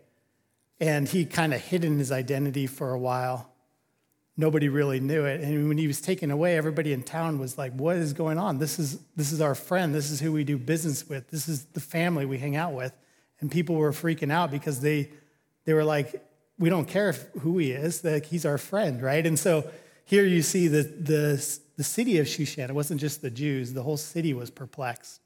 And 0.81 1.07
he 1.07 1.25
kind 1.25 1.55
of 1.55 1.61
hidden 1.61 1.99
his 1.99 2.11
identity 2.11 2.67
for 2.67 2.93
a 2.93 2.99
while 2.99 3.53
nobody 4.37 4.69
really 4.69 5.01
knew 5.01 5.25
it. 5.25 5.41
And 5.41 5.69
when 5.69 5.79
he 5.79 5.87
was 5.87 6.01
taken 6.01 6.31
away, 6.31 6.57
everybody 6.57 6.93
in 6.93 7.03
town 7.03 7.39
was 7.39 7.57
like, 7.57 7.73
"What 7.73 7.97
is 7.97 8.13
going 8.13 8.39
on? 8.39 8.59
This 8.59 8.79
is 8.79 8.99
this 9.17 9.33
is 9.33 9.41
our 9.41 9.55
friend. 9.55 9.95
This 9.95 10.11
is 10.11 10.21
who 10.21 10.33
we 10.33 10.45
do 10.45 10.59
business 10.59 11.09
with. 11.09 11.31
This 11.31 11.49
is 11.49 11.65
the 11.67 11.81
family 11.81 12.27
we 12.27 12.39
hang 12.39 12.57
out 12.57 12.73
with." 12.73 12.93
And 13.41 13.51
people 13.51 13.77
were 13.77 13.93
freaking 13.93 14.33
out 14.33 14.51
because 14.51 14.81
they 14.81 15.11
they 15.65 15.75
were 15.75 15.85
like, 15.85 16.25
"We 16.59 16.69
don't 16.69 16.87
care 16.87 17.13
who 17.41 17.59
he 17.59 17.73
is. 17.73 18.05
Like 18.05 18.27
he's 18.27 18.45
our 18.45 18.59
friend, 18.59 19.03
right?" 19.03 19.27
And 19.27 19.39
so 19.39 19.71
here 20.05 20.25
you 20.25 20.43
see 20.43 20.69
the 20.69 20.83
the 20.83 21.59
the 21.77 21.85
city 21.85 22.19
of 22.19 22.27
Shushan. 22.27 22.69
It 22.69 22.75
wasn't 22.75 23.01
just 23.01 23.23
the 23.23 23.31
Jews. 23.31 23.73
The 23.73 23.83
whole 23.83 23.97
city 23.97 24.35
was 24.35 24.51
perplexed 24.51 25.21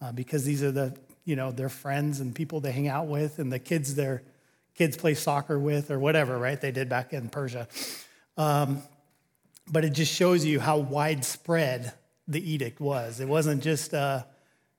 uh, 0.00 0.12
because 0.12 0.44
these 0.44 0.62
are 0.62 0.72
the 0.72 0.96
you 1.24 1.36
know 1.36 1.50
their 1.50 1.68
friends 1.68 2.20
and 2.20 2.34
people 2.34 2.60
they 2.60 2.72
hang 2.72 2.88
out 2.88 3.06
with, 3.06 3.38
and 3.38 3.52
the 3.52 3.58
kids 3.58 3.94
their 3.94 4.22
kids 4.74 4.96
play 4.96 5.14
soccer 5.14 5.58
with 5.58 5.90
or 5.90 5.98
whatever, 5.98 6.36
right? 6.38 6.60
They 6.60 6.72
did 6.72 6.88
back 6.88 7.12
in 7.12 7.28
Persia. 7.28 7.68
Um, 8.36 8.82
but 9.70 9.84
it 9.84 9.90
just 9.90 10.12
shows 10.12 10.44
you 10.44 10.60
how 10.60 10.78
widespread 10.78 11.92
the 12.28 12.52
edict 12.52 12.80
was. 12.80 13.20
It 13.20 13.28
wasn't 13.28 13.62
just 13.62 13.94
uh, 13.94 14.24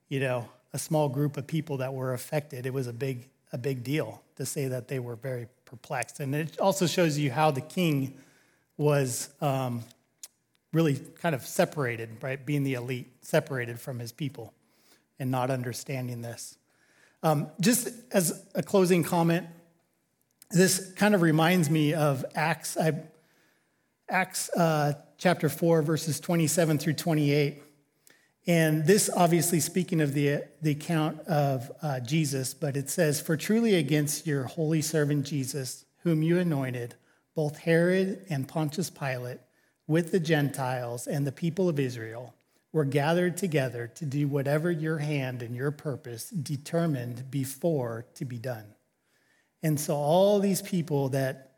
you 0.10 0.20
know 0.20 0.47
a 0.74 0.80
small 0.80 1.10
group 1.10 1.38
of 1.38 1.47
people 1.47 1.78
that 1.78 1.93
were 1.93 2.14
affected. 2.14 2.66
It 2.66 2.74
was 2.74 2.88
a 2.88 2.93
big 2.93 3.30
a 3.51 3.58
big 3.58 3.84
deal 3.84 4.22
to 4.36 4.45
say 4.45 4.68
that 4.68 4.88
they 4.88 4.99
were 4.99 5.16
very 5.16 5.47
perplexed, 5.66 6.20
and 6.20 6.36
it 6.36 6.60
also 6.60 6.88
shows 6.88 7.18
you 7.18 7.32
how 7.32 7.51
the 7.51 7.62
king 7.62 8.16
was 8.78 9.30
um, 9.41 9.84
really 10.74 10.99
kind 11.22 11.34
of 11.34 11.45
separated, 11.45 12.10
right, 12.22 12.45
being 12.45 12.64
the 12.64 12.74
elite, 12.74 13.08
separated 13.22 13.80
from 13.80 13.99
his 13.99 14.12
people, 14.12 14.53
and 15.18 15.32
not 15.32 15.49
understanding 15.49 16.22
this. 16.22 16.58
Um, 17.24 17.47
just 17.62 17.89
as 18.12 18.43
a 18.53 18.62
closing 18.62 19.03
comment, 19.03 19.47
this 20.51 20.91
kind 20.93 21.16
of 21.16 21.22
reminds 21.22 21.70
me 21.70 21.93
of 21.93 22.26
Acts. 22.36 22.78
I 22.78 23.01
Acts 24.10 24.49
uh, 24.49 24.93
chapter 25.18 25.49
4, 25.49 25.82
verses 25.82 26.20
27 26.20 26.78
through 26.78 26.93
28. 26.93 27.64
And 28.45 28.86
this, 28.86 29.10
obviously, 29.10 29.60
speaking 29.60 29.99
of 29.99 30.14
the, 30.14 30.43
the 30.62 30.72
account 30.72 31.22
of 31.22 31.72
uh, 31.82 31.99
Jesus, 32.01 32.53
but 32.53 32.78
it 32.78 32.89
says, 32.91 33.20
For 33.20 33.36
truly 33.36 33.74
against 33.74 34.28
your 34.28 34.43
holy 34.43 34.84
servant 34.84 35.26
Jesus, 35.26 35.86
whom 36.03 36.22
you 36.22 36.38
anointed, 36.38 36.93
both 37.34 37.58
Herod 37.58 38.24
and 38.30 38.47
Pontius 38.47 38.91
Pilate, 38.91 39.39
with 39.88 40.12
the 40.12 40.20
Gentiles 40.20 41.08
and 41.08 41.26
the 41.26 41.32
people 41.32 41.68
of 41.68 41.80
Israel, 41.80 42.36
were 42.72 42.86
gathered 42.86 43.38
together 43.38 43.88
to 43.95 44.06
do 44.06 44.28
whatever 44.28 44.70
your 44.70 44.99
hand 44.99 45.41
and 45.41 45.56
your 45.56 45.72
purpose 45.72 46.30
determined 46.30 47.32
before 47.32 48.06
to 48.14 48.26
be 48.26 48.38
done. 48.38 48.66
And 49.64 49.80
so, 49.80 49.95
all 49.95 50.39
these 50.39 50.62
people 50.62 51.10
that 51.10 51.53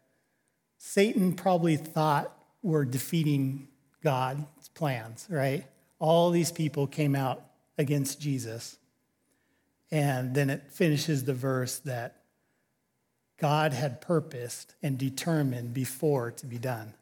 Satan 0.78 1.34
probably 1.34 1.76
thought 1.76 2.37
were 2.68 2.84
defeating 2.84 3.68
God's 4.04 4.70
plans, 4.76 5.26
right? 5.30 5.66
All 6.00 6.30
these 6.32 6.52
people 6.52 6.86
came 6.86 7.16
out 7.16 7.42
against 7.78 8.20
Jesus. 8.20 8.78
And 9.90 10.36
then 10.36 10.50
it 10.50 10.70
finishes 10.70 11.24
the 11.24 11.34
verse 11.34 11.80
that 11.80 12.24
God 13.38 13.72
had 13.72 14.02
purposed 14.02 14.76
and 14.84 14.98
determined 14.98 15.74
before 15.74 16.32
to 16.32 16.46
be 16.46 16.58
done. 16.58 16.94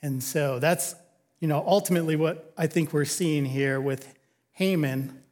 And 0.00 0.22
so 0.22 0.58
that's, 0.58 0.94
you 1.40 1.48
know, 1.48 1.62
ultimately 1.66 2.16
what 2.16 2.52
I 2.56 2.66
think 2.66 2.94
we're 2.94 3.04
seeing 3.04 3.44
here 3.44 3.80
with 3.80 4.14
Haman. 4.52 5.22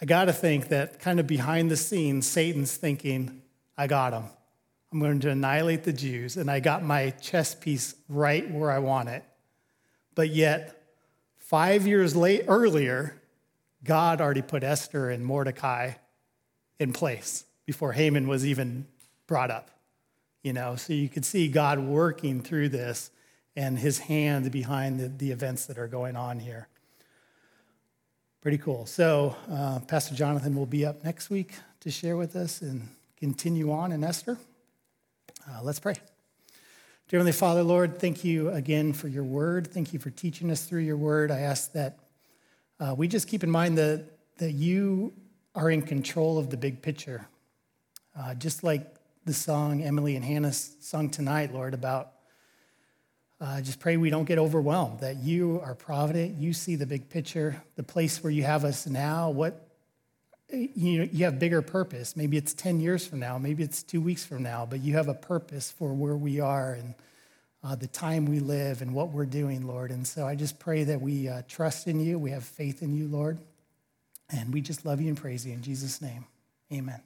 I 0.00 0.06
got 0.06 0.24
to 0.24 0.32
think 0.32 0.68
that 0.68 1.00
kind 1.00 1.20
of 1.20 1.26
behind 1.26 1.70
the 1.70 1.76
scenes, 1.76 2.26
Satan's 2.26 2.76
thinking, 2.76 3.42
I 3.76 3.86
got 3.86 4.14
him. 4.14 4.24
I'm 4.92 4.98
going 4.98 5.20
to 5.20 5.30
annihilate 5.30 5.84
the 5.84 5.92
Jews, 5.92 6.36
and 6.36 6.50
I 6.50 6.60
got 6.60 6.82
my 6.82 7.10
chess 7.10 7.54
piece 7.54 7.94
right 8.08 8.50
where 8.50 8.70
I 8.70 8.80
want 8.80 9.08
it. 9.08 9.24
But 10.14 10.30
yet, 10.30 10.82
five 11.38 11.86
years 11.86 12.16
late, 12.16 12.44
earlier, 12.48 13.20
God 13.84 14.20
already 14.20 14.42
put 14.42 14.64
Esther 14.64 15.08
and 15.10 15.24
Mordecai 15.24 15.92
in 16.78 16.92
place 16.92 17.44
before 17.66 17.92
Haman 17.92 18.26
was 18.26 18.44
even 18.44 18.86
brought 19.26 19.50
up. 19.50 19.70
you 20.42 20.52
know, 20.52 20.76
so 20.76 20.92
you 20.92 21.08
could 21.08 21.24
see 21.24 21.48
God 21.48 21.78
working 21.78 22.40
through 22.40 22.70
this 22.70 23.10
and 23.56 23.78
his 23.78 23.98
hand 23.98 24.50
behind 24.50 24.98
the, 24.98 25.08
the 25.08 25.30
events 25.32 25.66
that 25.66 25.78
are 25.78 25.88
going 25.88 26.16
on 26.16 26.38
here. 26.40 26.68
Pretty 28.40 28.58
cool. 28.58 28.86
So, 28.86 29.36
uh, 29.50 29.80
Pastor 29.80 30.14
Jonathan 30.14 30.56
will 30.56 30.66
be 30.66 30.86
up 30.86 31.04
next 31.04 31.28
week 31.28 31.54
to 31.80 31.90
share 31.90 32.16
with 32.16 32.36
us 32.36 32.62
and 32.62 32.88
continue 33.18 33.70
on 33.70 33.92
in 33.92 34.02
Esther. 34.02 34.38
Uh, 35.50 35.60
let's 35.62 35.80
pray. 35.80 35.94
Dear 37.08 37.18
Heavenly 37.18 37.32
Father, 37.32 37.64
Lord, 37.64 37.98
thank 37.98 38.22
you 38.22 38.50
again 38.50 38.92
for 38.92 39.08
your 39.08 39.24
word. 39.24 39.66
Thank 39.66 39.92
you 39.92 39.98
for 39.98 40.10
teaching 40.10 40.48
us 40.50 40.64
through 40.64 40.82
your 40.82 40.96
word. 40.96 41.32
I 41.32 41.40
ask 41.40 41.72
that 41.72 41.98
uh, 42.78 42.94
we 42.96 43.08
just 43.08 43.26
keep 43.26 43.42
in 43.42 43.50
mind 43.50 43.76
that, 43.78 44.04
that 44.38 44.52
you 44.52 45.12
are 45.56 45.68
in 45.68 45.82
control 45.82 46.38
of 46.38 46.50
the 46.50 46.56
big 46.56 46.82
picture. 46.82 47.26
Uh, 48.16 48.34
just 48.34 48.62
like 48.62 48.94
the 49.24 49.32
song 49.32 49.82
Emily 49.82 50.14
and 50.14 50.24
Hannah 50.24 50.52
sung 50.52 51.10
tonight, 51.10 51.52
Lord, 51.52 51.74
about 51.74 52.12
uh, 53.40 53.60
just 53.60 53.80
pray 53.80 53.96
we 53.96 54.10
don't 54.10 54.26
get 54.26 54.38
overwhelmed, 54.38 55.00
that 55.00 55.16
you 55.16 55.60
are 55.64 55.74
provident, 55.74 56.36
you 56.36 56.52
see 56.52 56.76
the 56.76 56.86
big 56.86 57.08
picture, 57.08 57.60
the 57.74 57.82
place 57.82 58.22
where 58.22 58.30
you 58.30 58.44
have 58.44 58.64
us 58.64 58.86
now, 58.86 59.30
what 59.30 59.69
you, 60.52 61.08
you 61.12 61.24
have 61.24 61.38
bigger 61.38 61.62
purpose. 61.62 62.16
Maybe 62.16 62.36
it's 62.36 62.54
10 62.54 62.80
years 62.80 63.06
from 63.06 63.20
now, 63.20 63.38
maybe 63.38 63.62
it's 63.62 63.82
two 63.82 64.00
weeks 64.00 64.24
from 64.24 64.42
now, 64.42 64.66
but 64.68 64.80
you 64.80 64.94
have 64.94 65.08
a 65.08 65.14
purpose 65.14 65.70
for 65.70 65.92
where 65.92 66.16
we 66.16 66.40
are 66.40 66.74
and 66.74 66.94
uh, 67.62 67.74
the 67.74 67.86
time 67.86 68.26
we 68.26 68.40
live 68.40 68.80
and 68.82 68.94
what 68.94 69.10
we're 69.10 69.26
doing, 69.26 69.66
Lord. 69.66 69.90
And 69.90 70.06
so 70.06 70.26
I 70.26 70.34
just 70.34 70.58
pray 70.58 70.84
that 70.84 71.00
we 71.00 71.28
uh, 71.28 71.42
trust 71.46 71.86
in 71.86 72.00
you, 72.00 72.18
we 72.18 72.30
have 72.30 72.44
faith 72.44 72.82
in 72.82 72.94
you, 72.94 73.06
Lord, 73.06 73.38
and 74.30 74.52
we 74.52 74.60
just 74.60 74.84
love 74.84 75.00
you 75.00 75.08
and 75.08 75.16
praise 75.16 75.46
you 75.46 75.52
in 75.52 75.62
Jesus' 75.62 76.00
name. 76.00 76.24
Amen. 76.72 77.00